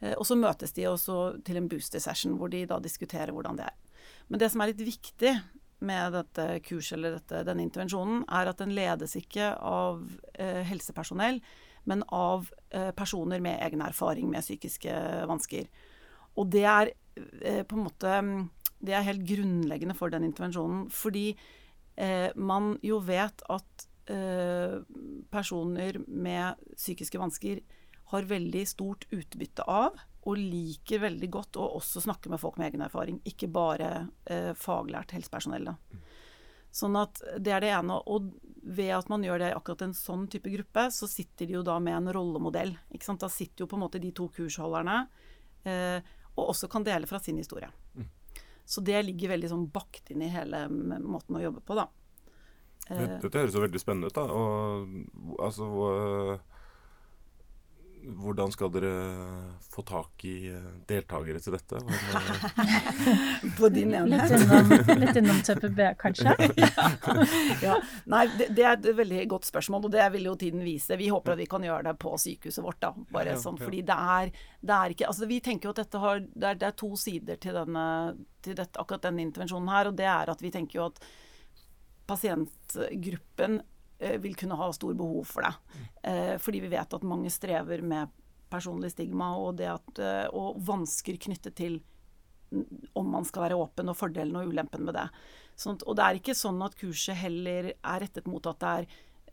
Eh, 0.00 0.14
Og 0.16 0.24
så 0.26 0.36
møtes 0.36 0.72
de 0.72 0.88
også 0.88 1.42
til 1.44 1.60
en 1.60 1.68
booster 1.68 2.00
session, 2.00 2.38
hvor 2.38 2.48
de 2.48 2.64
da 2.66 2.78
diskuterer 2.80 3.32
hvordan 3.32 3.58
det 3.60 3.68
er. 3.68 3.76
Men 4.28 4.40
det 4.40 4.50
som 4.52 4.62
er 4.62 4.72
litt 4.72 4.80
viktig 4.86 5.34
med 5.80 6.12
dette 6.12 6.46
kurset 6.64 6.96
eller 6.98 7.18
dette, 7.18 7.44
denne 7.44 7.64
intervensjonen, 7.64 8.24
er 8.28 8.48
at 8.50 8.60
den 8.60 8.72
ledes 8.76 9.16
ikke 9.16 9.54
av 9.56 10.00
eh, 10.34 10.62
helsepersonell, 10.68 11.40
men 11.88 12.04
av 12.12 12.50
eh, 12.70 12.90
personer 12.96 13.40
med 13.40 13.60
egen 13.64 13.80
erfaring 13.84 14.28
med 14.30 14.44
psykiske 14.44 14.92
vansker. 15.28 15.68
Og 16.36 16.50
det 16.52 16.64
er 16.68 16.92
eh, 17.40 17.62
på 17.64 17.76
en 17.76 17.86
måte 17.88 18.16
Det 18.80 18.94
er 18.96 19.04
helt 19.04 19.26
grunnleggende 19.28 19.96
for 19.96 20.08
den 20.08 20.24
intervensjonen. 20.24 20.86
Fordi 20.88 21.36
eh, 21.96 22.30
man 22.36 22.78
jo 22.82 23.00
vet 23.04 23.42
at 23.48 23.86
personer 25.30 25.98
med 26.06 26.60
psykiske 26.74 27.18
vansker 27.20 27.60
har 28.10 28.26
veldig 28.26 28.62
stort 28.66 29.06
utbytte 29.14 29.64
av, 29.70 29.98
og 30.28 30.36
liker 30.36 31.00
veldig 31.04 31.28
godt 31.32 31.56
å 31.60 31.68
også 31.78 32.02
snakke 32.04 32.30
med 32.32 32.40
folk 32.42 32.58
med 32.60 32.70
egen 32.70 32.84
erfaring, 32.84 33.20
ikke 33.24 33.48
bare 33.52 33.90
eh, 34.28 34.50
faglært 34.58 35.14
helsepersonell. 35.16 35.70
Sånn 36.70 36.98
at 37.00 37.22
det 37.38 37.54
er 37.54 37.64
det 37.64 37.70
ene. 37.74 37.96
Og 38.10 38.28
ved 38.60 38.92
at 38.94 39.08
man 39.10 39.24
gjør 39.24 39.40
det 39.42 39.50
i 39.50 39.56
akkurat 39.56 39.86
en 39.86 39.96
sånn 39.96 40.26
type 40.30 40.52
gruppe, 40.52 40.86
så 40.92 41.08
sitter 41.10 41.48
de 41.48 41.56
jo 41.56 41.64
da 41.66 41.78
med 41.82 41.96
en 41.96 42.12
rollemodell. 42.14 42.74
Ikke 42.92 43.08
sant? 43.08 43.24
Da 43.24 43.30
sitter 43.32 43.64
jo 43.64 43.70
på 43.70 43.78
en 43.78 43.84
måte 43.86 44.02
de 44.02 44.12
to 44.14 44.28
kursholderne 44.34 45.00
eh, 45.64 46.12
og 46.36 46.52
også 46.52 46.68
kan 46.70 46.84
dele 46.86 47.08
fra 47.10 47.18
sin 47.22 47.40
historie. 47.40 47.70
Så 48.70 48.84
det 48.86 49.00
ligger 49.02 49.32
veldig 49.32 49.48
sånn 49.50 49.64
bakt 49.72 50.12
inn 50.12 50.22
i 50.22 50.30
hele 50.30 50.68
måten 50.70 51.34
å 51.34 51.42
jobbe 51.42 51.62
på, 51.66 51.74
da. 51.74 51.88
Det- 52.90 53.00
Eh, 53.06 53.18
Dette 53.22 53.38
høres 53.38 53.54
jo 53.54 53.60
veldig 53.62 53.80
spennende 53.80 54.10
ut, 54.10 54.14
da. 54.18 54.24
Og 54.26 55.36
altså 55.46 56.40
Hvordan 58.00 58.48
skal 58.50 58.70
dere 58.72 58.90
få 59.74 59.82
tak 59.84 60.22
i 60.24 60.46
eh, 60.48 60.68
deltakere 60.88 61.36
til 61.44 61.52
dette? 61.52 61.82
På 63.58 63.68
din 63.68 63.92
Litt 64.08 64.32
innom, 64.32 64.72
litt 65.02 65.18
innom 65.20 65.42
TPB, 65.44 65.82
kanskje? 66.00 66.32
ja. 67.66 67.74
Nei, 68.08 68.22
det, 68.38 68.46
det 68.56 68.64
er 68.64 68.78
et 68.78 68.88
veldig 69.02 69.26
godt 69.34 69.50
spørsmål, 69.50 69.84
og 69.90 69.92
det 69.92 70.06
vil 70.16 70.30
jo 70.30 70.34
tiden 70.40 70.64
vise. 70.64 70.96
Vi 70.96 71.10
håper 71.12 71.36
at 71.36 71.42
vi 71.42 71.48
kan 71.52 71.66
gjøre 71.68 71.90
det 71.90 71.96
på 72.00 72.14
sykehuset 72.24 72.64
vårt, 72.64 72.80
da. 72.80 72.94
Bare 73.12 73.34
Ja, 73.34 73.36
ja, 73.36 73.44
sånn, 73.44 73.60
ja. 73.60 73.68
fordi 73.68 73.84
det 73.92 73.98
er, 74.16 74.32
det 74.64 74.78
er 74.80 74.96
ikke 74.96 75.10
Altså, 75.12 75.28
vi 75.28 75.42
tenker 75.44 75.68
jo 75.68 75.76
at 75.76 75.82
dette 75.84 76.00
har 76.00 76.24
Det 76.24 76.46
er, 76.54 76.60
det 76.64 76.70
er 76.72 76.78
to 76.80 76.94
sider 76.96 77.36
til, 77.36 77.52
denne, 77.60 77.84
til 78.40 78.56
dette, 78.56 78.80
akkurat 78.80 79.04
denne 79.10 79.28
intervensjonen 79.28 79.68
her, 79.76 79.92
og 79.92 80.00
det 80.00 80.08
er 80.08 80.32
at 80.32 80.40
vi 80.40 80.50
tenker 80.56 80.80
jo 80.80 80.88
at 80.88 81.04
pasientgruppen 82.10 83.60
eh, 83.98 84.18
vil 84.20 84.34
kunne 84.38 84.58
ha 84.58 84.70
stor 84.74 84.96
behov 84.98 85.28
for 85.30 85.46
det. 85.46 85.78
Eh, 86.10 86.34
fordi 86.42 86.64
vi 86.66 86.72
vet 86.74 86.98
at 86.98 87.06
mange 87.06 87.30
strever 87.32 87.84
med 87.86 88.10
personlig 88.50 88.92
stigma 88.94 89.32
og, 89.38 89.62
at, 89.62 90.02
eh, 90.02 90.26
og 90.34 90.58
vansker 90.66 91.20
knyttet 91.22 91.56
til 91.60 91.80
om 92.98 93.06
man 93.06 93.26
skal 93.26 93.44
være 93.44 93.58
åpen, 93.62 93.90
og 93.92 93.98
fordelen 93.98 94.40
og 94.40 94.50
ulempen 94.50 94.82
med 94.82 94.96
det. 94.98 95.06
Sånn, 95.54 95.78
og 95.86 95.94
det 95.98 96.06
er 96.06 96.18
ikke 96.18 96.34
sånn 96.34 96.58
at 96.66 96.74
kurset 96.80 97.18
heller 97.20 97.72
er 97.76 98.02
rettet 98.02 98.26
mot 98.30 98.46
at 98.50 98.58
det 98.62 98.72
er 98.72 98.88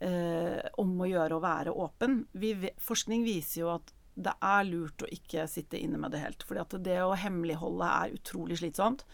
eh, 0.06 0.68
om 0.78 0.92
å 1.02 1.08
gjøre 1.08 1.38
å 1.38 1.42
være 1.42 1.74
åpen. 1.74 2.20
Vi, 2.38 2.52
forskning 2.78 3.24
viser 3.26 3.64
jo 3.64 3.72
at 3.74 3.90
det 4.18 4.34
er 4.42 4.66
lurt 4.66 5.02
å 5.02 5.10
ikke 5.14 5.46
sitte 5.50 5.78
inne 5.78 5.98
med 6.00 6.14
det 6.14 6.22
helt. 6.22 6.46
at 6.46 6.78
det 6.82 7.00
å 7.02 7.16
hemmeligholde 7.18 7.90
er 8.02 8.14
utrolig 8.18 8.58
slitsomt. 8.58 9.04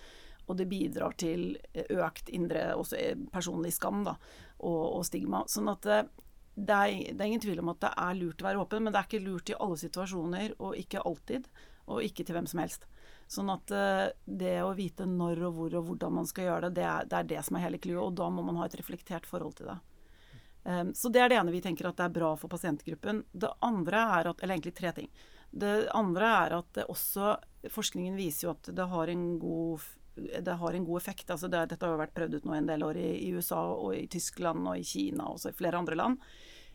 Og 0.47 0.59
det 0.59 0.69
bidrar 0.69 1.15
til 1.21 1.55
økt 1.73 2.29
indre 2.29 2.75
eh, 2.99 3.17
personlig 3.33 3.73
skam 3.77 4.03
da, 4.07 4.17
og, 4.59 4.83
og 4.99 5.05
stigma. 5.09 5.45
Sånn 5.49 5.71
at 5.73 5.87
det, 5.87 6.01
det, 6.55 6.75
er, 6.75 7.15
det 7.15 7.21
er 7.21 7.31
ingen 7.31 7.45
tvil 7.45 7.63
om 7.63 7.73
at 7.73 7.81
det 7.85 7.93
er 8.07 8.19
lurt 8.19 8.43
å 8.43 8.49
være 8.49 8.65
åpen, 8.65 8.85
men 8.85 8.95
det 8.95 9.01
er 9.01 9.09
ikke 9.09 9.25
lurt 9.25 9.53
i 9.53 9.57
alle 9.59 9.79
situasjoner, 9.81 10.59
og 10.59 10.77
ikke 10.81 11.05
alltid. 11.05 11.49
Og 11.85 12.01
ikke 12.01 12.25
til 12.25 12.37
hvem 12.37 12.47
som 12.49 12.63
helst. 12.63 12.87
Sånn 13.29 13.51
at 13.53 13.73
eh, 13.73 14.07
det 14.25 14.59
å 14.65 14.75
vite 14.77 15.09
når 15.09 15.43
og 15.49 15.59
hvor 15.59 15.75
og 15.81 15.89
hvordan 15.89 16.21
man 16.21 16.29
skal 16.29 16.49
gjøre 16.49 16.71
det, 16.71 16.79
det 16.81 16.87
er 16.89 17.09
det, 17.11 17.19
er 17.19 17.33
det 17.35 17.43
som 17.45 17.59
er 17.59 17.67
hele 17.67 17.81
clouet, 17.81 18.05
og 18.05 18.17
da 18.21 18.29
må 18.33 18.45
man 18.47 18.61
ha 18.61 18.69
et 18.69 18.77
reflektert 18.81 19.29
forhold 19.29 19.59
til 19.59 19.73
det. 19.73 19.81
Um, 20.65 20.95
så 20.97 21.11
det 21.13 21.21
er 21.21 21.29
det 21.29 21.37
ene 21.37 21.53
vi 21.53 21.61
tenker 21.61 21.91
at 21.91 21.99
det 21.99 22.07
er 22.07 22.15
bra 22.15 22.31
for 22.41 22.53
pasientgruppen. 22.53 23.21
Det 23.33 23.51
andre 23.65 24.05
er 24.19 24.31
at 24.31 24.41
Eller 24.41 24.57
egentlig 24.57 24.77
tre 24.79 24.95
ting. 24.97 25.11
Det 25.51 25.91
andre 25.93 26.31
er 26.45 26.55
at 26.57 26.81
også 26.89 27.35
Forskningen 27.73 28.17
viser 28.17 28.47
jo 28.47 28.55
at 28.55 28.69
det 28.77 28.87
har 28.89 29.09
en 29.09 29.27
god 29.41 29.85
det 30.17 30.57
har 30.61 30.75
en 30.75 30.85
god 30.87 31.01
effekt. 31.01 31.31
Altså 31.31 31.49
det, 31.51 31.65
dette 31.73 31.87
har 31.87 31.95
jo 31.95 32.03
vært 32.03 32.15
prøvd 32.17 32.39
ut 32.39 32.49
nå 32.49 32.57
en 32.57 32.69
del 32.69 32.85
år 32.87 32.99
i, 33.01 33.09
i 33.27 33.31
USA 33.35 33.61
og 33.75 33.95
i 33.97 34.07
Tyskland 34.11 34.67
og 34.69 34.79
i 34.79 34.87
Kina 34.87 35.31
og 35.33 35.43
i 35.51 35.57
flere 35.57 35.81
andre 35.81 35.99
land. 35.99 36.21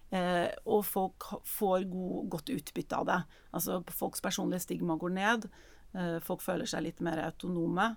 Eh, 0.10 0.50
og 0.66 0.84
folk 0.90 1.28
får 1.46 1.86
god, 1.90 2.30
godt 2.34 2.54
utbytte 2.54 2.98
av 2.98 3.08
det. 3.10 3.20
Altså 3.56 3.80
folks 3.94 4.24
personlige 4.26 4.66
stigma 4.66 4.98
går 5.00 5.16
ned. 5.16 5.50
Eh, 5.94 6.18
folk 6.26 6.44
føler 6.46 6.70
seg 6.70 6.88
litt 6.88 7.04
mer 7.06 7.22
autonome. 7.28 7.94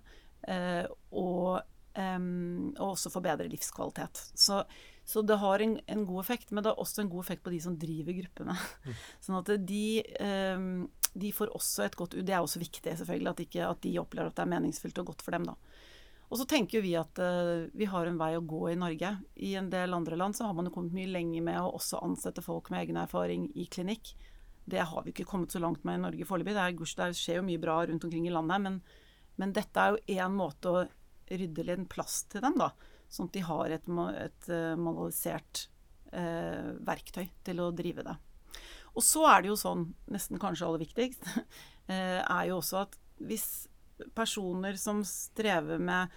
eh, 0.49 0.85
og, 1.11 1.63
og, 1.93 2.89
også 2.93 3.13
forbedre 3.13 3.51
livskvalitet. 3.53 4.21
Så, 4.35 4.63
så 5.05 5.23
det 5.23 5.39
har 5.43 5.61
en, 5.61 5.79
en, 5.87 6.05
god 6.09 6.23
effekt, 6.25 6.51
men 6.51 6.65
det 6.65 6.73
har 6.73 6.81
også 6.81 7.03
en 7.03 7.11
god 7.13 7.25
effekt 7.25 7.45
på 7.45 7.53
de 7.53 7.61
som 7.61 7.77
driver 7.79 8.17
gruppene. 8.17 8.57
Mm. 8.85 9.03
Sånn 9.27 9.39
at 9.41 9.53
de, 9.69 9.85
de 11.13 11.33
får 11.35 11.53
også 11.53 11.87
et 11.87 11.97
godt 11.99 12.15
Det 12.25 12.33
er 12.33 12.41
også 12.41 12.61
viktig, 12.63 12.95
selvfølgelig, 12.99 13.31
at, 13.31 13.41
ikke, 13.45 13.67
at 13.69 13.81
de 13.85 13.99
opplever 14.01 14.31
at 14.31 14.37
det 14.39 14.45
er 14.47 14.53
meningsfylt 14.55 15.01
og 15.03 15.13
godt 15.13 15.25
for 15.25 15.37
dem, 15.37 15.49
da. 15.51 15.57
Og 16.33 16.39
så 16.41 16.47
tenker 16.49 16.81
vi 16.81 16.95
at 16.97 17.19
uh, 17.21 17.69
vi 17.77 17.85
har 17.93 18.09
en 18.09 18.17
vei 18.17 18.31
å 18.39 18.45
gå 18.49 18.63
i 18.71 18.79
Norge. 18.81 19.11
I 19.45 19.51
en 19.61 19.69
del 19.73 19.93
andre 19.93 20.17
land 20.17 20.37
så 20.39 20.47
har 20.49 20.57
man 20.57 20.71
jo 20.71 20.73
kommet 20.73 20.95
mye 20.97 21.11
lenger 21.11 21.45
med 21.45 21.59
å 21.61 21.75
også 21.77 22.01
ansette 22.07 22.45
folk 22.45 22.71
med 22.73 22.87
egen 22.87 23.01
erfaring 23.03 23.51
i 23.53 23.67
klinikk. 23.69 24.15
Det 24.65 24.81
har 24.81 25.05
vi 25.05 25.13
ikke 25.13 25.27
kommet 25.29 25.53
så 25.53 25.61
langt 25.61 25.85
med 25.85 25.99
i 25.99 26.03
Norge 26.07 26.25
foreløpig. 26.25 26.55
Det, 26.57 26.89
det, 27.03 27.11
skjer 27.19 27.43
jo 27.43 27.45
mye 27.45 27.61
bra 27.61 27.83
rundt 27.85 28.07
omkring 28.09 28.31
i 28.31 28.33
landet, 28.33 28.65
men, 28.65 28.81
men 29.43 29.53
dette 29.53 29.85
er 29.85 29.93
jo 29.93 30.17
én 30.23 30.39
måte 30.39 30.73
å 30.73 30.87
rydde 31.29 31.69
litt 31.69 31.85
plass 31.93 32.23
til 32.33 32.45
dem, 32.47 32.57
da. 32.57 32.71
Sånn 33.13 33.29
at 33.29 33.37
de 33.37 33.45
har 33.45 33.77
et, 33.77 33.93
et 34.25 34.51
uh, 34.55 34.73
manualisert 34.81 35.67
uh, 36.15 36.73
verktøy 36.81 37.27
til 37.45 37.61
å 37.61 37.73
drive 37.77 38.09
det. 38.09 38.17
Og 38.93 39.05
så 39.05 39.25
er 39.31 39.43
det 39.43 39.53
jo 39.53 39.59
sånn, 39.59 39.87
nesten 40.13 40.41
kanskje 40.43 40.69
aller 40.69 40.83
viktigst, 40.85 41.29
er 41.93 42.45
jo 42.49 42.59
også 42.59 42.83
at 42.85 42.99
hvis 43.23 43.47
personer 44.17 44.77
som 44.81 45.03
strever 45.07 45.81
med 45.83 46.13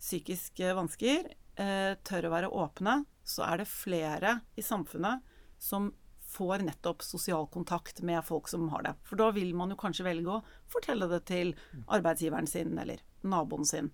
psykiske 0.00 0.72
vansker, 0.76 1.30
eh, 1.56 1.92
tør 2.04 2.28
å 2.28 2.32
være 2.32 2.52
åpne, 2.52 3.04
så 3.26 3.46
er 3.48 3.62
det 3.62 3.70
flere 3.70 4.40
i 4.56 4.62
samfunnet 4.62 5.24
som 5.58 5.90
får 6.26 6.64
nettopp 6.66 7.02
sosial 7.02 7.46
kontakt 7.48 8.02
med 8.02 8.24
folk 8.24 8.48
som 8.48 8.68
har 8.68 8.82
det. 8.82 8.94
For 9.06 9.18
da 9.18 9.30
vil 9.34 9.54
man 9.56 9.72
jo 9.72 9.78
kanskje 9.80 10.06
velge 10.06 10.32
å 10.32 10.42
fortelle 10.70 11.08
det 11.10 11.22
til 11.30 11.54
arbeidsgiveren 11.86 12.48
sin 12.50 12.76
eller 12.78 13.02
naboen 13.22 13.64
sin. 13.64 13.92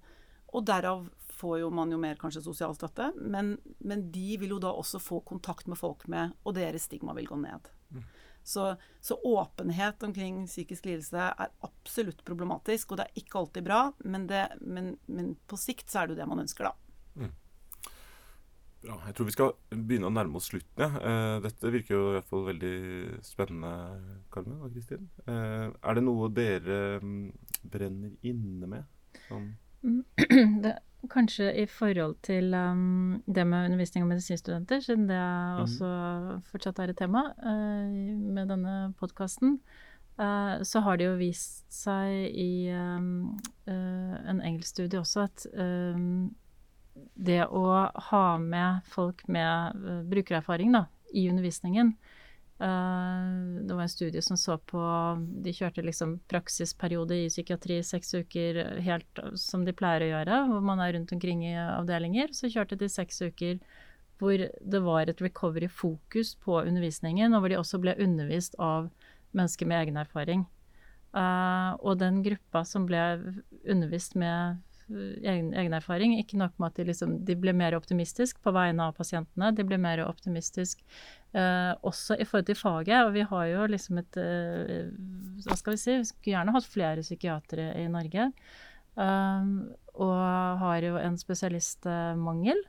Og 0.52 0.64
derav 0.66 1.06
får 1.32 1.60
jo 1.62 1.70
man 1.74 1.92
jo 1.92 2.00
mer 2.00 2.18
kanskje 2.20 2.44
sosial 2.44 2.74
støtte, 2.76 3.12
men, 3.16 3.54
men 3.78 4.08
de 4.12 4.36
vil 4.40 4.56
jo 4.56 4.62
da 4.62 4.72
også 4.74 5.00
få 5.02 5.20
kontakt 5.28 5.68
med 5.70 5.78
folk 5.80 6.06
med, 6.12 6.34
og 6.44 6.56
deres 6.58 6.88
stigma 6.88 7.14
vil 7.16 7.30
gå 7.30 7.38
ned. 7.40 7.70
Så, 8.44 8.72
så, 9.00 9.18
åpenhet 9.22 10.02
omkring 10.02 10.46
psykisk 10.46 10.88
lidelse 10.88 11.28
er 11.30 11.52
absolutt 11.62 12.24
problematisk, 12.26 12.92
og 12.92 13.00
det 13.00 13.06
er 13.08 13.22
ikke 13.22 13.38
alltid 13.42 13.66
bra, 13.68 13.82
men, 14.04 14.26
det, 14.30 14.48
men, 14.60 14.96
men 15.06 15.34
på 15.46 15.58
sikt 15.60 15.90
så 15.90 16.02
er 16.02 16.10
det 16.10 16.16
jo 16.16 16.22
det 16.22 16.28
man 16.32 16.42
ønsker, 16.42 16.70
da. 16.70 17.22
Mm. 17.22 17.32
Bra. 18.82 18.96
Jeg 19.06 19.14
tror 19.14 19.28
vi 19.28 19.34
skal 19.36 19.52
begynne 19.70 20.08
å 20.08 20.14
nærme 20.14 20.40
oss 20.40 20.48
slutten. 20.50 20.82
Ja. 20.82 20.88
Eh, 20.98 21.36
dette 21.44 21.70
virker 21.70 21.94
jo 21.94 22.06
i 22.08 22.14
hvert 22.16 22.30
fall 22.30 22.48
veldig 22.48 22.76
spennende, 23.22 23.74
Carmen 24.34 24.64
og 24.66 24.74
Kristin. 24.74 25.06
Eh, 25.22 25.68
er 25.70 25.98
det 25.98 26.02
noe 26.02 26.30
dere 26.34 26.80
mm, 26.98 27.28
brenner 27.70 28.16
inne 28.26 28.70
med? 28.72 28.88
Sånn? 29.28 29.52
Det 30.62 30.78
Kanskje 31.10 31.48
i 31.58 31.64
forhold 31.66 32.14
til 32.22 32.54
um, 32.54 33.22
det 33.26 33.42
med 33.46 33.64
undervisning 33.64 34.04
av 34.04 34.10
medisinstudenter, 34.12 34.78
siden 34.84 35.08
det 35.08 35.18
mm. 35.18 35.62
også 35.64 35.88
fortsatt 36.52 36.78
er 36.78 36.92
et 36.92 37.00
tema 37.00 37.24
uh, 37.42 37.90
med 38.36 38.52
denne 38.52 38.92
podkasten, 39.00 39.56
uh, 40.22 40.62
så 40.62 40.84
har 40.86 41.00
det 41.00 41.08
jo 41.08 41.16
vist 41.18 41.66
seg 41.74 42.30
i 42.30 42.70
um, 42.70 43.34
uh, 43.66 44.14
en 44.30 44.44
engelsk 44.46 44.76
studie 44.76 45.02
også 45.02 45.26
at 45.26 45.46
um, 45.58 46.30
det 47.18 47.42
å 47.50 47.66
ha 48.12 48.24
med 48.38 48.86
folk 48.86 49.26
med 49.26 49.82
brukererfaring 50.06 50.70
da, 50.76 50.86
i 51.10 51.26
undervisningen, 51.32 51.96
Eh, 51.96 52.21
det 52.62 53.74
var 53.74 53.82
en 53.82 53.90
studie 53.90 54.22
som 54.22 54.36
så 54.38 54.54
på 54.70 54.80
De 55.42 55.50
kjørte 55.54 55.82
liksom 55.82 56.12
praksisperiode 56.30 57.16
i 57.24 57.30
psykiatri 57.32 57.80
seks 57.82 58.14
uker, 58.14 58.60
helt 58.86 59.22
som 59.40 59.64
de 59.66 59.74
pleier 59.74 60.04
å 60.06 60.10
gjøre, 60.12 60.38
hvor 60.50 60.62
man 60.68 60.82
er 60.84 60.92
rundt 60.94 61.14
omkring 61.16 61.42
i 61.48 61.56
avdelinger. 61.58 62.30
Så 62.36 62.52
kjørte 62.52 62.78
de 62.78 62.90
seks 62.92 63.18
uker 63.24 63.58
hvor 64.22 64.38
det 64.38 64.80
var 64.84 65.10
et 65.10 65.22
recovery-fokus 65.24 66.36
på 66.44 66.60
undervisningen, 66.62 67.34
og 67.34 67.42
hvor 67.42 67.50
de 67.50 67.58
også 67.58 67.80
ble 67.82 67.96
undervist 67.98 68.54
av 68.62 68.92
mennesker 69.34 69.66
med 69.66 69.82
egen 69.82 69.98
erfaring. 69.98 70.44
Uh, 71.12 71.74
og 71.84 71.98
den 72.00 72.22
gruppa 72.24 72.62
som 72.64 72.86
ble 72.88 73.02
undervist 73.68 74.14
med 74.16 74.62
egen, 74.90 75.52
egen 75.54 75.76
erfaring, 75.76 76.14
ikke 76.18 76.38
nok 76.40 76.56
med 76.58 76.70
at 76.70 76.80
de, 76.80 76.86
liksom, 76.90 77.14
de 77.26 77.36
ble 77.38 77.54
mer 77.56 77.76
optimistisk 77.76 78.40
på 78.44 78.54
vegne 78.54 78.88
av 78.88 78.96
pasientene, 78.98 79.52
de 79.56 79.66
ble 79.66 79.78
mer 79.80 80.02
optimistisk 80.06 80.82
eh, 81.34 81.72
også 81.86 82.18
i 82.18 82.26
forhold 82.28 82.48
til 82.50 82.58
faget. 82.58 82.98
Og 83.06 83.14
vi 83.16 83.26
har 83.30 83.46
jo 83.52 83.68
liksom 83.70 84.02
et 84.02 84.20
eh, 84.20 84.90
Hva 85.46 85.58
skal 85.58 85.76
vi 85.76 85.82
si? 85.84 85.96
Vi 86.00 86.10
skulle 86.10 86.36
gjerne 86.36 86.56
hatt 86.56 86.68
flere 86.68 87.06
psykiatere 87.06 87.70
i 87.82 87.86
Norge. 87.92 88.30
Eh, 88.96 89.54
og 89.92 90.18
har 90.62 90.84
jo 90.84 90.98
en 91.00 91.18
spesialistmangel. 91.20 92.62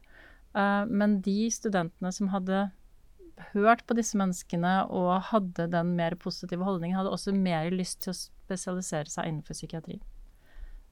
Uh, 0.54 0.86
men 0.86 1.18
de 1.26 1.48
studentene 1.50 2.12
som 2.14 2.30
hadde 2.30 2.68
hørt 3.54 3.82
på 3.90 3.96
disse 3.98 4.18
menneskene 4.20 4.84
og 4.94 5.30
hadde 5.32 5.66
den 5.74 5.96
mer 5.98 6.16
positive 6.20 6.66
holdningen, 6.68 6.98
hadde 7.00 7.14
også 7.14 7.34
mer 7.36 7.72
lyst 7.74 8.04
til 8.04 8.14
å 8.14 8.18
spesialisere 8.20 9.10
seg 9.10 9.30
innenfor 9.30 9.58
psykiatri. 9.58 9.98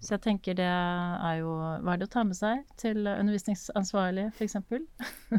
Så 0.02 0.16
jeg 0.16 0.24
tenker 0.26 0.58
det 0.58 0.66
er 0.68 1.36
jo 1.44 1.52
Hva 1.54 1.94
er 1.94 2.02
det 2.02 2.08
å 2.10 2.14
ta 2.16 2.24
med 2.26 2.38
seg 2.38 2.64
til 2.82 3.06
undervisningsansvarlig, 3.06 4.32
f.eks.? 4.34 4.58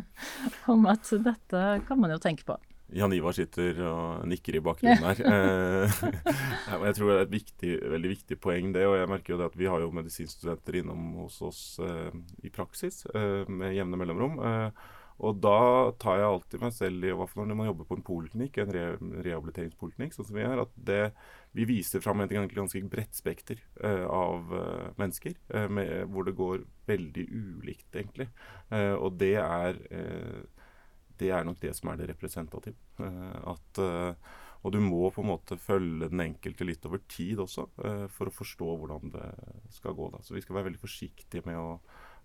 Om 0.72 0.86
at 0.92 1.10
dette 1.24 1.64
kan 1.88 1.98
man 1.98 2.14
jo 2.14 2.20
tenke 2.22 2.46
på. 2.46 2.58
Jan 2.92 3.12
Ivar 3.16 3.32
sitter 3.32 3.78
og 3.88 4.24
nikker 4.28 4.58
i 4.58 4.64
bakgrunnen 4.64 5.06
her. 5.06 5.22
Eh, 6.72 6.86
jeg 6.86 6.96
tror 6.96 7.08
det 7.08 7.14
er 7.14 7.22
et 7.24 7.32
viktig, 7.32 7.70
veldig 7.92 8.10
viktig 8.10 8.36
poeng, 8.40 8.70
det. 8.74 8.84
Og 8.88 8.96
jeg 8.96 9.08
merker 9.10 9.34
jo 9.34 9.38
det 9.40 9.48
at 9.50 9.56
vi 9.58 9.68
har 9.70 9.82
jo 9.82 9.92
medisinstudenter 9.94 10.78
innom 10.80 11.12
hos 11.20 11.38
oss 11.44 11.62
eh, 11.82 12.12
i 12.44 12.52
praksis 12.52 13.02
eh, 13.12 13.48
med 13.48 13.74
jevne 13.76 13.98
mellomrom. 14.00 14.38
Og 15.22 15.38
da 15.38 15.92
tar 16.02 16.18
jeg 16.18 16.28
alltid 16.28 16.62
meg 16.64 16.74
selv 16.74 17.06
i, 17.06 17.12
hvert 17.14 17.30
fall 17.30 17.46
når 17.46 17.58
man 17.58 17.68
jobber 17.68 17.86
på 17.86 17.98
en 17.98 18.04
poliklinikk, 18.06 18.58
en 18.58 18.72
re 18.74 18.86
rehabiliteringspoliklinikk, 19.28 20.16
sånn 20.16 20.28
som 20.28 20.38
vi 20.38 20.46
er, 20.46 20.62
at 20.64 20.72
det, 20.88 21.02
vi 21.54 21.66
viser 21.68 22.02
fram 22.02 22.24
et 22.24 22.34
ganske 22.34 22.82
bredt 22.90 23.14
spekter 23.14 23.62
uh, 23.84 24.06
av 24.10 24.50
uh, 24.50 24.88
mennesker, 24.98 25.36
uh, 25.54 25.68
med, 25.70 25.92
hvor 26.10 26.26
det 26.26 26.34
går 26.38 26.64
veldig 26.90 27.26
ulikt, 27.30 27.88
egentlig. 27.94 28.26
og 28.72 29.14
det 29.20 29.36
er, 29.38 29.76
det 31.20 31.28
er 31.30 31.44
nok 31.46 31.60
det 31.62 31.70
som 31.78 31.92
er 31.92 32.00
det 32.00 32.08
representative. 32.10 32.74
at 32.98 33.80
og 34.62 34.72
du 34.74 34.80
må 34.82 35.10
på 35.14 35.22
en 35.22 35.30
måte 35.30 35.58
følge 35.58 36.08
den 36.10 36.24
enkelte 36.24 36.66
litt 36.66 36.84
over 36.86 37.04
tid 37.10 37.38
også, 37.42 37.68
for 38.10 38.28
å 38.28 38.34
forstå 38.34 38.74
hvordan 38.80 39.14
det 39.14 39.28
skal 39.78 39.94
gå. 39.94 40.10
Da. 40.10 40.20
Så 40.26 40.34
vi 40.34 40.42
skal 40.42 40.58
være 40.58 40.72
veldig 40.72 40.82
forsiktige 40.82 41.46
med 41.46 41.60
å 41.60 41.78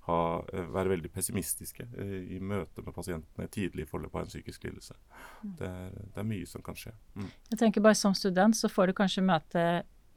ha, 0.07 0.19
eh, 0.53 0.69
være 0.73 0.93
veldig 0.95 1.11
pessimistiske 1.13 1.87
eh, 1.99 2.15
i 2.37 2.39
møte 2.39 2.83
med 2.83 2.95
pasientene 2.95 3.47
tidlig 3.51 3.85
i 3.85 3.89
forløpet 3.89 4.21
av 4.21 4.25
en 4.25 4.31
psykisk 4.31 4.67
lidelse. 4.67 4.95
Mm. 5.43 5.55
Det 5.59 5.69
er, 5.69 5.91
det 5.97 6.23
er, 6.23 6.29
mye 6.31 6.47
som 6.49 6.63
kan 6.65 6.79
skje. 6.79 6.93
Mm. 7.17 7.29
Jeg 7.51 7.61
tenker 7.63 7.83
bare 7.83 7.97
Som 7.97 8.15
student 8.15 8.57
så 8.57 8.69
får 8.71 8.89
du 8.89 8.97
kanskje 8.97 9.25
møte 9.25 9.67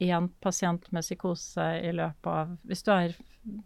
én 0.01 0.29
pasient 0.41 0.87
med 0.91 1.05
psykose 1.05 1.65
i 1.85 1.91
løpet 1.93 2.31
av 2.31 2.55
Hvis 2.65 2.83
du 2.85 2.91
er 2.93 3.17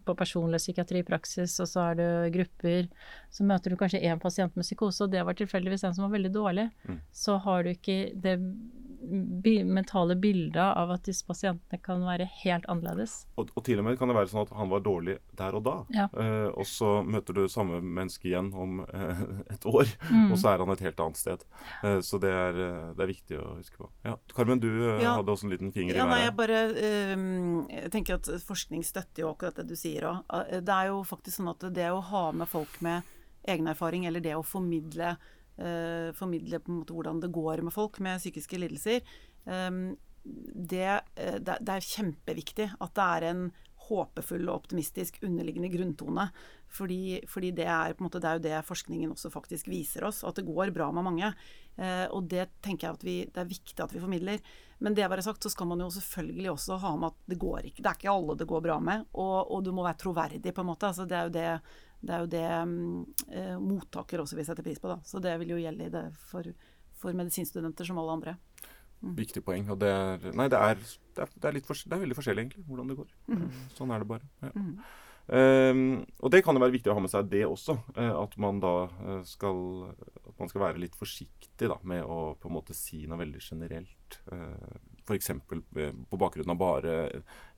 på 0.08 0.14
personlig 0.16 0.60
psykiatripraksis, 0.62 1.58
og 1.60 1.68
så 1.68 1.82
er 1.90 1.98
du 1.98 2.06
grupper, 2.32 2.86
så 3.28 3.44
møter 3.44 3.72
du 3.72 3.76
kanskje 3.80 4.00
én 4.08 4.20
pasient 4.20 4.54
med 4.56 4.64
psykose, 4.64 5.04
og 5.04 5.12
det 5.12 5.24
var 5.26 5.36
tilfeldigvis 5.36 5.84
en 5.84 5.96
som 5.96 6.06
var 6.06 6.14
veldig 6.14 6.30
dårlig. 6.32 6.64
Mm. 6.88 7.00
Så 7.12 7.36
har 7.44 7.64
du 7.64 7.74
ikke 7.74 7.98
det 8.14 8.38
mentale 9.64 10.16
bildet 10.16 10.62
av 10.62 10.90
at 10.94 11.04
disse 11.06 11.26
pasientene 11.26 11.78
kan 11.82 12.02
være 12.04 12.26
helt 12.42 12.66
annerledes. 12.70 13.26
Og, 13.36 13.50
og, 13.54 13.62
til 13.66 13.80
og 13.80 13.86
med 13.86 13.98
kan 13.98 14.10
det 14.10 14.16
være 14.16 14.30
sånn 14.32 14.46
at 14.46 14.54
han 14.56 14.70
var 14.72 14.82
dårlig 14.84 15.18
der 15.38 15.56
og 15.58 15.64
da, 15.66 15.74
ja. 15.94 16.06
eh, 16.12 16.48
og 16.50 16.66
så 16.68 17.00
møter 17.06 17.36
du 17.36 17.44
samme 17.52 17.80
menneske 17.80 18.30
igjen 18.30 18.52
om 18.56 18.80
eh, 18.86 19.22
et 19.54 19.66
år, 19.68 19.90
mm. 20.08 20.30
og 20.30 20.40
så 20.40 20.52
er 20.52 20.64
han 20.64 20.74
et 20.74 20.84
helt 20.88 21.02
annet 21.04 21.20
sted. 21.20 21.46
Eh, 21.82 21.98
så 22.06 22.20
det 22.22 22.32
er, 22.32 22.60
det 22.96 23.04
er, 23.04 23.12
viktig 23.12 23.40
å 23.40 23.46
huske 23.58 23.84
på. 23.84 23.90
Ja. 24.06 24.16
Carmen, 24.34 24.62
du 24.62 24.70
ja. 24.70 25.16
hadde 25.18 25.34
også 25.34 25.48
en 25.48 25.54
liten 25.54 25.74
finger 25.74 25.98
ja, 25.98 26.06
i 26.06 26.10
været. 26.10 26.24
jeg 26.26 26.36
bare 26.40 26.62
jeg 27.76 27.90
tenker 27.94 28.18
at 28.18 28.30
forskning 28.46 28.84
støtter 28.86 29.24
jo 29.24 29.32
akkurat 29.32 29.60
det 29.60 29.68
du 29.70 29.76
sier 29.78 30.08
òg. 30.10 30.24
Det 30.66 30.74
er 30.74 30.90
jo 30.90 31.02
faktisk 31.06 31.40
sånn 31.40 31.52
at 31.52 31.68
det 31.76 31.90
å 31.92 32.02
ha 32.10 32.24
med 32.36 32.50
folk 32.50 32.80
med 32.84 33.06
egen 33.46 33.70
erfaring, 33.70 34.06
eller 34.08 34.22
det 34.22 34.34
å 34.36 34.44
formidle 34.46 35.14
uh, 35.60 36.10
formidle 36.16 36.60
på 36.62 36.72
en 36.72 36.80
måte 36.80 36.96
hvordan 36.96 37.22
det 37.22 37.32
går 37.34 37.64
med 37.66 37.74
folk 37.74 38.00
med 38.04 38.22
psykiske 38.22 38.60
lidelser, 38.60 39.00
eh, 39.46 39.70
det, 40.26 40.88
det, 41.14 41.58
det, 41.62 41.74
er 41.76 41.84
kjempeviktig 41.86 42.64
at 42.82 42.94
det 42.98 43.04
er 43.06 43.26
en 43.28 43.42
håpefull 43.86 44.48
og 44.48 44.62
optimistisk 44.62 45.20
underliggende 45.24 45.70
grunntone. 45.72 46.28
Fordi, 46.76 47.20
fordi 47.30 47.52
det, 47.54 47.66
er, 47.70 47.94
måte, 48.02 48.20
det, 48.22 48.28
er, 48.28 48.38
jo 48.38 48.44
det 48.46 48.66
forskningen 48.66 49.12
også 49.14 49.30
faktisk 49.32 49.68
viser 49.70 50.06
oss, 50.08 50.24
at 50.26 50.38
det 50.38 50.46
går 50.48 50.72
bra 50.74 50.88
med 50.94 51.06
mange. 51.06 51.30
Eh, 51.76 52.06
og 52.10 52.26
det 52.30 52.48
tenker 52.64 52.88
jeg 52.88 52.98
at 52.98 53.06
vi, 53.06 53.16
det 53.30 53.42
er 53.42 53.50
viktig 53.50 53.84
at 53.84 53.94
vi 53.94 54.02
formidler. 54.02 54.42
Men 54.82 54.96
det 54.96 55.06
bare 55.08 55.24
sagt, 55.24 55.44
så 55.44 55.52
skal 55.52 55.70
man 55.70 55.84
jo 55.84 55.88
selvfølgelig 55.94 56.50
også 56.52 56.80
ha 56.82 56.94
med 56.98 57.14
at 57.14 57.30
det 57.32 57.38
går 57.40 57.70
ikke 57.70 57.82
Det 57.82 57.90
er 57.90 58.00
ikke 58.00 58.12
alle 58.12 58.36
det 58.36 58.48
går 58.50 58.64
bra 58.66 58.80
med, 58.82 59.06
og, 59.14 59.36
og 59.54 59.64
du 59.64 59.72
må 59.72 59.86
være 59.86 60.02
troverdig, 60.02 60.52
på 60.52 60.64
en 60.64 60.72
måte. 60.72 60.90
Altså, 60.90 61.06
det 61.08 61.16
er 61.16 61.28
jo 61.30 61.36
det 61.36 61.50
det 62.00 62.14
er 62.14 62.24
jo 62.24 62.30
det 62.32 62.44
eh, 62.46 63.54
mottaker 63.62 64.22
også 64.22 64.38
vil 64.38 64.48
sette 64.48 64.64
pris 64.66 64.80
på. 64.82 64.90
Da. 64.92 64.98
Så 65.06 65.22
det 65.22 65.32
vil 65.42 65.54
jo 65.54 65.62
gjelde 65.62 66.04
for, 66.28 66.48
for 66.96 67.16
medisinstudenter 67.16 67.88
som 67.88 67.98
alle 68.02 68.18
andre. 68.18 68.36
Mm. 69.02 69.16
Viktig 69.16 69.42
poeng. 69.44 69.66
Og 69.72 69.80
det 69.80 69.90
er, 69.92 70.28
nei, 70.36 70.48
det 70.52 70.60
er 70.60 70.78
det, 70.78 71.24
er, 71.24 71.32
det, 71.32 71.50
er 71.50 71.64
for, 71.64 71.80
det, 71.80 71.92
er, 71.94 72.04
veldig 72.04 72.18
forskjellig, 72.18 72.44
egentlig, 72.44 72.68
hvordan 72.68 72.92
det 72.92 73.00
går. 73.00 73.10
Mm. 73.32 73.50
Sånn 73.76 73.92
er 73.92 74.04
det 74.04 74.10
bare. 74.12 74.30
Ja. 74.44 74.54
Mm. 74.54 74.78
Um, 75.26 76.04
og 76.22 76.30
det 76.30 76.44
kan 76.46 76.54
jo 76.54 76.60
være 76.62 76.76
viktig 76.76 76.90
å 76.92 76.94
ha 76.94 77.02
med 77.02 77.10
seg 77.10 77.30
det 77.32 77.42
også. 77.48 77.74
Uh, 77.96 78.12
at 78.20 78.36
man 78.38 78.60
da 78.62 78.74
uh, 78.86 79.22
skal 79.26 79.88
At 80.22 80.36
man 80.38 80.52
skal 80.52 80.62
være 80.68 80.78
litt 80.84 80.94
forsiktig 80.94 81.66
da, 81.72 81.80
med 81.82 82.04
å 82.06 82.36
på 82.38 82.46
en 82.46 82.54
måte 82.54 82.76
si 82.78 83.02
noe 83.10 83.18
veldig 83.24 83.42
generelt. 83.42 84.20
Uh, 84.30 84.76
F.eks. 85.06 85.30
på 85.46 86.18
bakgrunn 86.18 86.50
av 86.50 86.58
bare 86.58 86.94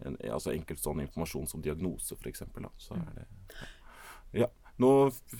en, 0.05 0.19
altså 0.29 0.53
enkeltstående 0.53 1.07
informasjon 1.07 1.47
som 1.49 1.63
diagnose, 1.65 2.17
f.eks. 2.17 2.45
Så 2.77 2.97
er 2.97 3.13
det 3.17 3.27
Ja. 3.27 3.69
Nå 4.79 4.91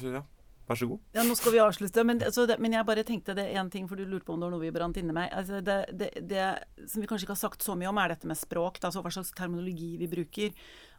ja, 0.03 0.25
Vær 0.69 0.77
så 0.77 0.87
god. 0.87 1.01
Ja, 1.17 1.23
nå 1.25 1.33
skal 1.39 1.55
vi 1.55 1.61
avslutte. 1.65 2.03
Men, 2.05 2.19
det, 2.21 2.57
men 2.61 2.75
jeg 2.77 2.85
bare 2.85 3.05
tenkte 3.09 3.33
det 3.37 3.47
én 3.57 3.71
ting, 3.73 3.87
for 3.89 3.97
du 3.97 4.05
lurte 4.05 4.27
på 4.29 4.35
om 4.35 4.43
det 4.43 4.51
var 4.51 4.53
noe 4.53 4.67
vi 4.67 4.73
brant 4.75 4.99
inne 5.01 5.15
med. 5.17 5.33
Altså 5.33 5.63
det, 5.65 5.79
det, 5.97 6.11
det, 6.29 6.45
som 6.85 7.01
vi 7.01 7.09
kanskje 7.09 7.25
ikke 7.25 7.37
har 7.39 7.41
sagt 7.47 7.65
så 7.65 7.77
mye 7.79 7.89
om, 7.89 8.01
er 8.03 8.13
dette 8.13 8.29
med 8.29 8.37
språk. 8.37 8.77
Altså 8.85 9.01
hva 9.01 9.13
slags 9.15 9.33
terminologi 9.39 9.95
vi 9.97 10.11
bruker. 10.13 10.53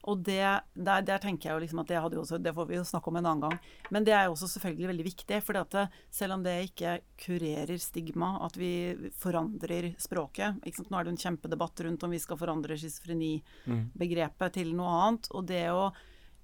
Og 0.09 0.25
det, 0.25 0.41
der, 0.73 1.05
der, 1.05 1.21
tenker 1.21 1.51
jeg 1.51 1.53
jo 1.53 1.61
liksom 1.67 1.83
at 1.83 1.91
det, 1.91 2.01
også, 2.01 2.41
det 2.41 2.55
får 2.57 2.69
vi 2.71 2.79
jo 2.79 2.87
snakke 2.87 3.11
om 3.11 3.21
en 3.21 3.29
annen 3.29 3.45
gang. 3.45 3.71
Men 3.93 4.09
det 4.09 4.17
er 4.17 4.25
jo 4.25 4.33
også 4.33 4.49
selvfølgelig 4.55 4.89
veldig 4.95 5.07
viktig. 5.11 5.41
For 5.45 5.85
selv 6.17 6.39
om 6.39 6.45
det 6.47 6.57
ikke 6.71 6.97
kurerer 7.21 7.77
stigma, 7.77 8.39
at 8.47 8.57
vi 8.57 8.73
forandrer 9.21 9.91
språket 10.01 10.65
Nå 10.89 10.97
er 10.97 11.05
det 11.05 11.13
en 11.13 11.25
kjempedebatt 11.27 11.85
rundt 11.85 12.03
om 12.07 12.15
vi 12.15 12.21
skal 12.23 12.39
forandre 12.41 12.77
schizofrenibegrepet 12.79 14.49
mm. 14.49 14.55
til 14.57 14.73
noe 14.73 15.01
annet. 15.03 15.29
Og 15.35 15.45
det 15.51 15.67
å 15.69 15.91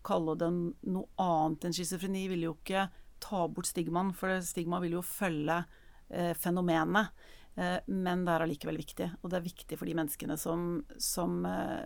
kalle 0.05 0.37
det 0.39 0.51
noe 0.51 1.07
annet 1.21 1.67
enn 1.67 1.75
schizofreni 1.75 2.27
vil 2.31 2.47
jo 2.47 2.53
ikke 2.59 2.87
ta 3.23 3.45
bort 3.49 3.69
stigmaen, 3.69 4.13
for 4.15 4.37
stigma 4.45 4.79
vil 4.83 4.99
jo 4.99 5.05
følge 5.05 5.63
eh, 6.09 6.33
fenomenet. 6.37 7.13
Eh, 7.55 7.77
men 7.87 8.25
det 8.25 8.33
er 8.33 8.45
allikevel 8.45 8.79
viktig. 8.79 9.09
Og 9.21 9.31
det 9.31 9.39
er 9.39 9.45
viktig 9.45 9.79
for 9.79 9.89
de 9.89 9.95
menneskene 9.97 10.37
som, 10.39 10.83
som, 11.01 11.37
eh, 11.47 11.85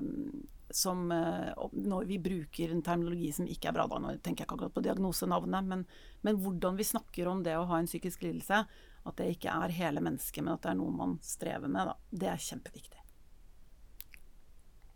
som 0.74 1.12
eh, 1.14 1.52
Når 1.74 2.08
vi 2.10 2.20
bruker 2.20 2.74
en 2.74 2.84
terminologi 2.86 3.32
som 3.36 3.50
ikke 3.50 3.70
er 3.72 3.78
bra, 3.78 3.88
da, 3.90 4.02
nå 4.02 4.16
tenker 4.18 4.44
jeg 4.44 4.50
ikke 4.50 4.58
akkurat 4.58 4.78
på 4.78 4.86
diagnosenavnet, 4.88 5.70
men, 5.70 5.86
men, 6.26 6.42
hvordan 6.42 6.80
vi 6.80 6.88
snakker 6.90 7.30
om 7.30 7.44
det 7.46 7.58
å 7.58 7.68
ha 7.70 7.80
en 7.80 7.90
psykisk 7.90 8.26
lidelse, 8.26 8.64
at 9.10 9.22
det 9.22 9.30
ikke 9.36 9.54
er 9.54 9.78
hele 9.78 10.04
mennesket, 10.04 10.44
men 10.44 10.58
at 10.58 10.66
det 10.66 10.74
er 10.74 10.82
noe 10.82 10.96
man 10.96 11.20
strever 11.24 11.72
med, 11.72 11.94
da. 11.94 11.96
det 12.12 12.34
er 12.34 12.48
kjempeviktig. 12.50 13.06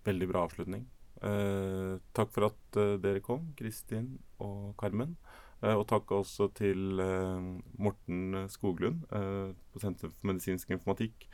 Veldig 0.03 0.27
bra 0.27 0.43
avslutning. 0.49 0.89
Eh, 1.23 1.95
takk 2.15 2.33
for 2.35 2.49
at 2.51 2.81
eh, 2.81 2.97
dere 3.03 3.23
kom, 3.23 3.51
Kristin 3.59 4.17
og 4.43 4.73
Carmen. 4.79 5.17
Eh, 5.63 5.75
og 5.77 5.85
takk 5.87 6.11
også 6.11 6.49
til 6.57 6.99
eh, 6.99 7.43
Morten 7.79 8.43
Skoglund 8.51 9.05
eh, 9.15 9.53
på 9.71 9.81
Senter 9.81 10.11
for 10.11 10.29
medisinsk 10.29 10.73
informatikk, 10.75 11.27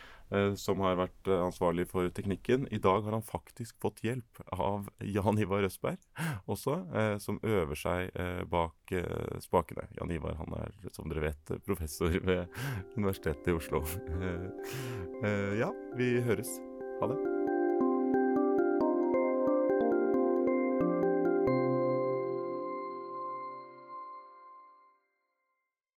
som 0.61 0.77
har 0.85 0.93
vært 0.99 1.25
ansvarlig 1.33 1.87
for 1.89 2.05
teknikken. 2.13 2.67
I 2.69 2.77
dag 2.77 3.01
har 3.01 3.15
han 3.15 3.23
faktisk 3.25 3.79
fått 3.81 4.03
hjelp 4.05 4.43
av 4.53 4.85
Jan 5.01 5.41
Ivar 5.41 5.63
Røsberg 5.65 5.97
også, 6.45 6.75
som 7.17 7.41
øver 7.41 7.81
seg 7.81 8.13
bak 8.53 8.93
spakene. 9.41 9.87
Jan 9.97 10.13
Ivar 10.13 10.37
han 10.37 10.53
er, 10.59 10.77
som 10.93 11.09
dere 11.09 11.31
vet, 11.31 11.55
professor 11.65 12.13
ved 12.13 12.45
Universitetet 12.93 13.49
i 13.49 13.57
Oslo. 13.57 13.81
Ja, 15.59 15.73
vi 15.97 16.13
høres. 16.29 16.59
Ha 17.01 17.09
det. 17.09 17.38